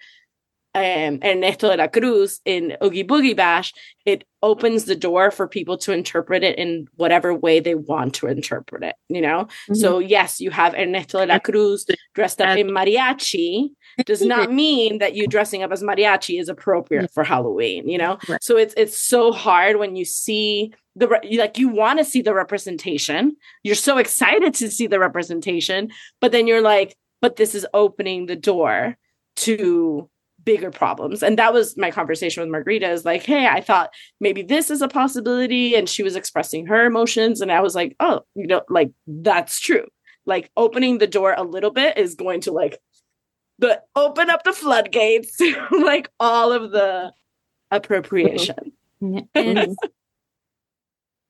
um, 0.76 1.19
Ernesto 1.23 1.69
de 1.69 1.78
la 1.78 1.88
Cruz 1.88 2.41
in 2.43 2.76
Oogie 2.84 3.05
Boogie 3.05 3.36
Bash, 3.36 3.73
it 4.05 4.26
opens 4.43 4.86
the 4.86 4.95
door 4.95 5.32
for 5.32 5.47
people 5.47 5.78
to 5.78 5.93
interpret 5.93 6.43
it 6.43 6.59
in 6.59 6.88
whatever 6.95 7.34
way 7.34 7.61
they 7.61 7.76
want 7.76 8.13
to 8.15 8.28
interpret 8.28 8.84
it, 8.84 8.95
you 9.07 9.21
know? 9.21 9.45
Mm-hmm. 9.45 9.76
So, 9.76 9.99
yes, 9.99 10.41
you 10.41 10.51
have 10.51 10.76
Ernesto 10.76 11.19
de 11.19 11.28
la 11.28 11.39
Cruz 11.39 11.86
dressed 12.13 12.41
up 12.41 12.57
in 12.57 12.67
mariachi, 12.67 13.69
does 14.05 14.21
not 14.26 14.51
mean 14.51 14.99
that 14.99 15.15
you 15.15 15.28
dressing 15.28 15.63
up 15.63 15.71
as 15.71 15.82
mariachi 15.82 16.39
is 16.39 16.49
appropriate 16.49 17.09
for 17.13 17.23
Halloween, 17.23 17.88
you 17.88 17.97
know? 17.97 18.17
Right. 18.28 18.43
So, 18.43 18.57
it's 18.57 18.73
it's 18.76 18.97
so 18.97 19.32
hard 19.32 19.78
when 19.78 19.95
you 19.95 20.03
see 20.03 20.73
the 20.97 21.07
like 21.38 21.57
you 21.57 21.69
want 21.69 21.99
to 21.99 22.05
see 22.05 22.21
the 22.21 22.34
representation. 22.34 23.38
You're 23.63 23.76
so 23.76 23.97
excited 23.97 24.53
to 24.55 24.69
see 24.69 24.88
the 24.88 24.99
representation, 24.99 25.91
but 26.19 26.34
then 26.34 26.47
you're 26.47 26.61
like, 26.61 26.97
but 27.21 27.38
this 27.38 27.55
is 27.55 27.65
opening 27.73 28.26
the 28.26 28.36
door 28.36 28.97
to 29.38 30.09
bigger 30.45 30.71
problems. 30.71 31.23
And 31.23 31.37
that 31.37 31.53
was 31.53 31.75
my 31.75 31.91
conversation 31.91 32.41
with 32.41 32.51
Margarita 32.51 32.89
is 32.89 33.03
like, 33.03 33.23
hey, 33.23 33.47
I 33.47 33.61
thought 33.61 33.93
maybe 34.19 34.43
this 34.43 34.69
is 34.69 34.81
a 34.81 34.87
possibility. 34.87 35.75
And 35.75 35.89
she 35.89 36.03
was 36.03 36.15
expressing 36.15 36.67
her 36.67 36.85
emotions. 36.85 37.41
And 37.41 37.51
I 37.51 37.59
was 37.61 37.75
like, 37.75 37.95
oh, 37.99 38.21
you 38.35 38.47
know, 38.47 38.61
like 38.69 38.91
that's 39.07 39.59
true. 39.59 39.85
Like 40.25 40.51
opening 40.55 40.99
the 40.99 41.07
door 41.07 41.33
a 41.35 41.43
little 41.43 41.71
bit 41.71 41.97
is 41.97 42.15
going 42.15 42.41
to 42.41 42.51
like 42.51 42.79
the 43.59 43.81
open 43.95 44.29
up 44.29 44.43
the 44.43 44.53
floodgates 44.53 45.39
like 45.71 46.09
all 46.19 46.51
of 46.51 46.71
the 46.71 47.11
appropriation. 47.71 48.71
And 49.01 49.75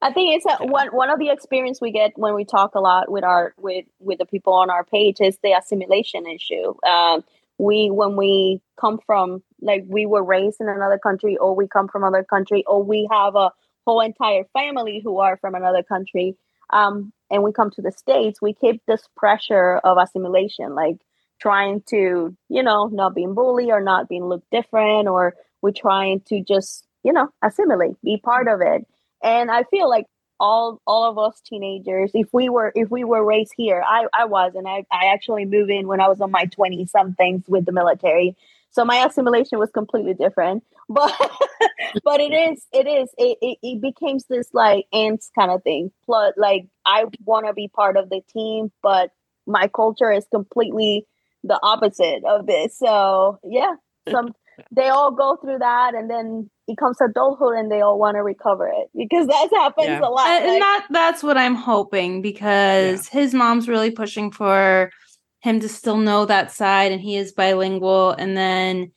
I 0.01 0.11
think 0.13 0.35
it's 0.35 0.45
a, 0.45 0.65
one 0.65 0.87
one 0.89 1.09
of 1.09 1.19
the 1.19 1.29
experience 1.29 1.81
we 1.81 1.91
get 1.91 2.11
when 2.15 2.35
we 2.35 2.45
talk 2.45 2.75
a 2.75 2.79
lot 2.79 3.09
with 3.09 3.23
our 3.23 3.53
with 3.57 3.85
with 3.99 4.19
the 4.19 4.25
people 4.25 4.53
on 4.53 4.69
our 4.69 4.83
page 4.83 5.19
is 5.19 5.37
the 5.41 5.53
assimilation 5.53 6.27
issue. 6.27 6.73
Um, 6.87 7.23
we 7.57 7.89
when 7.89 8.15
we 8.15 8.61
come 8.79 8.99
from 9.05 9.41
like 9.61 9.83
we 9.87 10.05
were 10.05 10.23
raised 10.23 10.59
in 10.59 10.67
another 10.69 10.99
country, 10.99 11.37
or 11.37 11.55
we 11.55 11.67
come 11.67 11.87
from 11.87 12.03
another 12.03 12.23
country, 12.23 12.63
or 12.67 12.83
we 12.83 13.07
have 13.11 13.35
a 13.35 13.51
whole 13.85 14.01
entire 14.01 14.43
family 14.53 14.99
who 15.03 15.19
are 15.19 15.37
from 15.37 15.55
another 15.55 15.83
country, 15.83 16.35
um, 16.71 17.13
and 17.31 17.43
we 17.43 17.51
come 17.51 17.69
to 17.71 17.81
the 17.81 17.91
states, 17.91 18.41
we 18.41 18.53
keep 18.53 18.81
this 18.85 19.07
pressure 19.15 19.77
of 19.77 19.97
assimilation, 19.97 20.75
like 20.75 20.97
trying 21.39 21.81
to 21.89 22.35
you 22.49 22.63
know 22.63 22.87
not 22.87 23.15
being 23.15 23.33
bullied 23.33 23.69
or 23.69 23.81
not 23.81 24.09
being 24.09 24.25
looked 24.25 24.49
different, 24.51 25.07
or 25.07 25.35
we're 25.61 25.71
trying 25.71 26.21
to 26.21 26.41
just 26.43 26.85
you 27.03 27.13
know 27.13 27.29
assimilate, 27.43 27.95
be 28.03 28.17
part 28.17 28.47
of 28.47 28.61
it. 28.61 28.85
And 29.23 29.49
i 29.49 29.63
feel 29.63 29.89
like 29.89 30.05
all 30.39 30.81
all 30.85 31.09
of 31.09 31.17
us 31.17 31.39
teenagers 31.41 32.11
if 32.13 32.27
we 32.33 32.49
were 32.49 32.71
if 32.75 32.89
we 32.91 33.03
were 33.03 33.23
raised 33.23 33.53
here 33.55 33.83
i 33.87 34.05
i 34.13 34.25
was 34.25 34.53
and 34.55 34.67
i 34.67 34.83
i 34.91 35.05
actually 35.07 35.45
moved 35.45 35.71
in 35.71 35.87
when 35.87 36.01
i 36.01 36.07
was 36.07 36.19
on 36.19 36.31
my 36.31 36.45
20 36.45 36.85
somethings 36.85 37.43
with 37.47 37.65
the 37.65 37.71
military. 37.71 38.35
So 38.71 38.83
my 38.83 39.05
assimilation 39.05 39.57
was 39.57 39.71
completely 39.71 40.13
different 40.13 40.63
but 40.89 41.13
but 42.03 42.19
it 42.19 42.33
is 42.33 42.65
it 42.73 42.87
is 42.87 43.09
it, 43.17 43.37
it, 43.41 43.57
it 43.63 43.81
becomes 43.81 44.25
this 44.25 44.49
like 44.53 44.85
ants 44.91 45.31
kind 45.33 45.51
of 45.51 45.63
thing. 45.63 45.91
Plus 46.05 46.33
like 46.35 46.67
i 46.85 47.05
want 47.23 47.47
to 47.47 47.53
be 47.53 47.69
part 47.69 47.95
of 47.95 48.09
the 48.09 48.21
team 48.33 48.71
but 48.83 49.11
my 49.47 49.69
culture 49.69 50.11
is 50.11 50.25
completely 50.29 51.05
the 51.43 51.59
opposite 51.63 52.23
of 52.25 52.45
this. 52.45 52.77
So 52.77 53.39
yeah 53.43 53.75
some 54.11 54.33
they 54.71 54.89
all 54.89 55.11
go 55.11 55.37
through 55.37 55.59
that 55.59 55.95
and 55.95 56.09
then 56.09 56.49
it 56.67 56.77
comes 56.77 56.99
adulthood 57.01 57.55
and 57.57 57.71
they 57.71 57.81
all 57.81 57.99
want 57.99 58.15
to 58.15 58.23
recover 58.23 58.67
it 58.67 58.89
because 58.95 59.27
that 59.27 59.49
happens 59.53 59.87
Yeah. 59.87 59.99
a 59.99 60.09
lot 60.09 60.27
and 60.27 60.45
like- 60.47 60.59
that 60.59 60.85
that's 60.89 61.23
what 61.23 61.37
I'm 61.37 61.55
hoping 61.55 62.21
because 62.21 63.07
his 63.07 63.33
mom's 63.33 63.67
really 63.69 63.91
pushing 63.91 64.31
for 64.31 64.91
him 65.41 65.59
to 65.59 65.69
still 65.69 65.97
know 65.97 66.25
that 66.25 66.51
side 66.51 66.91
and 66.91 66.99
he 67.01 67.17
is 67.17 67.31
bilingual 67.33 68.11
and 68.11 68.35
then 68.35 68.91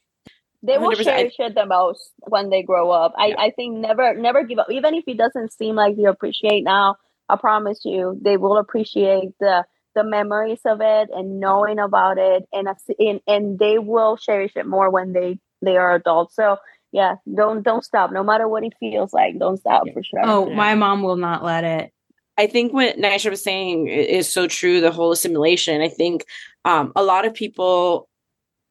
they 0.63 0.79
will 0.79 0.91
100%. 0.91 1.05
cherish 1.05 1.35
it 1.39 1.55
the 1.55 1.67
most 1.67 2.11
when 2.27 2.51
they 2.51 2.63
grow 2.63 2.91
up. 2.91 3.13
I, 3.17 3.27
Yeah. 3.29 3.35
I 3.39 3.51
think 3.51 3.77
never 3.77 4.15
never 4.15 4.43
give 4.45 4.59
up. 4.59 4.67
Even 4.71 4.95
if 4.95 5.05
it 5.07 5.17
doesn't 5.19 5.53
seem 5.53 5.77
like 5.77 5.97
you 5.97 6.09
appreciate 6.09 6.65
now, 6.65 6.97
I 7.29 7.37
promise 7.37 7.81
you 7.85 8.19
they 8.23 8.37
will 8.39 8.57
appreciate 8.57 9.31
the 9.41 9.65
the 9.95 10.05
memories 10.05 10.61
of 10.65 10.81
it 10.81 11.11
and 11.15 11.39
knowing 11.39 11.79
about 11.79 12.19
it 12.19 12.49
and 12.53 12.67
and, 12.99 13.21
and 13.27 13.59
they 13.59 13.79
will 13.79 14.17
cherish 14.17 14.53
it 14.57 14.67
more 14.67 14.91
when 14.91 15.13
they 15.13 15.39
they 15.63 15.77
are 15.77 15.95
adults. 15.95 16.35
So 16.35 16.57
yeah, 16.93 17.17
don't 17.35 17.63
don't 17.63 17.85
stop. 17.85 18.13
No 18.13 18.23
matter 18.25 18.49
what 18.49 18.65
it 18.65 18.73
feels 18.81 19.13
like, 19.13 19.39
don't 19.39 19.59
stop 19.59 19.85
Yeah. 19.87 19.93
for 19.95 20.03
sure. 20.03 20.21
oh 20.25 20.49
Yeah. 20.49 20.55
my 20.57 20.75
mom 20.75 21.03
will 21.03 21.17
not 21.17 21.45
let 21.45 21.65
it 21.65 21.93
I 22.39 22.47
think 22.47 22.73
what 22.73 22.97
Naysha 22.99 23.31
was 23.31 23.43
saying 23.43 23.89
is 23.89 24.33
so 24.33 24.47
true. 24.47 24.81
The 24.81 24.93
whole 24.93 25.11
assimilation. 25.11 25.81
I 25.83 25.89
think 25.89 26.25
um, 26.65 26.93
a 26.95 27.03
lot 27.03 27.27
of 27.27 27.35
people. 27.35 28.09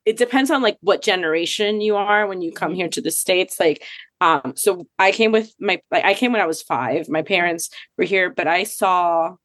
It 0.05 0.15
depends 0.15 0.49
on 0.51 0.61
like 0.61 0.77
what 0.79 1.01
generation 1.01 1.81
you 1.81 1.97
are 1.97 2.27
when 2.27 2.41
you 2.41 2.53
come 2.53 2.73
here 2.73 2.87
to 2.87 3.01
the 3.01 3.11
states. 3.11 3.59
Like, 3.59 3.83
um, 4.21 4.53
so 4.55 4.87
I 4.97 5.11
came 5.11 5.33
with 5.33 5.53
my. 5.59 5.81
Like, 5.91 6.05
I 6.05 6.13
came 6.13 6.31
when 6.31 6.39
I 6.39 6.45
was 6.45 6.61
five. 6.61 7.09
My 7.09 7.23
parents 7.23 7.69
were 7.97 8.05
here, 8.05 8.29
but 8.29 8.47
I 8.47 8.63
saw. 8.63 9.35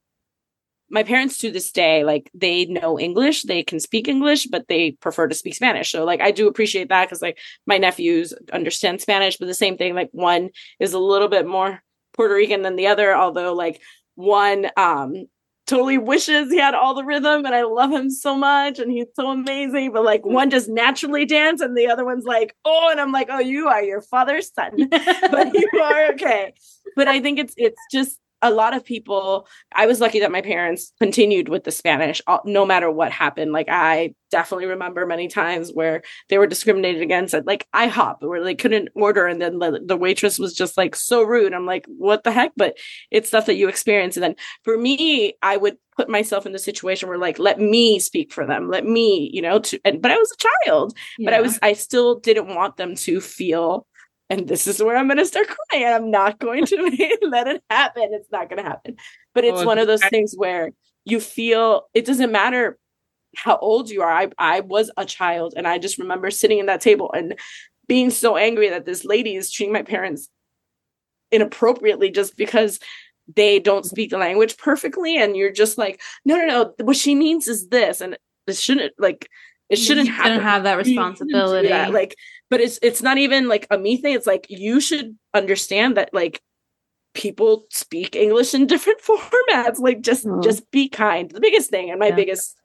My 0.92 1.02
parents 1.02 1.38
to 1.38 1.50
this 1.50 1.72
day, 1.72 2.04
like 2.04 2.30
they 2.34 2.66
know 2.66 3.00
English, 3.00 3.42
they 3.42 3.62
can 3.62 3.80
speak 3.80 4.06
English, 4.06 4.46
but 4.46 4.68
they 4.68 4.92
prefer 4.92 5.26
to 5.26 5.34
speak 5.34 5.54
Spanish. 5.54 5.90
So, 5.90 6.04
like, 6.04 6.20
I 6.20 6.30
do 6.30 6.46
appreciate 6.46 6.90
that 6.90 7.06
because, 7.06 7.22
like, 7.22 7.38
my 7.66 7.78
nephews 7.78 8.34
understand 8.52 9.00
Spanish, 9.00 9.38
but 9.38 9.46
the 9.46 9.54
same 9.54 9.78
thing, 9.78 9.94
like, 9.94 10.10
one 10.12 10.50
is 10.78 10.92
a 10.92 10.98
little 10.98 11.28
bit 11.28 11.46
more 11.46 11.82
Puerto 12.12 12.34
Rican 12.34 12.62
than 12.62 12.76
the 12.76 12.88
other, 12.88 13.16
although, 13.16 13.54
like, 13.54 13.80
one 14.14 14.68
um 14.76 15.26
totally 15.66 15.96
wishes 15.96 16.50
he 16.50 16.58
had 16.58 16.74
all 16.74 16.94
the 16.94 17.04
rhythm 17.04 17.46
and 17.46 17.54
I 17.54 17.62
love 17.62 17.90
him 17.90 18.10
so 18.10 18.36
much 18.36 18.78
and 18.78 18.90
he's 18.90 19.06
so 19.14 19.30
amazing 19.30 19.92
but 19.92 20.04
like 20.04 20.26
one 20.26 20.50
just 20.50 20.68
naturally 20.68 21.24
dance 21.24 21.60
and 21.60 21.76
the 21.76 21.88
other 21.88 22.04
one's 22.04 22.24
like 22.24 22.54
oh 22.64 22.88
and 22.90 23.00
I'm 23.00 23.12
like 23.12 23.28
oh 23.30 23.38
you 23.38 23.68
are 23.68 23.82
your 23.82 24.02
father's 24.02 24.52
son 24.52 24.72
but 24.90 25.54
you 25.54 25.80
are 25.80 26.12
okay 26.12 26.52
but 26.96 27.06
I 27.06 27.20
think 27.20 27.38
it's 27.38 27.54
it's 27.56 27.80
just 27.92 28.18
a 28.42 28.50
lot 28.50 28.74
of 28.74 28.84
people 28.84 29.46
I 29.74 29.86
was 29.86 30.00
lucky 30.00 30.20
that 30.20 30.32
my 30.32 30.42
parents 30.42 30.92
continued 31.00 31.48
with 31.48 31.64
the 31.64 31.70
Spanish 31.70 32.20
uh, 32.26 32.38
no 32.44 32.66
matter 32.66 32.90
what 32.90 33.12
happened. 33.12 33.52
Like 33.52 33.68
I 33.70 34.14
definitely 34.30 34.66
remember 34.66 35.06
many 35.06 35.28
times 35.28 35.70
where 35.70 36.02
they 36.28 36.38
were 36.38 36.46
discriminated 36.46 37.02
against 37.02 37.34
at 37.34 37.46
like 37.46 37.66
IHOP 37.74 38.16
where 38.20 38.42
they 38.42 38.54
couldn't 38.54 38.88
order 38.94 39.26
and 39.26 39.40
then 39.40 39.58
the, 39.58 39.80
the 39.84 39.96
waitress 39.96 40.38
was 40.38 40.54
just 40.54 40.76
like 40.76 40.96
so 40.96 41.22
rude. 41.22 41.54
I'm 41.54 41.66
like 41.66 41.86
what 41.86 42.24
the 42.24 42.32
heck? 42.32 42.52
But 42.56 42.76
it's 43.10 43.28
stuff 43.28 43.46
that 43.46 43.56
you 43.56 43.68
experience. 43.68 44.16
And 44.16 44.24
then 44.24 44.36
for 44.64 44.76
me 44.76 45.34
i 45.42 45.56
would 45.56 45.76
put 45.96 46.08
myself 46.08 46.46
in 46.46 46.52
the 46.52 46.58
situation 46.58 47.08
where 47.08 47.18
like 47.18 47.38
let 47.38 47.58
me 47.60 47.98
speak 47.98 48.32
for 48.32 48.46
them 48.46 48.70
let 48.70 48.86
me 48.86 49.30
you 49.32 49.42
know 49.42 49.58
to 49.58 49.78
and 49.84 50.00
but 50.00 50.10
i 50.10 50.16
was 50.16 50.32
a 50.32 50.66
child. 50.66 50.96
But 51.22 51.34
i 51.34 51.40
was 51.40 51.58
i 51.62 51.72
still 51.74 52.18
didn't 52.18 52.54
want 52.54 52.76
them 52.76 52.94
to 52.96 53.20
feel 53.20 53.86
and 54.30 54.48
this 54.48 54.66
is 54.66 54.82
where 54.82 54.96
i'm 54.96 55.06
going 55.08 55.18
to 55.18 55.26
start 55.26 55.46
crying. 55.48 55.86
I'm 55.86 56.10
not 56.10 56.38
going 56.38 56.64
to 56.66 56.76
let 57.22 57.46
it 57.48 57.62
happen. 57.68 58.08
It's 58.12 58.30
not 58.30 58.48
going 58.48 58.62
to 58.62 58.68
happen. 58.68 58.96
But 59.34 59.44
it's 59.44 59.60
Oh, 59.60 59.66
one 59.66 59.78
of 59.78 59.86
those 59.86 60.02
I- 60.02 60.08
things 60.08 60.34
where 60.36 60.70
you 61.04 61.20
feel 61.20 61.82
it 61.94 62.04
doesn't 62.06 62.30
matter 62.32 62.78
how 63.36 63.56
old 63.58 63.90
you 63.90 64.02
are. 64.02 64.10
I 64.12 64.28
i 64.38 64.60
was 64.60 64.90
a 64.96 65.04
child 65.04 65.54
and 65.56 65.66
i 65.66 65.78
just 65.78 65.98
remember 65.98 66.30
sitting 66.30 66.58
in 66.58 66.66
that 66.66 66.80
table 66.80 67.10
and 67.12 67.34
being 67.88 68.10
so 68.10 68.36
angry 68.36 68.68
that 68.70 68.84
this 68.86 69.04
lady 69.04 69.34
is 69.36 69.50
treating 69.50 69.72
my 69.72 69.82
parents 69.82 70.28
inappropriately 71.30 72.10
just 72.10 72.36
because 72.36 72.78
they 73.34 73.58
don't 73.58 73.86
speak 73.86 74.10
the 74.10 74.18
language 74.18 74.56
perfectly 74.58 75.16
and 75.16 75.36
you're 75.36 75.52
just 75.52 75.78
like 75.78 76.00
no 76.24 76.36
no 76.36 76.46
no. 76.46 76.74
What 76.84 76.96
she 76.96 77.14
means 77.14 77.48
is 77.48 77.68
this 77.68 78.00
and 78.00 78.18
it 78.46 78.56
shouldn't 78.56 78.92
like 78.98 79.28
it 79.70 79.76
shouldn't 79.76 80.08
You 80.08 80.12
happen. 80.12 80.40
have 80.40 80.64
that 80.64 80.76
You 80.78 80.84
shouldn't 80.84 80.96
do 80.96 81.00
responsibility. 81.24 81.68
That. 81.68 81.92
like 81.92 82.14
but 82.52 82.60
it's 82.60 82.78
it's 82.82 83.00
not 83.02 83.16
even 83.16 83.48
like 83.48 83.66
a 83.70 83.78
me 83.78 83.96
thing. 83.96 84.14
It's 84.14 84.26
like 84.26 84.46
you 84.50 84.78
should 84.78 85.16
understand 85.32 85.96
that 85.96 86.12
like 86.12 86.42
people 87.14 87.64
speak 87.70 88.14
english 88.14 88.52
in 88.52 88.66
different 88.66 89.00
formats. 89.08 89.78
Like 89.78 90.02
just 90.02 90.26
Mhm. 90.26 90.42
just 90.44 90.70
be 90.70 90.88
kind. 90.90 91.30
The 91.30 91.40
biggest 91.40 91.70
thing 91.70 91.90
and 91.90 91.98
my 91.98 92.08
Yeah. 92.08 92.16
biggest 92.16 92.56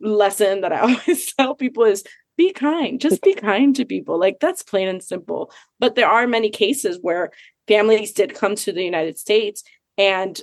lesson 0.00 0.60
that 0.60 0.72
i 0.72 0.80
always 0.86 1.32
tell 1.34 1.54
people 1.54 1.84
is 1.84 2.04
be 2.36 2.52
kind. 2.52 3.00
Just 3.00 3.22
be 3.22 3.32
kind 3.32 3.74
to 3.76 3.84
people. 3.86 4.18
Like 4.18 4.40
that's 4.40 4.62
plain 4.62 4.88
and 4.88 5.02
simple. 5.02 5.50
But 5.80 5.94
there 5.94 6.08
are 6.16 6.26
many 6.26 6.50
cases 6.50 6.98
where 7.00 7.30
families 7.68 8.12
did 8.12 8.34
come 8.34 8.54
to 8.56 8.72
the 8.72 8.84
united 8.92 9.16
states 9.18 9.64
and 9.96 10.34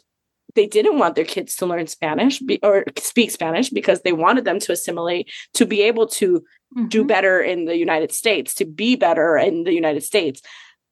they 0.56 0.68
didn't 0.68 0.98
want 1.00 1.16
their 1.16 1.26
kids 1.26 1.56
to 1.58 1.66
learn 1.66 1.88
spanish 1.88 2.40
be, 2.40 2.60
or 2.64 2.86
speak 2.98 3.32
spanish 3.32 3.70
because 3.70 4.02
they 4.02 4.14
wanted 4.14 4.46
them 4.46 4.60
to 4.60 4.72
assimilate 4.72 5.30
to 5.54 5.66
be 5.66 5.82
able 5.82 6.08
to 6.08 6.44
do 6.88 7.04
Mhm. 7.04 7.08
better 7.08 7.40
in 7.42 7.66
the 7.66 7.76
United 7.78 8.12
States, 8.14 8.54
to 8.56 8.66
be 8.66 8.96
better 8.96 9.38
in 9.38 9.64
the 9.66 9.74
United 9.74 10.04
States. 10.04 10.42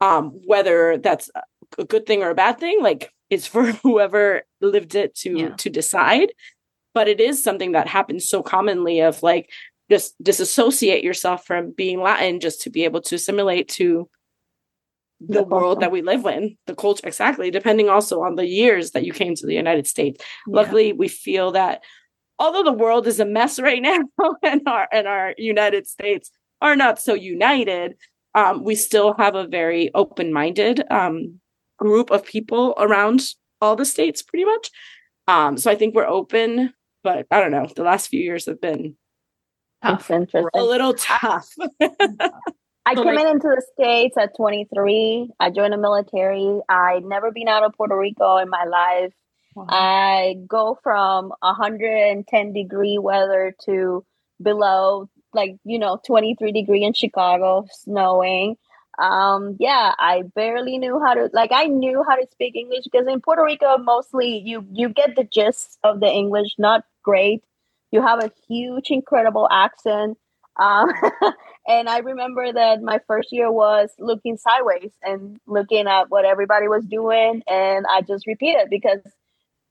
Um, 0.02 0.32
whether 0.46 0.98
that's 0.98 1.30
a 1.78 1.86
good 1.86 2.06
thing 2.06 2.22
or 2.24 2.30
a 2.32 2.36
bad 2.36 2.60
thing, 2.60 2.82
like 2.82 3.12
it's 3.30 3.48
for 3.48 3.64
whoever 3.84 4.44
lived 4.62 4.96
it 4.96 5.16
to 5.16 5.38
Yeah. 5.38 5.50
to 5.58 5.70
decide. 5.70 6.34
But 6.94 7.08
it 7.08 7.20
is 7.22 7.44
something 7.44 7.74
that 7.74 7.88
happens 7.88 8.28
so 8.28 8.42
commonly 8.42 9.00
of 9.02 9.22
like 9.24 9.50
just 9.92 10.16
disassociate 10.22 11.04
yourself 11.04 11.46
from 11.46 11.72
being 11.72 12.02
Latin 12.02 12.40
just 12.40 12.62
to 12.64 12.70
be 12.70 12.84
able 12.84 13.02
to 13.02 13.16
assimilate 13.16 13.68
to 13.70 14.10
the, 15.20 15.40
The 15.40 15.44
world 15.44 15.82
that 15.82 15.92
we 15.92 16.02
live 16.02 16.26
in, 16.26 16.58
the 16.66 16.76
culture 16.76 17.08
exactly, 17.08 17.52
depending 17.52 17.90
also 17.90 18.22
on 18.24 18.36
the 18.36 18.48
years 18.48 18.92
that 18.92 19.04
you 19.04 19.14
came 19.14 19.36
to 19.36 19.46
the 19.46 19.54
United 19.54 19.86
States. 19.88 20.24
Luckily 20.48 20.94
we 20.94 21.08
feel 21.08 21.52
that 21.52 21.82
although 22.40 22.64
the 22.64 22.72
world 22.72 23.06
is 23.06 23.20
a 23.20 23.26
mess 23.26 23.60
right 23.70 23.82
now 23.82 24.00
and 24.44 24.62
our 24.68 24.88
and 24.92 25.08
our 25.08 25.36
united 25.38 25.86
states 25.86 26.32
are 26.62 26.76
not 26.76 27.00
so 27.00 27.14
united 27.14 27.96
um, 28.36 28.64
we 28.64 28.76
still 28.76 29.16
have 29.16 29.36
a 29.36 29.48
very 29.48 29.90
open-minded 29.96 30.84
um, 30.92 31.40
group 31.78 32.12
of 32.12 32.24
people 32.24 32.76
around 32.78 33.22
all 33.60 33.76
the 33.76 33.86
states 33.86 34.22
pretty 34.22 34.46
much. 34.46 34.70
Um, 35.28 35.58
so 35.58 35.70
i 35.70 35.76
think 35.76 35.94
we're 35.94 36.08
open 36.08 36.74
but 37.04 37.26
i 37.30 37.40
don't 37.40 37.52
know 37.52 37.68
the 37.76 37.84
last 37.84 38.08
few 38.08 38.22
years 38.22 38.46
have 38.46 38.62
been 38.62 38.96
Tough. 39.82 40.10
A 40.56 40.64
little 40.64 40.94
tough 40.94 41.50
I 42.90 42.96
So, 42.96 43.04
came 43.04 43.16
like- 43.16 43.28
into 43.28 43.48
the 43.48 43.62
States 43.74 44.18
at 44.18 44.36
23. 44.36 45.32
I 45.40 45.52
joined 45.52 45.74
the 45.74 45.78
military. 45.78 46.60
I'd 46.68 47.06
never 47.06 47.32
been 47.32 47.48
out 47.48 47.64
of 47.64 47.74
Puerto 47.74 47.96
Rico 47.96 48.38
in 48.38 48.50
my 48.50 48.64
life. 48.66 49.14
I 49.68 50.36
go 50.48 50.80
from 50.82 51.34
110 51.42 52.54
degree 52.54 52.98
weather 52.98 53.54
to 53.66 54.06
below 54.42 55.10
like 55.34 55.58
you 55.66 55.78
know 55.78 56.00
23 56.06 56.52
degree 56.54 56.84
in 56.84 56.94
chicago 56.94 57.66
snowing 57.72 58.56
um 59.00 59.58
yeah 59.60 59.94
i 60.00 60.24
barely 60.34 60.78
knew 60.78 61.00
how 61.06 61.14
to 61.14 61.30
like 61.34 61.52
i 61.54 61.66
knew 61.66 62.04
how 62.08 62.16
to 62.16 62.26
speak 62.32 62.56
english 62.56 62.86
because 62.86 63.06
in 63.08 63.20
puerto 63.22 63.44
rico 63.44 63.78
mostly 63.78 64.38
you 64.38 64.66
you 64.72 64.90
get 64.90 65.16
the 65.16 65.24
gist 65.26 65.78
of 65.84 66.00
the 66.00 66.08
english 66.10 66.56
not 66.58 66.84
great 67.04 67.44
you 67.92 68.02
have 68.02 68.24
a 68.24 68.32
huge 68.48 68.90
incredible 68.92 69.48
accent 69.52 70.18
um 70.60 70.90
and 71.68 71.90
i 71.90 72.00
remember 72.00 72.52
that 72.52 72.82
my 72.82 73.00
first 73.08 73.30
year 73.32 73.52
was 73.52 73.90
looking 74.00 74.38
sideways 74.38 74.92
and 75.04 75.40
looking 75.48 75.88
at 75.88 76.10
what 76.10 76.26
everybody 76.26 76.68
was 76.68 76.86
doing 76.86 77.42
and 77.48 77.86
i 77.92 78.02
just 78.02 78.28
repeated 78.28 78.68
because 78.70 79.00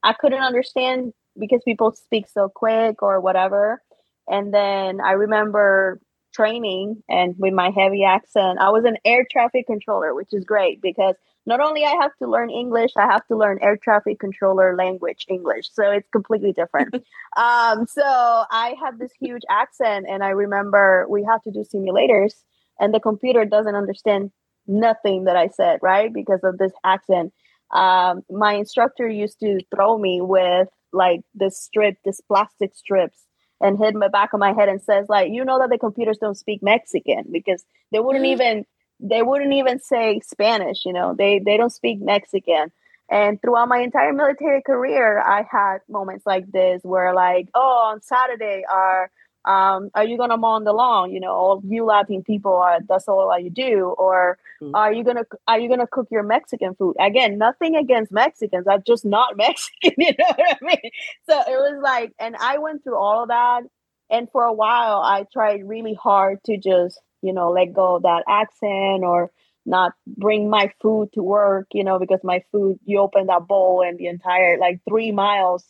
i 0.03 0.13
couldn't 0.13 0.43
understand 0.43 1.13
because 1.39 1.63
people 1.65 1.93
speak 1.93 2.27
so 2.29 2.49
quick 2.49 3.03
or 3.03 3.21
whatever. 3.21 3.81
And 4.29 4.53
then 4.53 5.01
i 5.01 5.13
remember 5.13 6.01
training 6.35 7.03
and 7.09 7.35
with 7.39 7.55
my 7.55 7.71
heavy 7.77 8.05
accent, 8.05 8.59
I 8.61 8.71
was 8.71 8.85
an 8.85 8.97
air 9.05 9.27
traffic 9.31 9.67
controller, 9.67 10.15
which 10.15 10.29
is 10.33 10.45
great 10.45 10.81
because 10.83 11.15
not 11.49 11.61
only 11.61 11.83
I 11.83 11.97
have 12.03 12.15
to 12.23 12.29
learn 12.29 12.51
English, 12.51 12.93
I 12.97 13.07
have 13.07 13.27
to 13.29 13.37
learn 13.37 13.59
air 13.63 13.79
traffic 13.79 14.21
controller 14.21 14.77
language 14.77 15.25
English. 15.29 15.71
So 15.73 15.91
it's 15.91 16.09
completely 16.11 16.53
different. 16.53 16.95
um, 17.37 17.87
so 17.87 18.05
I 18.05 18.75
have 18.85 18.99
this 18.99 19.13
huge 19.19 19.43
accent, 19.49 20.07
and 20.09 20.23
I 20.23 20.29
remember 20.29 21.07
we 21.09 21.25
have 21.25 21.43
to 21.45 21.51
do 21.51 21.65
simulators, 21.75 22.35
and 22.79 22.93
the 22.93 23.01
computer 23.01 23.47
doesn't 23.47 23.75
understand 23.75 24.31
nothing 24.67 25.25
that 25.25 25.37
I 25.37 25.49
said, 25.49 25.79
right? 25.83 26.13
Because 26.13 26.41
of 26.45 26.59
this 26.59 26.73
accent. 26.85 27.33
Um, 27.75 28.23
my 28.31 28.53
instructor 28.55 29.09
used 29.09 29.41
to 29.41 29.61
throw 29.75 29.97
me 29.97 30.21
with 30.21 30.69
like 30.93 31.23
this 31.35 31.59
strip, 31.59 31.97
this 32.05 32.21
plastic 32.21 32.75
strips 32.75 33.19
and 33.61 33.79
hit 33.79 33.95
my 33.95 34.09
back 34.09 34.35
of 34.35 34.41
my 34.41 34.53
head 34.53 34.69
and 34.69 34.81
says 34.83 35.07
like 35.09 35.33
you 35.33 35.45
know 35.45 35.59
that 35.59 35.69
the 35.69 35.79
computers 35.79 36.19
don't 36.19 36.37
speak 36.37 36.63
mexican 36.63 37.25
because 37.33 37.65
they 37.91 37.99
wouldn't 37.99 38.25
mm. 38.25 38.33
even 38.33 38.65
they 39.01 39.23
wouldn't 39.23 39.53
even 39.53 39.79
say 39.79 40.21
spanish 40.21 40.85
you 40.85 40.93
know 40.93 41.15
they 41.17 41.39
they 41.39 41.57
don't 41.57 41.71
speak 41.71 42.01
mexican 42.01 42.71
and 43.11 43.41
throughout 43.41 43.69
my 43.69 43.79
entire 43.79 44.13
military 44.13 44.63
career 44.63 45.21
i 45.21 45.47
had 45.51 45.79
moments 45.89 46.27
like 46.27 46.51
this 46.51 46.83
where 46.83 47.15
like 47.15 47.49
oh 47.55 47.91
on 47.93 48.03
saturday 48.03 48.65
our 48.71 49.11
um, 49.49 49.91
are 49.95 50.05
you 50.05 50.19
gonna 50.19 50.37
mow 50.37 50.63
the 50.63 50.73
lawn? 50.73 51.11
You 51.11 51.21
know, 51.21 51.33
all 51.33 51.63
you 51.67 51.85
Latin 51.85 52.23
people 52.23 52.55
are 52.55 52.81
that's 52.87 53.09
all 53.09 53.39
you 53.39 53.49
do, 53.49 53.95
or 53.97 54.39
mm-hmm. 54.61 54.75
are 54.75 54.93
you 54.93 55.03
gonna 55.05 55.25
are 55.47 55.59
you 55.59 55.71
gonna 55.71 55.87
cook 55.87 56.09
your 56.11 56.23
Mexican 56.23 56.75
food? 56.75 56.97
Again, 57.01 57.39
nothing 57.39 57.75
against 57.75 58.13
Mexicans, 58.13 58.67
I'm 58.69 58.83
just 58.87 59.07
not 59.07 59.37
Mexican, 59.37 59.95
you 59.97 60.13
know 60.19 60.27
what 60.37 60.59
I 60.61 60.65
mean? 60.65 60.91
So 61.29 61.39
it 61.41 61.57
was 61.57 61.81
like, 61.83 62.13
and 62.19 62.37
I 62.37 62.59
went 62.59 62.85
through 62.85 62.99
all 62.99 63.23
of 63.23 63.29
that, 63.29 63.63
and 64.11 64.29
for 64.31 64.45
a 64.45 64.53
while 64.53 65.01
I 65.01 65.25
tried 65.33 65.67
really 65.67 65.95
hard 65.95 66.45
to 66.45 66.59
just 66.59 67.01
you 67.23 67.33
know 67.33 67.51
let 67.51 67.73
go 67.73 67.97
of 67.97 68.03
that 68.03 68.25
accent 68.29 69.05
or 69.05 69.31
not 69.69 69.93
bring 70.07 70.49
my 70.49 70.73
food 70.81 71.11
to 71.13 71.23
work, 71.23 71.67
you 71.73 71.85
know, 71.85 71.99
because 71.99 72.21
my 72.25 72.43
food 72.51 72.79
you 72.85 72.99
open 72.99 73.27
that 73.27 73.47
bowl 73.47 73.83
and 73.87 73.99
the 73.99 74.07
entire 74.07 74.59
like 74.59 74.81
three 74.89 75.13
miles 75.13 75.65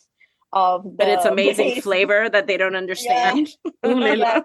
of 0.51 0.97
but 0.97 1.07
it's 1.07 1.25
amazing 1.25 1.75
base. 1.75 1.83
flavor 1.83 2.27
that 2.29 2.47
they 2.47 2.57
don't 2.57 2.75
understand. 2.83 3.49
Yeah. 3.83 4.41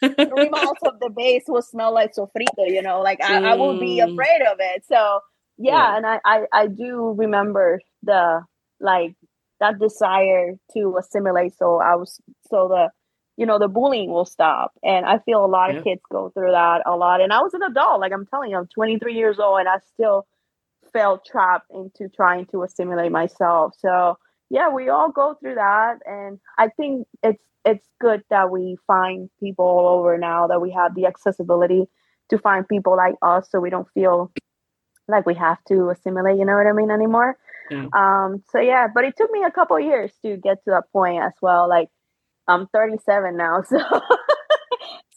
Three 0.00 0.48
miles 0.48 0.78
of 0.84 1.00
the 1.00 1.10
base 1.14 1.42
will 1.48 1.62
smell 1.62 1.92
like 1.92 2.14
sofrito, 2.14 2.68
you 2.68 2.82
know, 2.82 3.00
like 3.00 3.20
I, 3.20 3.40
mm. 3.40 3.44
I 3.44 3.54
will 3.56 3.80
be 3.80 3.98
afraid 3.98 4.42
of 4.42 4.58
it. 4.60 4.84
So 4.86 5.20
yeah, 5.58 5.72
yeah. 5.72 5.96
and 5.96 6.06
I, 6.06 6.20
I 6.24 6.44
I 6.52 6.66
do 6.68 7.14
remember 7.16 7.80
the 8.04 8.42
like 8.80 9.16
that 9.58 9.80
desire 9.80 10.54
to 10.74 10.96
assimilate. 10.98 11.56
So 11.58 11.80
I 11.80 11.96
was 11.96 12.20
so 12.48 12.68
the 12.68 12.90
you 13.38 13.46
know 13.46 13.58
the 13.58 13.68
bullying 13.68 14.10
will 14.10 14.26
stop 14.26 14.72
and 14.82 15.06
i 15.06 15.18
feel 15.20 15.42
a 15.42 15.46
lot 15.46 15.72
yeah. 15.72 15.78
of 15.78 15.84
kids 15.84 16.02
go 16.12 16.28
through 16.34 16.50
that 16.50 16.82
a 16.84 16.94
lot 16.96 17.22
and 17.22 17.32
i 17.32 17.40
was 17.40 17.54
an 17.54 17.62
adult 17.62 18.00
like 18.00 18.12
i'm 18.12 18.26
telling 18.26 18.50
you 18.50 18.58
i'm 18.58 18.66
23 18.66 19.14
years 19.14 19.38
old 19.38 19.58
and 19.58 19.68
i 19.68 19.78
still 19.94 20.26
felt 20.92 21.24
trapped 21.24 21.70
into 21.70 22.08
trying 22.14 22.44
to 22.46 22.62
assimilate 22.62 23.10
myself 23.12 23.74
so 23.78 24.18
yeah, 24.50 24.70
we 24.70 24.88
all 24.88 25.10
go 25.10 25.34
through 25.34 25.56
that, 25.56 25.98
and 26.06 26.38
I 26.56 26.68
think 26.68 27.06
it's 27.22 27.42
it's 27.64 27.86
good 28.00 28.22
that 28.30 28.50
we 28.50 28.78
find 28.86 29.28
people 29.40 29.66
all 29.66 29.98
over 29.98 30.16
now 30.16 30.46
that 30.46 30.60
we 30.60 30.70
have 30.70 30.94
the 30.94 31.06
accessibility 31.06 31.84
to 32.30 32.38
find 32.38 32.66
people 32.66 32.96
like 32.96 33.16
us, 33.20 33.50
so 33.50 33.60
we 33.60 33.70
don't 33.70 33.88
feel 33.92 34.32
like 35.06 35.26
we 35.26 35.34
have 35.34 35.58
to 35.68 35.90
assimilate. 35.90 36.38
You 36.38 36.46
know 36.46 36.54
what 36.54 36.66
I 36.66 36.72
mean 36.72 36.90
anymore. 36.90 37.36
Yeah. 37.70 37.88
Um. 37.94 38.42
So 38.50 38.58
yeah, 38.58 38.86
but 38.92 39.04
it 39.04 39.16
took 39.16 39.30
me 39.30 39.44
a 39.44 39.50
couple 39.50 39.78
years 39.78 40.12
to 40.24 40.36
get 40.38 40.64
to 40.64 40.70
that 40.70 40.84
point 40.92 41.22
as 41.22 41.34
well. 41.42 41.68
Like 41.68 41.90
I'm 42.48 42.66
37 42.68 43.36
now, 43.36 43.62
so. 43.68 43.78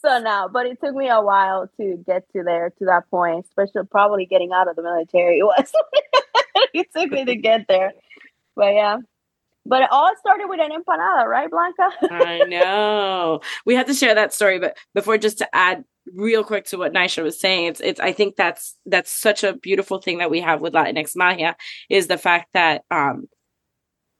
so 0.04 0.18
now, 0.20 0.48
but 0.48 0.66
it 0.66 0.78
took 0.84 0.94
me 0.94 1.08
a 1.08 1.20
while 1.20 1.68
to 1.80 2.02
get 2.06 2.30
to 2.32 2.42
there 2.44 2.70
to 2.78 2.84
that 2.84 3.08
point, 3.10 3.46
especially 3.46 3.86
probably 3.90 4.26
getting 4.26 4.52
out 4.52 4.68
of 4.68 4.76
the 4.76 4.82
military 4.82 5.42
was. 5.42 5.72
it 6.74 6.86
took 6.94 7.10
me 7.10 7.24
to 7.24 7.34
get 7.36 7.66
there, 7.68 7.92
but 8.54 8.74
yeah, 8.74 8.98
but 9.64 9.82
it 9.82 9.88
all 9.92 10.10
started 10.18 10.48
with 10.48 10.60
an 10.60 10.70
empanada, 10.70 11.24
right, 11.26 11.50
Blanca? 11.50 11.90
I 12.10 12.38
know. 12.48 13.40
We 13.64 13.74
had 13.74 13.86
to 13.86 13.94
share 13.94 14.14
that 14.14 14.34
story, 14.34 14.58
but 14.58 14.76
before 14.94 15.18
just 15.18 15.38
to 15.38 15.54
add 15.54 15.84
real 16.14 16.42
quick 16.42 16.64
to 16.66 16.78
what 16.78 16.92
Naysha 16.92 17.22
was 17.22 17.40
saying, 17.40 17.66
it's 17.66 17.80
it's 17.80 18.00
I 18.00 18.12
think 18.12 18.34
that's 18.34 18.76
that's 18.86 19.10
such 19.10 19.44
a 19.44 19.54
beautiful 19.54 20.00
thing 20.00 20.18
that 20.18 20.30
we 20.30 20.40
have 20.40 20.60
with 20.60 20.72
Latinx 20.72 21.14
Magia 21.14 21.56
is 21.88 22.08
the 22.08 22.18
fact 22.18 22.48
that 22.54 22.82
um 22.90 23.28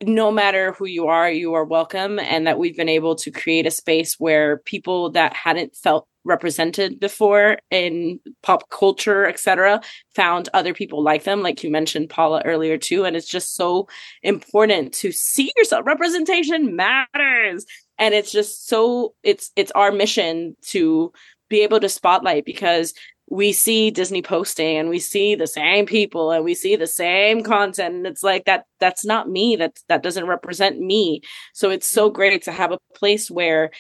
no 0.03 0.31
matter 0.31 0.73
who 0.73 0.87
you 0.87 1.07
are, 1.09 1.31
you 1.31 1.55
are 1.55 1.65
welcome, 1.65 2.19
and 2.19 2.47
that 2.47 2.59
we've 2.59 2.77
been 2.77 2.89
able 2.89 3.15
to 3.17 3.31
create 3.31 3.67
a 3.67 3.71
space 3.71 4.15
where 4.19 4.59
people 4.59 5.11
that 5.11 5.35
hadn't 5.35 5.77
felt 5.77 6.07
represented 6.25 7.01
before 7.01 7.59
in 7.71 8.21
pop 8.43 8.69
culture, 8.71 9.27
etc., 9.27 9.81
found 10.15 10.49
other 10.55 10.73
people 10.75 11.03
like 11.03 11.25
them, 11.25 11.43
like 11.43 11.63
you 11.63 11.71
mentioned 11.71 12.11
Paula 12.11 12.43
earlier 12.45 12.79
too. 12.79 13.05
And 13.05 13.17
it's 13.17 13.29
just 13.29 13.57
so 13.57 13.89
important 14.23 14.93
to 14.95 15.13
see 15.13 15.53
yourself. 15.57 15.87
Representation 15.87 16.77
matters. 16.77 17.65
And 17.99 18.15
it's 18.15 18.33
just 18.33 18.69
so 18.69 19.15
it's 19.23 19.51
it's 19.57 19.73
our 19.73 19.93
mission 19.93 20.57
to 20.69 21.13
be 21.49 21.61
able 21.61 21.81
to 21.81 21.89
spotlight 21.89 22.45
because 22.45 22.95
we 23.29 23.53
see 23.53 23.91
Disney 23.91 24.23
posting 24.23 24.77
and 24.77 24.89
we 24.89 24.99
see 24.99 25.35
the 25.35 25.47
same 25.47 25.87
people 25.87 26.31
and 26.31 26.45
we 26.45 26.55
see 26.55 26.77
the 26.77 26.87
same 26.87 27.43
content. 27.43 27.95
And 27.95 28.07
it's 28.07 28.23
like 28.23 28.45
that 28.45 28.65
that's 28.81 29.05
not 29.05 29.29
me. 29.29 29.57
That 29.57 29.79
that 29.89 30.03
doesn't 30.03 30.27
represent 30.27 30.79
me. 30.79 31.23
So 31.55 31.71
it's 31.71 31.89
so 31.89 32.09
mm-hmm. 32.09 32.17
great 32.17 32.43
to 32.43 32.53
have 32.53 32.73
a 32.73 32.79
place 32.95 33.31
where 33.31 33.71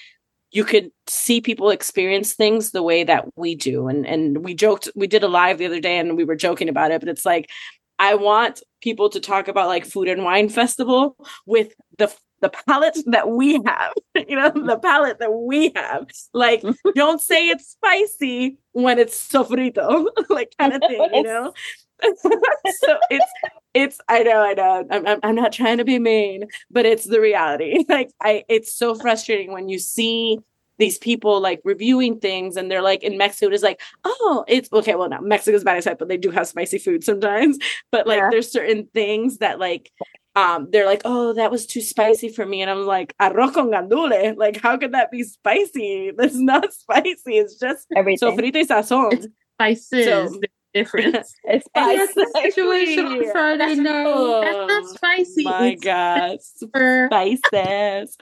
you 0.52 0.64
could 0.64 0.90
see 1.06 1.40
people 1.40 1.70
experience 1.70 2.34
things 2.34 2.70
the 2.70 2.82
way 2.82 3.04
that 3.04 3.26
we 3.36 3.54
do. 3.54 3.88
And 3.88 4.06
and 4.06 4.44
we 4.44 4.54
joked 4.54 4.88
we 4.94 5.06
did 5.06 5.22
a 5.22 5.28
live 5.28 5.58
the 5.58 5.66
other 5.66 5.80
day 5.80 5.98
and 5.98 6.16
we 6.16 6.24
were 6.24 6.36
joking 6.36 6.68
about 6.68 6.90
it 6.90 7.00
but 7.00 7.08
it's 7.08 7.26
like 7.26 7.50
I 7.98 8.16
want 8.16 8.62
people 8.80 9.10
to 9.10 9.20
talk 9.20 9.48
about 9.48 9.68
like 9.68 9.86
food 9.86 10.08
and 10.08 10.24
wine 10.24 10.48
festival 10.48 11.16
with 11.46 11.72
the 11.98 12.12
the 12.42 12.50
palate 12.50 12.98
that 13.06 13.30
we 13.30 13.54
have, 13.64 13.92
you 14.28 14.36
know, 14.36 14.50
the 14.50 14.78
palate 14.78 15.18
that 15.20 15.32
we 15.32 15.72
have. 15.74 16.08
Like, 16.34 16.62
don't 16.94 17.20
say 17.20 17.48
it's 17.48 17.70
spicy 17.70 18.58
when 18.72 18.98
it's 18.98 19.16
sofrito, 19.16 20.06
like 20.28 20.52
kind 20.58 20.74
of 20.74 20.82
thing, 20.86 21.08
you 21.14 21.22
know. 21.22 21.54
so 22.02 22.98
it's 23.10 23.32
it's 23.74 24.00
I 24.08 24.24
know 24.24 24.42
I 24.42 24.54
know 24.54 24.84
I'm, 24.90 25.06
I'm 25.06 25.20
I'm 25.22 25.34
not 25.36 25.52
trying 25.52 25.78
to 25.78 25.84
be 25.84 26.00
mean, 26.00 26.48
but 26.68 26.84
it's 26.84 27.04
the 27.04 27.20
reality. 27.20 27.84
Like 27.88 28.10
I, 28.20 28.44
it's 28.48 28.74
so 28.74 28.96
frustrating 28.96 29.52
when 29.52 29.68
you 29.68 29.78
see 29.78 30.38
these 30.78 30.98
people 30.98 31.40
like 31.40 31.60
reviewing 31.64 32.18
things 32.18 32.56
and 32.56 32.68
they're 32.68 32.82
like 32.82 33.04
in 33.04 33.16
Mexico 33.16 33.52
it's 33.52 33.62
like 33.62 33.80
oh 34.04 34.44
it's 34.48 34.72
okay 34.72 34.94
well 34.96 35.08
now 35.08 35.20
Mexico's 35.20 35.62
bad 35.62 35.76
as 35.76 35.84
but 35.84 36.08
they 36.08 36.16
do 36.16 36.30
have 36.30 36.48
spicy 36.48 36.78
food 36.78 37.04
sometimes 37.04 37.58
but 37.92 38.06
like 38.06 38.18
yeah. 38.18 38.28
there's 38.30 38.50
certain 38.50 38.88
things 38.92 39.38
that 39.38 39.60
like 39.60 39.92
um 40.34 40.68
they're 40.70 40.86
like 40.86 41.02
oh 41.04 41.32
that 41.34 41.50
was 41.50 41.66
too 41.66 41.80
spicy 41.80 42.28
for 42.28 42.46
me 42.46 42.62
and 42.62 42.70
i'm 42.70 42.86
like 42.86 43.14
arroz 43.20 43.52
con 43.52 43.70
gandule 43.70 44.36
like 44.36 44.56
how 44.56 44.76
could 44.76 44.92
that 44.92 45.10
be 45.10 45.22
spicy 45.22 46.10
that's 46.16 46.36
not 46.36 46.72
spicy 46.82 47.36
it's 47.36 47.56
just 47.56 47.86
Everything. 47.94 48.30
sofrito 48.30 48.54
y 48.54 48.64
sazon 48.64 49.12
it's 49.12 49.26
spices 49.56 50.04
so, 50.04 50.40
difference. 50.72 51.34
it's 51.44 51.66
spicy. 51.66 51.96
That's 51.98 52.14
the 52.14 52.40
situation 52.42 53.06
on 53.06 53.30
Friday 53.30 53.74
night. 53.76 54.06
Oh, 54.06 54.40
that's 54.40 54.68
not 54.68 54.94
spicy. 54.94 55.44
My 55.44 55.66
it's 55.68 55.84
God, 55.84 56.38
super 56.40 57.08
spices. 57.10 58.16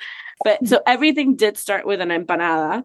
but 0.45 0.67
so 0.67 0.81
everything 0.87 1.37
did 1.37 1.57
start 1.57 1.87
with 1.87 2.01
an 2.01 2.09
empanada, 2.09 2.85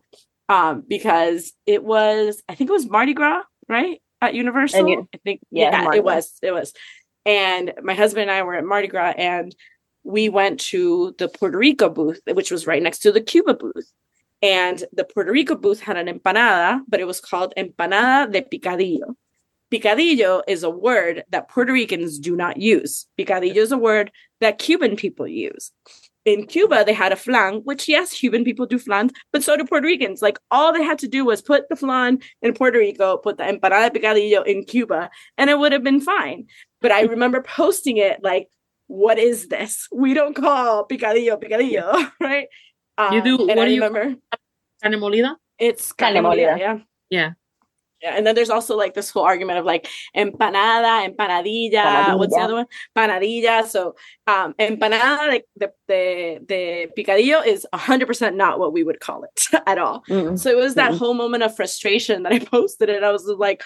um, 0.49 0.83
because 0.87 1.53
it 1.65 1.83
was 1.83 2.41
I 2.47 2.55
think 2.55 2.69
it 2.69 2.73
was 2.73 2.89
Mardi 2.89 3.13
Gras, 3.13 3.43
right? 3.67 4.01
At 4.21 4.33
Universal. 4.33 4.87
You, 4.87 5.07
I 5.13 5.17
think 5.23 5.41
yeah, 5.51 5.71
yeah 5.71 5.95
it 5.95 6.03
was. 6.03 6.31
It 6.41 6.51
was. 6.51 6.73
And 7.25 7.73
my 7.81 7.93
husband 7.93 8.29
and 8.29 8.31
I 8.31 8.43
were 8.43 8.55
at 8.55 8.65
Mardi 8.65 8.87
Gras 8.87 9.13
and 9.17 9.55
we 10.03 10.29
went 10.29 10.59
to 10.59 11.15
the 11.17 11.27
Puerto 11.27 11.57
Rico 11.57 11.89
booth, 11.89 12.21
which 12.31 12.51
was 12.51 12.67
right 12.67 12.81
next 12.83 12.99
to 12.99 13.11
the 13.11 13.21
Cuba 13.21 13.55
booth. 13.55 13.91
And 14.41 14.83
the 14.93 15.03
Puerto 15.03 15.31
Rico 15.31 15.55
booth 15.55 15.81
had 15.81 15.97
an 15.97 16.07
empanada, 16.07 16.81
but 16.87 16.99
it 16.99 17.07
was 17.07 17.19
called 17.19 17.53
empanada 17.57 18.31
de 18.31 18.41
picadillo. 18.41 19.15
Picadillo 19.71 20.43
is 20.47 20.61
a 20.61 20.69
word 20.69 21.23
that 21.29 21.49
Puerto 21.49 21.73
Ricans 21.73 22.19
do 22.19 22.35
not 22.35 22.57
use. 22.57 23.07
Picadillo 23.17 23.57
is 23.57 23.71
a 23.71 23.77
word 23.77 24.11
that 24.41 24.59
Cuban 24.59 24.95
people 24.95 25.27
use. 25.27 25.71
in 26.25 26.47
Cuba, 26.47 26.83
they 26.83 26.93
had 26.93 27.11
a 27.11 27.15
flan, 27.15 27.61
which 27.63 27.87
yes, 27.87 28.13
Cuban 28.13 28.43
people 28.43 28.65
do 28.65 28.79
flans, 28.79 29.11
but 29.31 29.43
so 29.43 29.55
do 29.55 29.63
Puerto 29.63 29.85
Ricans. 29.85 30.21
Like 30.21 30.39
all 30.49 30.73
they 30.73 30.83
had 30.83 30.99
to 30.99 31.07
do 31.07 31.23
was 31.23 31.41
put 31.41 31.69
the 31.69 31.75
flan 31.75 32.19
in 32.41 32.53
Puerto 32.53 32.79
Rico, 32.79 33.17
put 33.17 33.37
the 33.37 33.43
empanada 33.43 33.91
picadillo 33.95 34.45
in 34.45 34.65
Cuba, 34.65 35.09
and 35.37 35.49
it 35.49 35.59
would 35.59 35.71
have 35.71 35.83
been 35.83 36.01
fine. 36.01 36.47
But 36.85 36.91
I 36.91 37.01
remember 37.15 37.41
posting 37.41 37.97
it 37.97 38.19
like, 38.23 38.47
what 38.87 39.17
is 39.17 39.47
this? 39.47 39.87
We 39.91 40.13
don't 40.13 40.35
call 40.35 40.85
picadillo 40.87 41.35
picadillo, 41.43 42.11
right? 42.21 42.47
You 43.11 43.21
do- 43.23 43.39
Um, 43.41 43.49
and 43.49 43.57
what 43.57 43.65
I 43.65 43.69
do 43.69 43.73
you- 43.75 43.81
remember 43.83 44.03
Carne 44.81 44.99
molida? 45.03 45.31
it's 45.57 45.91
Carne 45.91 46.13
carne 46.13 46.25
molida, 46.25 46.53
molida. 46.53 46.59
yeah. 46.59 46.77
Yeah. 47.09 47.29
Yeah, 48.03 48.13
and 48.17 48.27
then 48.27 48.35
there's 48.35 48.51
also 48.51 48.75
like 48.77 48.93
this 48.93 49.09
whole 49.09 49.23
argument 49.23 49.57
of 49.57 49.65
like 49.65 49.87
empanada, 50.15 50.93
empanadilla, 51.09 52.17
what's 52.19 52.35
the 52.35 52.41
other 52.41 52.53
one? 52.59 52.67
Panadilla. 52.95 53.65
So 53.65 53.95
um 54.27 54.53
empanada, 54.59 55.27
like 55.33 55.45
the 55.61 55.71
the 55.87 56.03
the 56.51 56.87
picadillo 56.97 57.39
is 57.53 57.65
hundred 57.73 58.05
percent 58.07 58.35
not 58.35 58.59
what 58.59 58.73
we 58.73 58.83
would 58.83 58.99
call 58.99 59.23
it 59.23 59.37
at 59.65 59.77
all. 59.79 60.03
Mm. 60.09 60.37
So 60.37 60.49
it 60.49 60.57
was 60.57 60.75
that 60.75 60.91
Mhm. 60.91 60.97
whole 60.99 61.13
moment 61.23 61.43
of 61.43 61.55
frustration 61.55 62.23
that 62.23 62.33
I 62.33 62.39
posted 62.55 62.89
it. 62.89 63.01
I 63.01 63.11
was 63.11 63.25
like, 63.47 63.63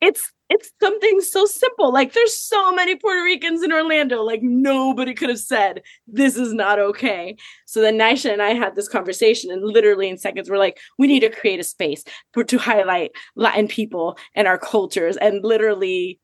it's 0.00 0.30
it's 0.50 0.70
something 0.80 1.20
so 1.22 1.46
simple. 1.46 1.92
Like 1.92 2.12
there's 2.12 2.36
so 2.36 2.70
many 2.72 2.94
Puerto 2.96 3.22
Ricans 3.24 3.62
in 3.62 3.72
Orlando. 3.72 4.22
Like 4.22 4.42
nobody 4.42 5.14
could 5.14 5.30
have 5.30 5.38
said 5.38 5.82
this 6.06 6.36
is 6.36 6.52
not 6.52 6.78
okay. 6.78 7.36
So 7.66 7.80
then 7.80 7.98
Naysha 7.98 8.30
and 8.32 8.42
I 8.42 8.50
had 8.54 8.76
this 8.76 8.88
conversation, 8.88 9.50
and 9.50 9.64
literally 9.64 10.08
in 10.08 10.18
seconds, 10.18 10.50
we're 10.50 10.58
like, 10.58 10.78
we 10.98 11.06
need 11.06 11.20
to 11.20 11.30
create 11.30 11.60
a 11.60 11.64
space 11.64 12.04
for, 12.32 12.44
to 12.44 12.58
highlight 12.58 13.12
Latin 13.36 13.68
people 13.68 14.18
and 14.34 14.46
our 14.46 14.58
cultures. 14.58 15.16
And 15.16 15.42
literally 15.42 16.20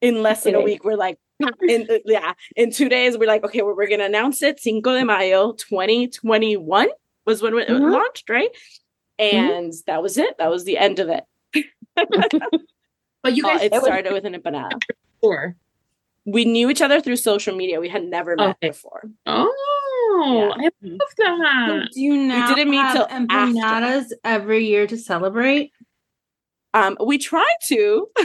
in 0.00 0.22
less 0.22 0.44
than 0.44 0.54
a 0.54 0.60
week, 0.60 0.84
we're 0.84 0.96
like, 0.96 1.18
in 1.68 1.88
yeah, 2.04 2.34
in 2.54 2.70
two 2.70 2.88
days, 2.88 3.18
we're 3.18 3.26
like, 3.28 3.44
okay, 3.44 3.62
well, 3.62 3.74
we're 3.76 3.88
gonna 3.88 4.04
announce 4.04 4.40
it. 4.42 4.60
Cinco 4.60 4.92
de 4.96 5.04
Mayo, 5.04 5.52
2021 5.54 6.88
was 7.26 7.42
when 7.42 7.58
it 7.58 7.68
Mhm. 7.68 7.92
launched, 7.92 8.30
right? 8.30 8.50
And 9.18 9.72
that 9.88 10.00
was 10.02 10.16
it. 10.16 10.38
That 10.38 10.50
was 10.50 10.64
the 10.64 10.78
end 10.78 11.00
of 11.00 11.08
it. 11.08 11.24
But 13.30 13.36
you 13.36 13.42
guys 13.42 13.62
it 13.62 13.72
was- 13.72 13.82
started 13.84 14.12
with 14.12 14.24
an 14.24 14.34
empanada. 14.34 14.78
before. 15.20 15.56
We 16.24 16.44
knew 16.44 16.68
each 16.68 16.82
other 16.82 17.00
through 17.00 17.16
social 17.16 17.56
media. 17.56 17.80
We 17.80 17.88
had 17.88 18.04
never 18.04 18.36
met 18.36 18.50
Okay. 18.50 18.68
before. 18.68 19.02
Oh, 19.26 20.52
I 20.56 20.70
love 20.82 21.00
that. 21.16 21.88
Do 21.94 22.00
you 22.02 22.16
now 22.16 22.48
we 22.50 22.54
didn't 22.54 22.70
meet 22.70 22.76
have 22.82 22.92
till 22.94 23.06
after. 23.08 23.26
empanadas 23.26 24.06
every 24.24 24.66
year 24.66 24.86
to 24.86 24.96
celebrate? 24.98 25.72
Um, 26.74 26.98
we 27.04 27.16
try 27.18 27.46
to. 27.68 28.08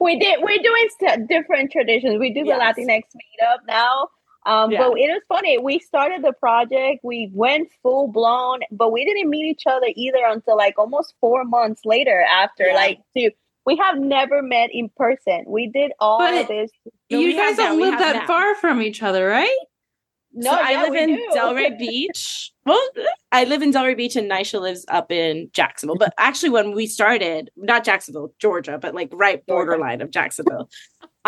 we 0.00 0.18
did. 0.18 0.40
We're 0.42 0.62
doing 0.62 0.88
st- 1.00 1.28
different 1.28 1.72
traditions. 1.72 2.18
We 2.20 2.32
do 2.32 2.42
the 2.44 2.48
Yes. 2.50 2.76
Latinx 2.78 3.02
meetup 3.16 3.58
now. 3.66 4.08
Um, 4.46 4.70
Yeah. 4.70 4.78
But 4.88 4.98
it 4.98 5.10
was 5.12 5.22
funny. 5.28 5.58
We 5.58 5.78
started 5.78 6.22
the 6.22 6.32
project. 6.32 7.00
We 7.02 7.30
went 7.34 7.68
full 7.82 8.08
blown, 8.08 8.60
but 8.70 8.92
we 8.92 9.04
didn't 9.04 9.28
meet 9.30 9.44
each 9.46 9.64
other 9.66 9.86
either 9.94 10.20
until 10.26 10.56
like 10.56 10.78
almost 10.78 11.14
four 11.20 11.44
months 11.44 11.82
later. 11.84 12.22
After 12.30 12.66
Yeah. 12.68 12.74
like, 12.74 13.00
two, 13.16 13.30
we 13.66 13.76
have 13.76 13.98
never 13.98 14.40
met 14.42 14.70
in 14.72 14.88
person. 14.96 15.44
We 15.46 15.66
did 15.66 15.92
all 16.00 16.18
But 16.18 16.34
of 16.42 16.48
this. 16.48 16.70
No, 17.10 17.18
you 17.18 17.36
guys 17.36 17.56
don't 17.56 17.76
we 17.76 17.82
live 17.84 17.94
have 17.94 18.00
that 18.00 18.16
now. 18.22 18.26
far 18.26 18.54
from 18.54 18.80
each 18.80 19.02
other, 19.02 19.26
right? 19.26 19.54
No, 20.32 20.50
so 20.52 20.58
I 20.60 20.82
live 20.82 20.90
we 20.92 21.02
in 21.02 21.08
do. 21.16 21.28
Delray 21.34 21.78
Beach. 21.78 22.52
Well, 22.64 22.80
I 23.32 23.44
live 23.44 23.62
in 23.62 23.72
Delray 23.72 23.96
Beach, 23.96 24.14
and 24.14 24.30
Naysha 24.30 24.60
lives 24.60 24.84
up 24.88 25.10
in 25.10 25.48
Jacksonville. 25.54 25.96
But 25.96 26.12
actually, 26.18 26.50
when 26.50 26.72
we 26.74 26.86
started, 26.86 27.50
not 27.56 27.82
Jacksonville, 27.82 28.32
Georgia, 28.38 28.78
but 28.80 28.94
like 28.94 29.08
right 29.12 29.44
borderline 29.46 30.00
of 30.02 30.10
Jacksonville. 30.10 30.68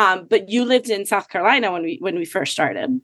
Um, 0.00 0.26
but 0.28 0.48
you 0.48 0.64
lived 0.64 0.88
in 0.90 1.04
South 1.06 1.28
Carolina 1.28 1.72
when 1.72 1.82
we 1.82 1.98
when 2.00 2.16
we 2.16 2.24
first 2.24 2.52
started. 2.52 3.00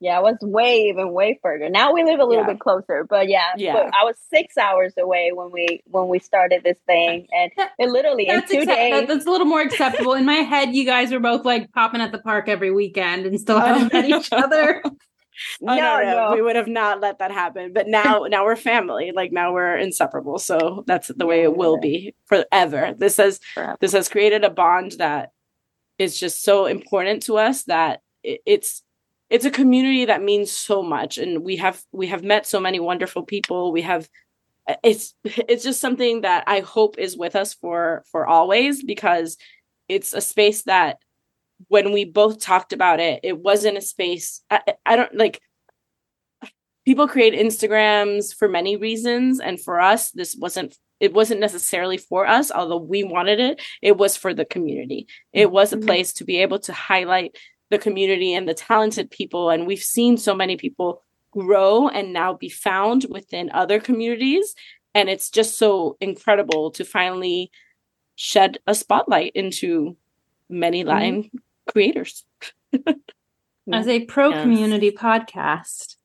Yeah, 0.00 0.18
it 0.18 0.22
was 0.22 0.36
way 0.42 0.82
even 0.90 1.12
way 1.12 1.40
further. 1.42 1.68
Now 1.68 1.92
we 1.92 2.04
live 2.04 2.20
a 2.20 2.24
little 2.24 2.44
Yeah. 2.44 2.52
bit 2.52 2.60
closer, 2.60 3.04
but 3.08 3.28
yeah, 3.28 3.50
Yeah. 3.56 3.72
but 3.72 3.86
I 4.00 4.04
was 4.04 4.14
six 4.32 4.56
hours 4.56 4.94
away 4.96 5.32
when 5.34 5.50
we 5.50 5.82
when 5.86 6.06
we 6.08 6.18
started 6.20 6.62
this 6.62 6.78
thing, 6.86 7.26
and 7.32 7.50
it 7.80 7.88
literally 7.88 8.26
That's, 8.28 8.48
in 8.50 8.56
two 8.58 8.62
accept- 8.62 8.78
days. 8.78 9.08
that's 9.08 9.26
a 9.26 9.30
little 9.30 9.46
more 9.46 9.60
acceptable. 9.60 10.14
In 10.14 10.24
my 10.24 10.34
head, 10.52 10.72
you 10.74 10.84
guys 10.84 11.10
were 11.12 11.18
both 11.18 11.44
like 11.44 11.72
popping 11.72 12.00
at 12.00 12.12
the 12.12 12.18
park 12.20 12.48
every 12.48 12.70
weekend 12.70 13.26
and 13.26 13.40
still 13.40 13.58
hadn't 13.66 13.92
met 13.92 14.04
each 14.08 14.28
other. 14.32 14.82
Oh, 15.62 15.66
no, 15.66 15.76
no, 15.76 16.02
no, 16.02 16.30
no. 16.30 16.34
we 16.34 16.42
would 16.42 16.56
have 16.56 16.66
not 16.66 17.00
let 17.00 17.20
that 17.20 17.30
happen. 17.30 17.72
But 17.72 17.86
now, 17.86 18.24
now 18.28 18.44
we're 18.44 18.56
family. 18.56 19.12
Like 19.14 19.30
now 19.30 19.52
we're 19.52 19.76
inseparable. 19.76 20.40
So 20.40 20.82
that's 20.88 21.06
the 21.14 21.26
way 21.26 21.44
it 21.44 21.56
will 21.56 21.78
be 21.78 22.12
forever. 22.26 22.92
This 22.98 23.18
has 23.18 23.38
Forever. 23.54 23.76
this 23.78 23.92
has 23.92 24.08
created 24.08 24.42
a 24.42 24.50
bond 24.50 24.92
that 24.98 25.30
is 25.98 26.18
just 26.18 26.44
so 26.44 26.66
important 26.66 27.24
to 27.24 27.38
us 27.38 27.64
that 27.64 28.00
it's 28.22 28.82
it's 29.30 29.44
a 29.44 29.50
community 29.50 30.06
that 30.06 30.22
means 30.22 30.50
so 30.50 30.82
much, 30.82 31.18
and 31.18 31.44
we 31.44 31.56
have 31.56 31.82
we 31.92 32.06
have 32.08 32.22
met 32.22 32.46
so 32.46 32.60
many 32.60 32.80
wonderful 32.80 33.22
people. 33.22 33.72
We 33.72 33.82
have 33.82 34.08
it's 34.82 35.14
it's 35.24 35.64
just 35.64 35.80
something 35.80 36.22
that 36.22 36.44
I 36.46 36.60
hope 36.60 36.98
is 36.98 37.16
with 37.16 37.36
us 37.36 37.54
for 37.54 38.04
for 38.10 38.26
always 38.26 38.82
because 38.82 39.36
it's 39.88 40.12
a 40.12 40.20
space 40.20 40.62
that 40.64 40.98
when 41.68 41.92
we 41.92 42.04
both 42.04 42.38
talked 42.38 42.72
about 42.72 43.00
it, 43.00 43.20
it 43.22 43.38
wasn't 43.38 43.78
a 43.78 43.82
space. 43.82 44.42
I, 44.50 44.60
I 44.86 44.96
don't 44.96 45.14
like 45.14 45.40
people 46.86 47.08
create 47.08 47.34
Instagrams 47.34 48.34
for 48.34 48.48
many 48.48 48.76
reasons, 48.76 49.40
and 49.40 49.60
for 49.60 49.80
us, 49.80 50.10
this 50.10 50.36
wasn't. 50.36 50.76
It 51.00 51.12
wasn't 51.12 51.40
necessarily 51.40 51.96
for 51.96 52.26
us, 52.26 52.50
although 52.50 52.76
we 52.78 53.04
wanted 53.04 53.40
it. 53.40 53.60
It 53.82 53.96
was 53.96 54.16
for 54.16 54.34
the 54.34 54.44
community. 54.44 55.06
It 55.32 55.50
was 55.50 55.72
a 55.72 55.76
Mhm. 55.76 55.86
place 55.86 56.12
to 56.14 56.24
be 56.24 56.38
able 56.38 56.58
to 56.60 56.72
highlight 56.72 57.36
the 57.70 57.78
community 57.78 58.32
and 58.34 58.48
the 58.48 58.54
talented 58.54 59.10
people. 59.10 59.50
And 59.50 59.66
we've 59.66 59.82
seen 59.82 60.16
so 60.16 60.34
many 60.34 60.56
people 60.56 61.02
grow 61.30 61.88
and 61.88 62.12
now 62.12 62.32
be 62.32 62.48
found 62.48 63.06
within 63.10 63.50
other 63.52 63.78
communities. 63.78 64.54
And 64.94 65.08
it's 65.10 65.30
just 65.30 65.58
so 65.58 65.96
incredible 66.00 66.70
to 66.72 66.84
finally 66.84 67.50
shed 68.16 68.58
a 68.66 68.74
spotlight 68.74 69.32
into 69.34 69.96
many 70.48 70.82
Latin 70.82 71.30
creators. 71.68 72.24
As 73.72 73.86
a 73.86 74.06
pro 74.06 74.30
Yes. 74.30 74.42
community 74.42 74.90
podcast, 74.90 75.36
I 75.36 75.36
love 75.36 75.94
it. 75.94 75.97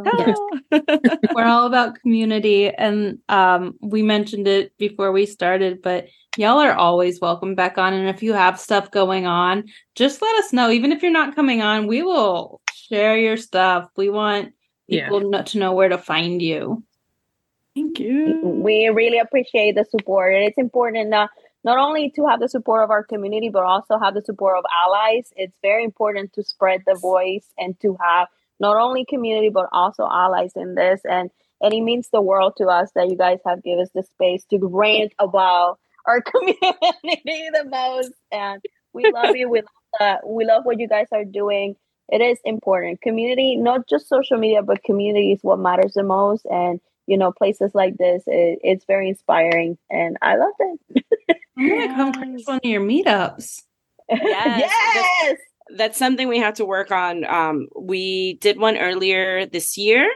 we're 1.34 1.44
all 1.44 1.66
about 1.66 2.00
community 2.00 2.68
and 2.70 3.18
um 3.28 3.74
we 3.80 4.02
mentioned 4.02 4.48
it 4.48 4.76
before 4.78 5.12
we 5.12 5.26
started 5.26 5.82
but 5.82 6.08
y'all 6.38 6.58
are 6.60 6.72
always 6.74 7.20
welcome 7.20 7.54
back 7.54 7.76
on. 7.76 7.92
And 7.92 8.08
if 8.08 8.22
you 8.22 8.32
have 8.32 8.58
stuff 8.58 8.90
going 8.90 9.26
on 9.26 9.64
just 9.94 10.22
let 10.22 10.34
us 10.36 10.52
know. 10.52 10.70
Even 10.70 10.92
if 10.92 11.02
you're 11.02 11.12
not 11.12 11.34
coming 11.34 11.60
on 11.62 11.86
we 11.86 12.02
will 12.02 12.60
share 12.74 13.16
your 13.16 13.36
stuff. 13.36 13.88
We 13.96 14.08
want 14.08 14.52
Yeah. 14.88 15.04
people 15.08 15.30
kno- 15.30 15.42
to 15.42 15.58
know 15.58 15.72
where 15.72 15.88
to 15.88 15.98
find 15.98 16.40
you. 16.40 16.82
Thank 17.74 17.98
you. 18.00 18.40
we 18.44 18.88
really 18.88 19.18
appreciate 19.18 19.74
the 19.76 19.84
support. 19.84 20.34
And 20.34 20.44
it's 20.44 20.58
important 20.58 21.08
not 21.10 21.30
not 21.64 21.78
only 21.78 22.10
to 22.16 22.26
have 22.26 22.40
the 22.40 22.48
support 22.48 22.82
of 22.82 22.90
our 22.90 23.04
community 23.04 23.48
but 23.48 23.62
also 23.62 23.98
have 23.98 24.14
the 24.14 24.22
support 24.22 24.58
of 24.58 24.64
allies. 24.84 25.32
It's 25.36 25.56
very 25.62 25.84
important 25.84 26.32
to 26.34 26.42
spread 26.42 26.82
the 26.86 26.94
voice 26.96 27.46
and 27.58 27.78
to 27.80 27.96
have 28.00 28.28
not 28.62 28.76
only 28.76 29.04
community 29.04 29.50
but 29.50 29.68
also 29.72 30.04
allies 30.10 30.52
in 30.56 30.74
this. 30.74 31.00
And 31.04 31.30
and 31.60 31.74
it 31.74 31.82
means 31.82 32.08
the 32.10 32.22
world 32.22 32.54
to 32.58 32.66
us 32.66 32.90
that 32.96 33.10
you 33.10 33.16
guys 33.16 33.38
have 33.46 33.62
given 33.62 33.82
us 33.84 33.90
the 33.94 34.02
space 34.02 34.44
to 34.46 34.58
rant 34.62 35.12
about 35.18 35.78
our 36.06 36.20
community 36.32 37.50
the 37.58 37.64
most. 37.70 38.12
And 38.32 38.62
we 38.94 39.10
love 39.12 39.36
you. 39.36 39.48
We 39.50 39.60
love 39.60 39.68
that 40.00 40.26
we 40.26 40.44
love 40.44 40.64
what 40.64 40.80
you 40.80 40.88
guys 40.88 41.08
are 41.12 41.24
doing. 41.24 41.76
It 42.10 42.20
is 42.20 42.38
important. 42.44 43.00
Community 43.02 43.56
not 43.56 43.88
just 43.88 44.08
social 44.08 44.38
media 44.38 44.62
but 44.62 44.82
community 44.84 45.32
is 45.32 45.40
what 45.42 45.58
matters 45.58 45.94
the 45.94 46.02
most. 46.04 46.44
And 46.46 46.80
you 47.06 47.16
know 47.18 47.32
places 47.32 47.72
like 47.74 47.96
this 47.98 48.22
it, 48.26 48.58
it's 48.62 48.84
very 48.86 49.08
inspiring. 49.08 49.78
And 49.90 50.16
i 50.22 50.36
love 50.36 50.54
it. 50.58 51.04
I'm 51.58 51.68
gonna 51.68 51.94
come 51.96 52.12
crash 52.12 52.28
Yes. 52.38 52.46
one 52.46 52.56
of 52.56 52.64
your 52.64 52.80
meetups. 52.82 53.62
Yes. 54.10 54.70
yes 54.94 55.38
that's 55.76 55.98
something 55.98 56.28
we 56.28 56.38
have 56.38 56.54
to 56.54 56.64
work 56.64 56.90
on. 56.90 57.24
Um, 57.24 57.68
we 57.78 58.34
did 58.34 58.58
one 58.58 58.76
earlier 58.76 59.46
this 59.46 59.76
year, 59.76 60.08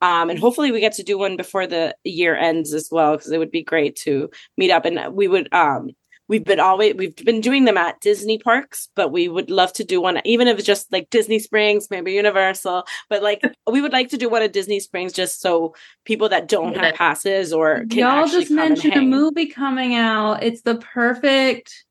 um, 0.00 0.30
and 0.30 0.38
hopefully 0.38 0.70
we 0.70 0.80
get 0.80 0.92
to 0.94 1.02
do 1.02 1.18
one 1.18 1.36
before 1.36 1.66
the 1.66 1.94
year 2.04 2.36
ends 2.36 2.72
as 2.72 2.88
well 2.90 3.16
because 3.16 3.30
it 3.30 3.38
would 3.38 3.50
be 3.50 3.62
great 3.62 3.96
to 3.96 4.30
meet 4.56 4.70
up. 4.70 4.84
And 4.84 5.14
we 5.14 5.26
would, 5.28 5.52
um, 5.52 5.90
we've 6.28 6.44
been 6.44 6.60
always 6.60 6.94
we've 6.94 7.16
been 7.16 7.40
doing 7.40 7.64
them 7.64 7.76
at 7.76 8.00
Disney 8.00 8.38
parks, 8.38 8.88
but 8.94 9.10
we 9.10 9.28
would 9.28 9.50
love 9.50 9.72
to 9.74 9.84
do 9.84 10.00
one, 10.00 10.20
even 10.24 10.46
if 10.46 10.58
it's 10.58 10.66
just 10.66 10.92
like 10.92 11.10
Disney 11.10 11.38
Springs, 11.38 11.88
maybe 11.90 12.12
Universal. 12.12 12.84
But 13.08 13.22
like 13.22 13.42
we 13.70 13.80
would 13.80 13.92
like 13.92 14.10
to 14.10 14.18
do 14.18 14.28
one 14.28 14.42
at 14.42 14.52
Disney 14.52 14.78
Springs 14.78 15.12
just 15.12 15.40
so 15.40 15.74
people 16.04 16.28
that 16.28 16.48
don't 16.48 16.76
have 16.76 16.94
passes 16.94 17.52
or 17.52 17.84
can 17.86 17.98
y'all 17.98 18.24
actually 18.24 18.40
just 18.40 18.48
come 18.50 18.58
and 18.58 18.68
mentioned 18.70 18.94
a 18.94 19.00
movie 19.00 19.46
coming 19.46 19.94
out 19.94 20.42
it's 20.42 20.62
the 20.62 20.76
perfect 20.76 21.84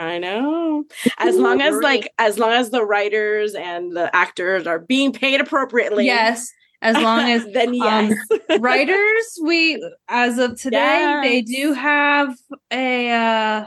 I 0.00 0.18
know. 0.18 0.84
As 1.18 1.36
long 1.36 1.60
as 1.60 1.76
like 1.82 2.10
as 2.18 2.38
long 2.38 2.52
as 2.52 2.70
the 2.70 2.84
writers 2.84 3.54
and 3.54 3.94
the 3.94 4.14
actors 4.16 4.66
are 4.66 4.78
being 4.78 5.12
paid 5.12 5.40
appropriately. 5.40 6.06
yes 6.06 6.50
as 6.82 6.96
long 6.96 7.28
as 7.30 7.44
then 7.52 7.74
yes. 7.74 8.14
writers 8.60 9.38
we 9.44 9.78
as 10.08 10.38
of 10.38 10.58
today 10.58 11.20
they 11.22 11.42
do 11.42 11.74
have 11.74 12.34
a 12.72 13.10
uh 13.10 13.66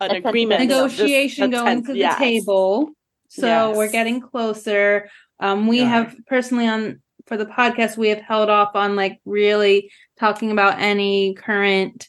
An 0.00 0.10
agreement. 0.24 0.62
of 0.62 0.68
just 0.68 0.98
negotiation 0.98 1.52
a 1.52 1.56
going 1.56 1.84
to 1.86 1.92
the 1.92 1.98
yes. 1.98 2.18
table 2.18 2.90
So 3.28 3.46
Yes. 3.48 3.76
we're 3.76 3.90
getting 3.90 4.20
closer. 4.20 5.08
Um, 5.40 5.66
we 5.66 5.78
Yeah. 5.80 5.88
have 5.90 6.16
personally 6.28 6.68
on 6.68 7.02
for 7.26 7.36
the 7.36 7.44
podcast, 7.46 7.96
we 7.98 8.08
have 8.08 8.20
held 8.20 8.48
off 8.48 8.70
on 8.74 8.94
like 8.96 9.18
really 9.26 9.90
talking 10.20 10.50
about 10.52 10.78
any 10.78 11.34
current 11.34 12.08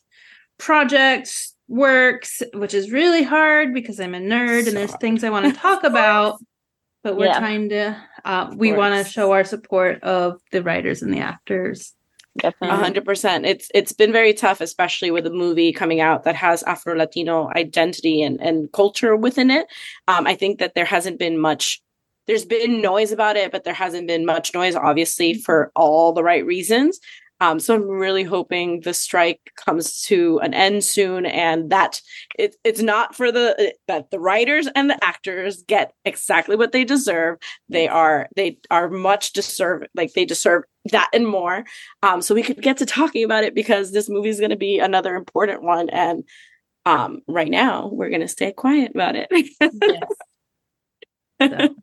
projects, 0.59 1.55
works, 1.69 2.41
which 2.53 2.73
is 2.73 2.91
really 2.91 3.23
hard 3.23 3.73
because 3.73 3.99
I'm 3.99 4.15
a 4.15 4.19
nerd 4.19 4.67
and 4.67 4.75
there's 4.75 4.91
So- 4.91 4.97
things 4.97 5.23
I 5.23 5.29
want 5.29 5.45
to 5.45 5.53
talk 5.67 5.83
about. 5.83 6.39
But 7.01 7.15
we're 7.15 7.27
Yeah. 7.27 7.39
trying 7.39 7.69
to 7.69 7.95
uh 8.25 8.51
we 8.57 8.73
want 8.73 8.93
to 9.05 9.09
show 9.09 9.31
our 9.31 9.45
support 9.45 10.03
of 10.03 10.41
the 10.51 10.61
writers 10.61 11.01
and 11.01 11.13
the 11.13 11.19
actors. 11.19 11.93
A 12.39 12.41
Definitely. 12.51 12.77
hundred 12.77 13.05
percent. 13.05 13.45
It's 13.45 13.69
it's 13.73 13.93
been 13.93 14.11
very 14.11 14.33
tough, 14.33 14.59
especially 14.59 15.09
with 15.09 15.25
a 15.25 15.29
movie 15.31 15.71
coming 15.71 16.01
out 16.01 16.23
that 16.25 16.35
has 16.35 16.61
Afro 16.63 16.95
Latino 16.97 17.49
identity 17.55 18.21
and, 18.21 18.41
and 18.41 18.69
culture 18.73 19.15
within 19.15 19.49
it. 19.49 19.67
Um, 20.09 20.27
I 20.27 20.35
think 20.35 20.59
that 20.59 20.73
there 20.75 20.85
hasn't 20.85 21.19
been 21.19 21.39
much. 21.39 21.81
There's 22.27 22.45
been 22.45 22.81
noise 22.81 23.11
about 23.13 23.37
it, 23.37 23.51
but 23.51 23.63
there 23.63 23.73
hasn't 23.73 24.07
been 24.07 24.25
much 24.25 24.53
noise, 24.53 24.75
obviously, 24.75 25.33
for 25.33 25.71
all 25.75 26.11
the 26.13 26.21
right 26.23 26.45
reasons. 26.45 26.99
Um, 27.41 27.59
so 27.59 27.75
I'm 27.75 27.87
really 27.87 28.23
hoping 28.23 28.81
the 28.81 28.93
strike 28.93 29.51
comes 29.55 30.01
to 30.03 30.39
an 30.39 30.53
end 30.53 30.83
soon, 30.83 31.25
and 31.25 31.69
that 31.69 32.01
it, 32.37 32.55
it's 32.63 32.81
not 32.81 33.15
for 33.15 33.31
the 33.31 33.73
that 33.87 34.11
the 34.11 34.19
writers 34.19 34.67
and 34.75 34.89
the 34.89 35.03
actors 35.03 35.63
get 35.63 35.93
exactly 36.05 36.55
what 36.55 36.71
they 36.71 36.83
deserve. 36.83 37.37
They 37.69 37.87
are 37.87 38.27
they 38.35 38.57
are 38.69 38.89
much 38.89 39.33
deserve 39.33 39.83
like 39.95 40.13
they 40.13 40.25
deserve 40.25 40.63
that 40.91 41.09
and 41.13 41.27
more 41.27 41.65
um, 42.03 42.21
so 42.21 42.33
we 42.33 42.41
could 42.41 42.61
get 42.61 42.77
to 42.77 42.85
talking 42.85 43.23
about 43.23 43.43
it 43.43 43.53
because 43.53 43.91
this 43.91 44.09
movie 44.09 44.29
is 44.29 44.39
going 44.39 44.49
to 44.49 44.55
be 44.55 44.79
another 44.79 45.15
important 45.15 45.61
one 45.61 45.89
and 45.89 46.23
um, 46.85 47.19
right 47.27 47.49
now 47.51 47.89
we're 47.91 48.09
going 48.09 48.21
to 48.21 48.27
stay 48.27 48.51
quiet 48.51 48.91
about 48.95 49.15
it 49.15 49.27
Yes. 49.85 50.01
So, 51.41 51.75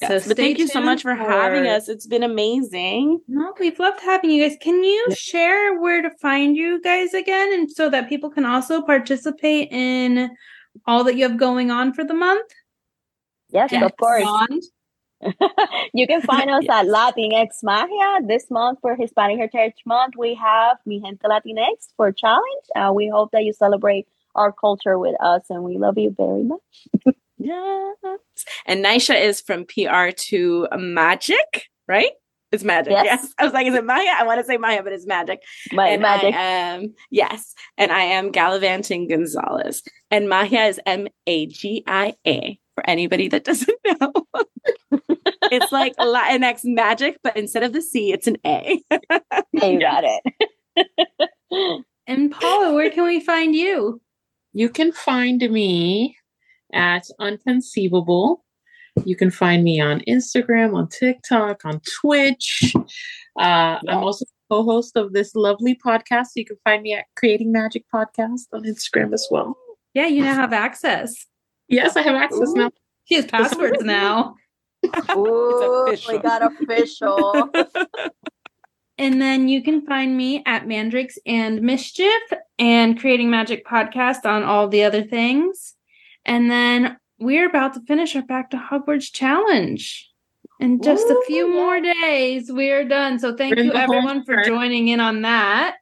Yes, 0.00 0.28
but 0.28 0.36
thank 0.36 0.58
you 0.58 0.66
so 0.68 0.80
much 0.80 1.02
for 1.02 1.14
having 1.14 1.66
us 1.66 1.88
it's 1.88 2.06
been 2.06 2.22
amazing 2.22 3.18
No, 3.28 3.54
we've 3.58 3.78
loved 3.78 4.00
having 4.00 4.30
you 4.30 4.46
guys. 4.46 4.58
Can 4.60 4.84
you 4.84 5.08
share 5.16 5.80
where 5.80 6.02
to 6.02 6.10
find 6.20 6.56
you 6.56 6.80
guys 6.82 7.14
again, 7.14 7.52
and 7.52 7.70
so 7.70 7.88
that 7.90 8.08
people 8.08 8.30
can 8.30 8.44
also 8.44 8.82
participate 8.82 9.68
in 9.70 10.30
all 10.86 11.04
that 11.04 11.16
you 11.16 11.22
have 11.28 11.38
going 11.38 11.70
on 11.70 11.94
for 11.94 12.04
the 12.04 12.14
month? 12.14 12.50
Yes, 13.50 13.72
of 13.72 13.96
course. 13.96 14.24
You 15.94 16.06
can 16.06 16.20
find 16.20 16.50
us 16.50 16.64
at 16.68 16.86
Latinx 16.86 17.62
Magia. 17.62 18.26
This 18.26 18.50
month 18.50 18.80
for 18.82 18.96
Hispanic 18.96 19.38
Heritage 19.38 19.82
Month, 19.86 20.14
we 20.16 20.34
have 20.34 20.76
Mi 20.84 21.00
Gente 21.00 21.26
Latinx 21.26 21.88
for 21.96 22.12
challenge. 22.12 22.66
Uh, 22.76 22.92
we 22.92 23.08
hope 23.08 23.30
that 23.32 23.44
you 23.44 23.54
celebrate 23.54 24.06
our 24.34 24.52
culture 24.52 24.98
with 24.98 25.16
us, 25.20 25.42
and 25.48 25.64
we 25.64 25.78
love 25.78 25.96
you 25.96 26.14
very 26.16 26.42
much. 26.42 27.16
yes 27.38 27.96
and 28.66 28.84
Naysha 28.84 29.20
is 29.20 29.40
from 29.40 29.64
pr 29.66 30.10
to 30.16 30.66
magic 30.76 31.64
right 31.88 32.12
it's 32.52 32.64
magic 32.64 32.92
Yes. 32.92 33.04
yes, 33.22 33.34
i 33.38 33.44
was 33.44 33.52
like 33.52 33.66
is 33.66 33.74
it 33.74 33.84
maya 33.84 34.12
i 34.18 34.24
want 34.24 34.40
to 34.40 34.44
say 34.44 34.56
maya 34.56 34.82
but 34.82 34.92
it's 34.92 35.06
magic 35.06 35.40
My 35.72 35.88
and 35.88 36.02
magic. 36.02 36.34
I 36.34 36.38
am 36.40 36.94
yes, 37.10 37.54
and 37.76 37.90
I 37.92 38.02
am 38.02 38.30
Gallivanting 38.30 39.08
Gonzalez, 39.08 39.82
and 40.10 40.28
Magia 40.28 40.64
is 40.66 40.80
M 40.86 41.08
A 41.26 41.46
G 41.46 41.82
I 41.86 42.14
A 42.26 42.58
for 42.74 42.88
anybody 42.88 43.28
that 43.28 43.44
doesn't 43.44 43.78
know. 44.00 44.12
it's 45.50 45.72
like 45.72 45.96
Latinx 45.96 46.60
magic, 46.64 47.18
but 47.22 47.36
instead 47.36 47.62
of 47.64 47.72
the 47.72 47.82
C, 47.82 48.12
it's 48.12 48.26
an 48.28 48.36
A. 48.46 48.80
you 49.52 49.80
got 49.80 50.04
it. 50.04 51.84
And 52.06 52.30
Paula, 52.30 52.74
where 52.74 52.90
can 52.90 53.04
we 53.04 53.18
find 53.20 53.54
you? 53.54 54.00
You 54.52 54.68
can 54.68 54.92
find 54.92 55.40
me 55.50 56.16
at 56.72 57.06
Unconceivable. 57.18 58.44
You 59.04 59.16
can 59.16 59.30
find 59.30 59.62
me 59.62 59.80
on 59.80 60.00
Instagram, 60.08 60.74
on 60.74 60.88
TikTok, 60.88 61.64
on 61.64 61.80
Twitch. 62.00 62.72
Uh, 63.38 63.78
I'm 63.88 63.98
also 63.98 64.24
co-host 64.50 64.96
of 64.96 65.12
this 65.12 65.34
lovely 65.34 65.78
podcast. 65.84 66.28
You 66.36 66.46
can 66.46 66.56
find 66.64 66.82
me 66.82 66.94
at 66.94 67.04
Creating 67.16 67.52
Magic 67.52 67.84
Podcast 67.94 68.42
on 68.52 68.64
Instagram 68.64 69.12
as 69.12 69.26
well. 69.30 69.56
Yeah, 69.94 70.06
you 70.06 70.22
now 70.22 70.34
have 70.34 70.52
access. 70.52 71.14
Yes, 71.68 71.96
I 71.96 72.02
have 72.02 72.14
access 72.14 72.52
now. 72.52 72.70
She 73.04 73.16
has 73.16 73.26
passwords 73.26 73.80
now. 73.82 74.34
Ooh, 75.14 75.84
we 75.88 75.94
official. 75.94 76.18
got 76.20 76.42
official. 76.42 77.50
And 78.98 79.20
then 79.20 79.48
you 79.48 79.62
can 79.62 79.84
find 79.84 80.16
me 80.16 80.42
at 80.46 80.66
Mandrakes 80.66 81.18
and 81.26 81.60
Mischief 81.60 82.22
and 82.58 82.98
Creating 82.98 83.28
Magic 83.28 83.66
podcast 83.66 84.24
on 84.24 84.42
all 84.42 84.68
the 84.68 84.84
other 84.84 85.02
things. 85.02 85.75
And 86.26 86.50
then 86.50 86.98
we're 87.18 87.48
about 87.48 87.72
to 87.74 87.80
finish 87.80 88.14
our 88.16 88.22
Back 88.22 88.50
to 88.50 88.58
Hogwarts 88.58 89.10
challenge. 89.12 90.10
In 90.60 90.82
just 90.82 91.06
a 91.06 91.22
few 91.26 91.50
more 91.52 91.80
days, 91.80 92.50
we're 92.50 92.84
done. 92.86 93.18
So 93.18 93.34
thank 93.36 93.56
We're 93.56 93.64
you 93.64 93.72
everyone 93.72 94.24
for 94.24 94.32
stretch. 94.34 94.46
joining 94.46 94.88
in 94.88 95.00
on 95.00 95.22
that. 95.22 95.76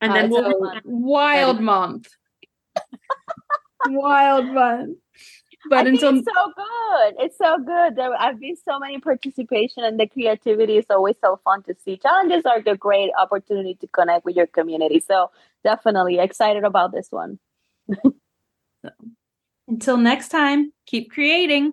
And 0.00 0.12
Uh, 0.12 0.14
then 0.14 0.30
we'll 0.30 0.42
so 0.42 0.80
wild 0.84 1.60
month. 1.60 2.08
wild 3.86 4.46
month. 4.46 4.98
But 5.70 5.86
I 5.86 5.90
until 5.90 6.18
it's 6.18 6.26
so 6.26 6.52
good. 6.56 7.14
It's 7.24 7.38
so 7.38 7.58
good. 7.58 7.96
There 7.96 8.14
I've 8.20 8.40
been 8.40 8.56
so 8.56 8.78
many 8.78 8.98
participation 8.98 9.84
and 9.84 9.98
the 9.98 10.06
creativity 10.06 10.76
is 10.78 10.86
always 10.90 11.16
so 11.22 11.40
fun 11.44 11.62
to 11.64 11.74
see. 11.84 11.96
Challenges 11.96 12.44
are 12.44 12.60
the 12.60 12.76
great 12.76 13.10
opportunity 13.18 13.74
to 13.76 13.86
connect 13.88 14.24
with 14.24 14.36
your 14.36 14.46
community. 14.46 15.00
So 15.00 15.30
definitely 15.62 16.18
excited 16.18 16.64
about 16.64 16.92
this 16.92 17.08
one. 17.10 17.38
until 19.68 19.96
next 19.96 20.28
time, 20.28 20.72
keep 20.86 21.10
creating. 21.10 21.72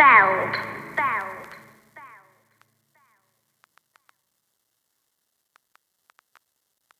Expelled. 0.00 0.69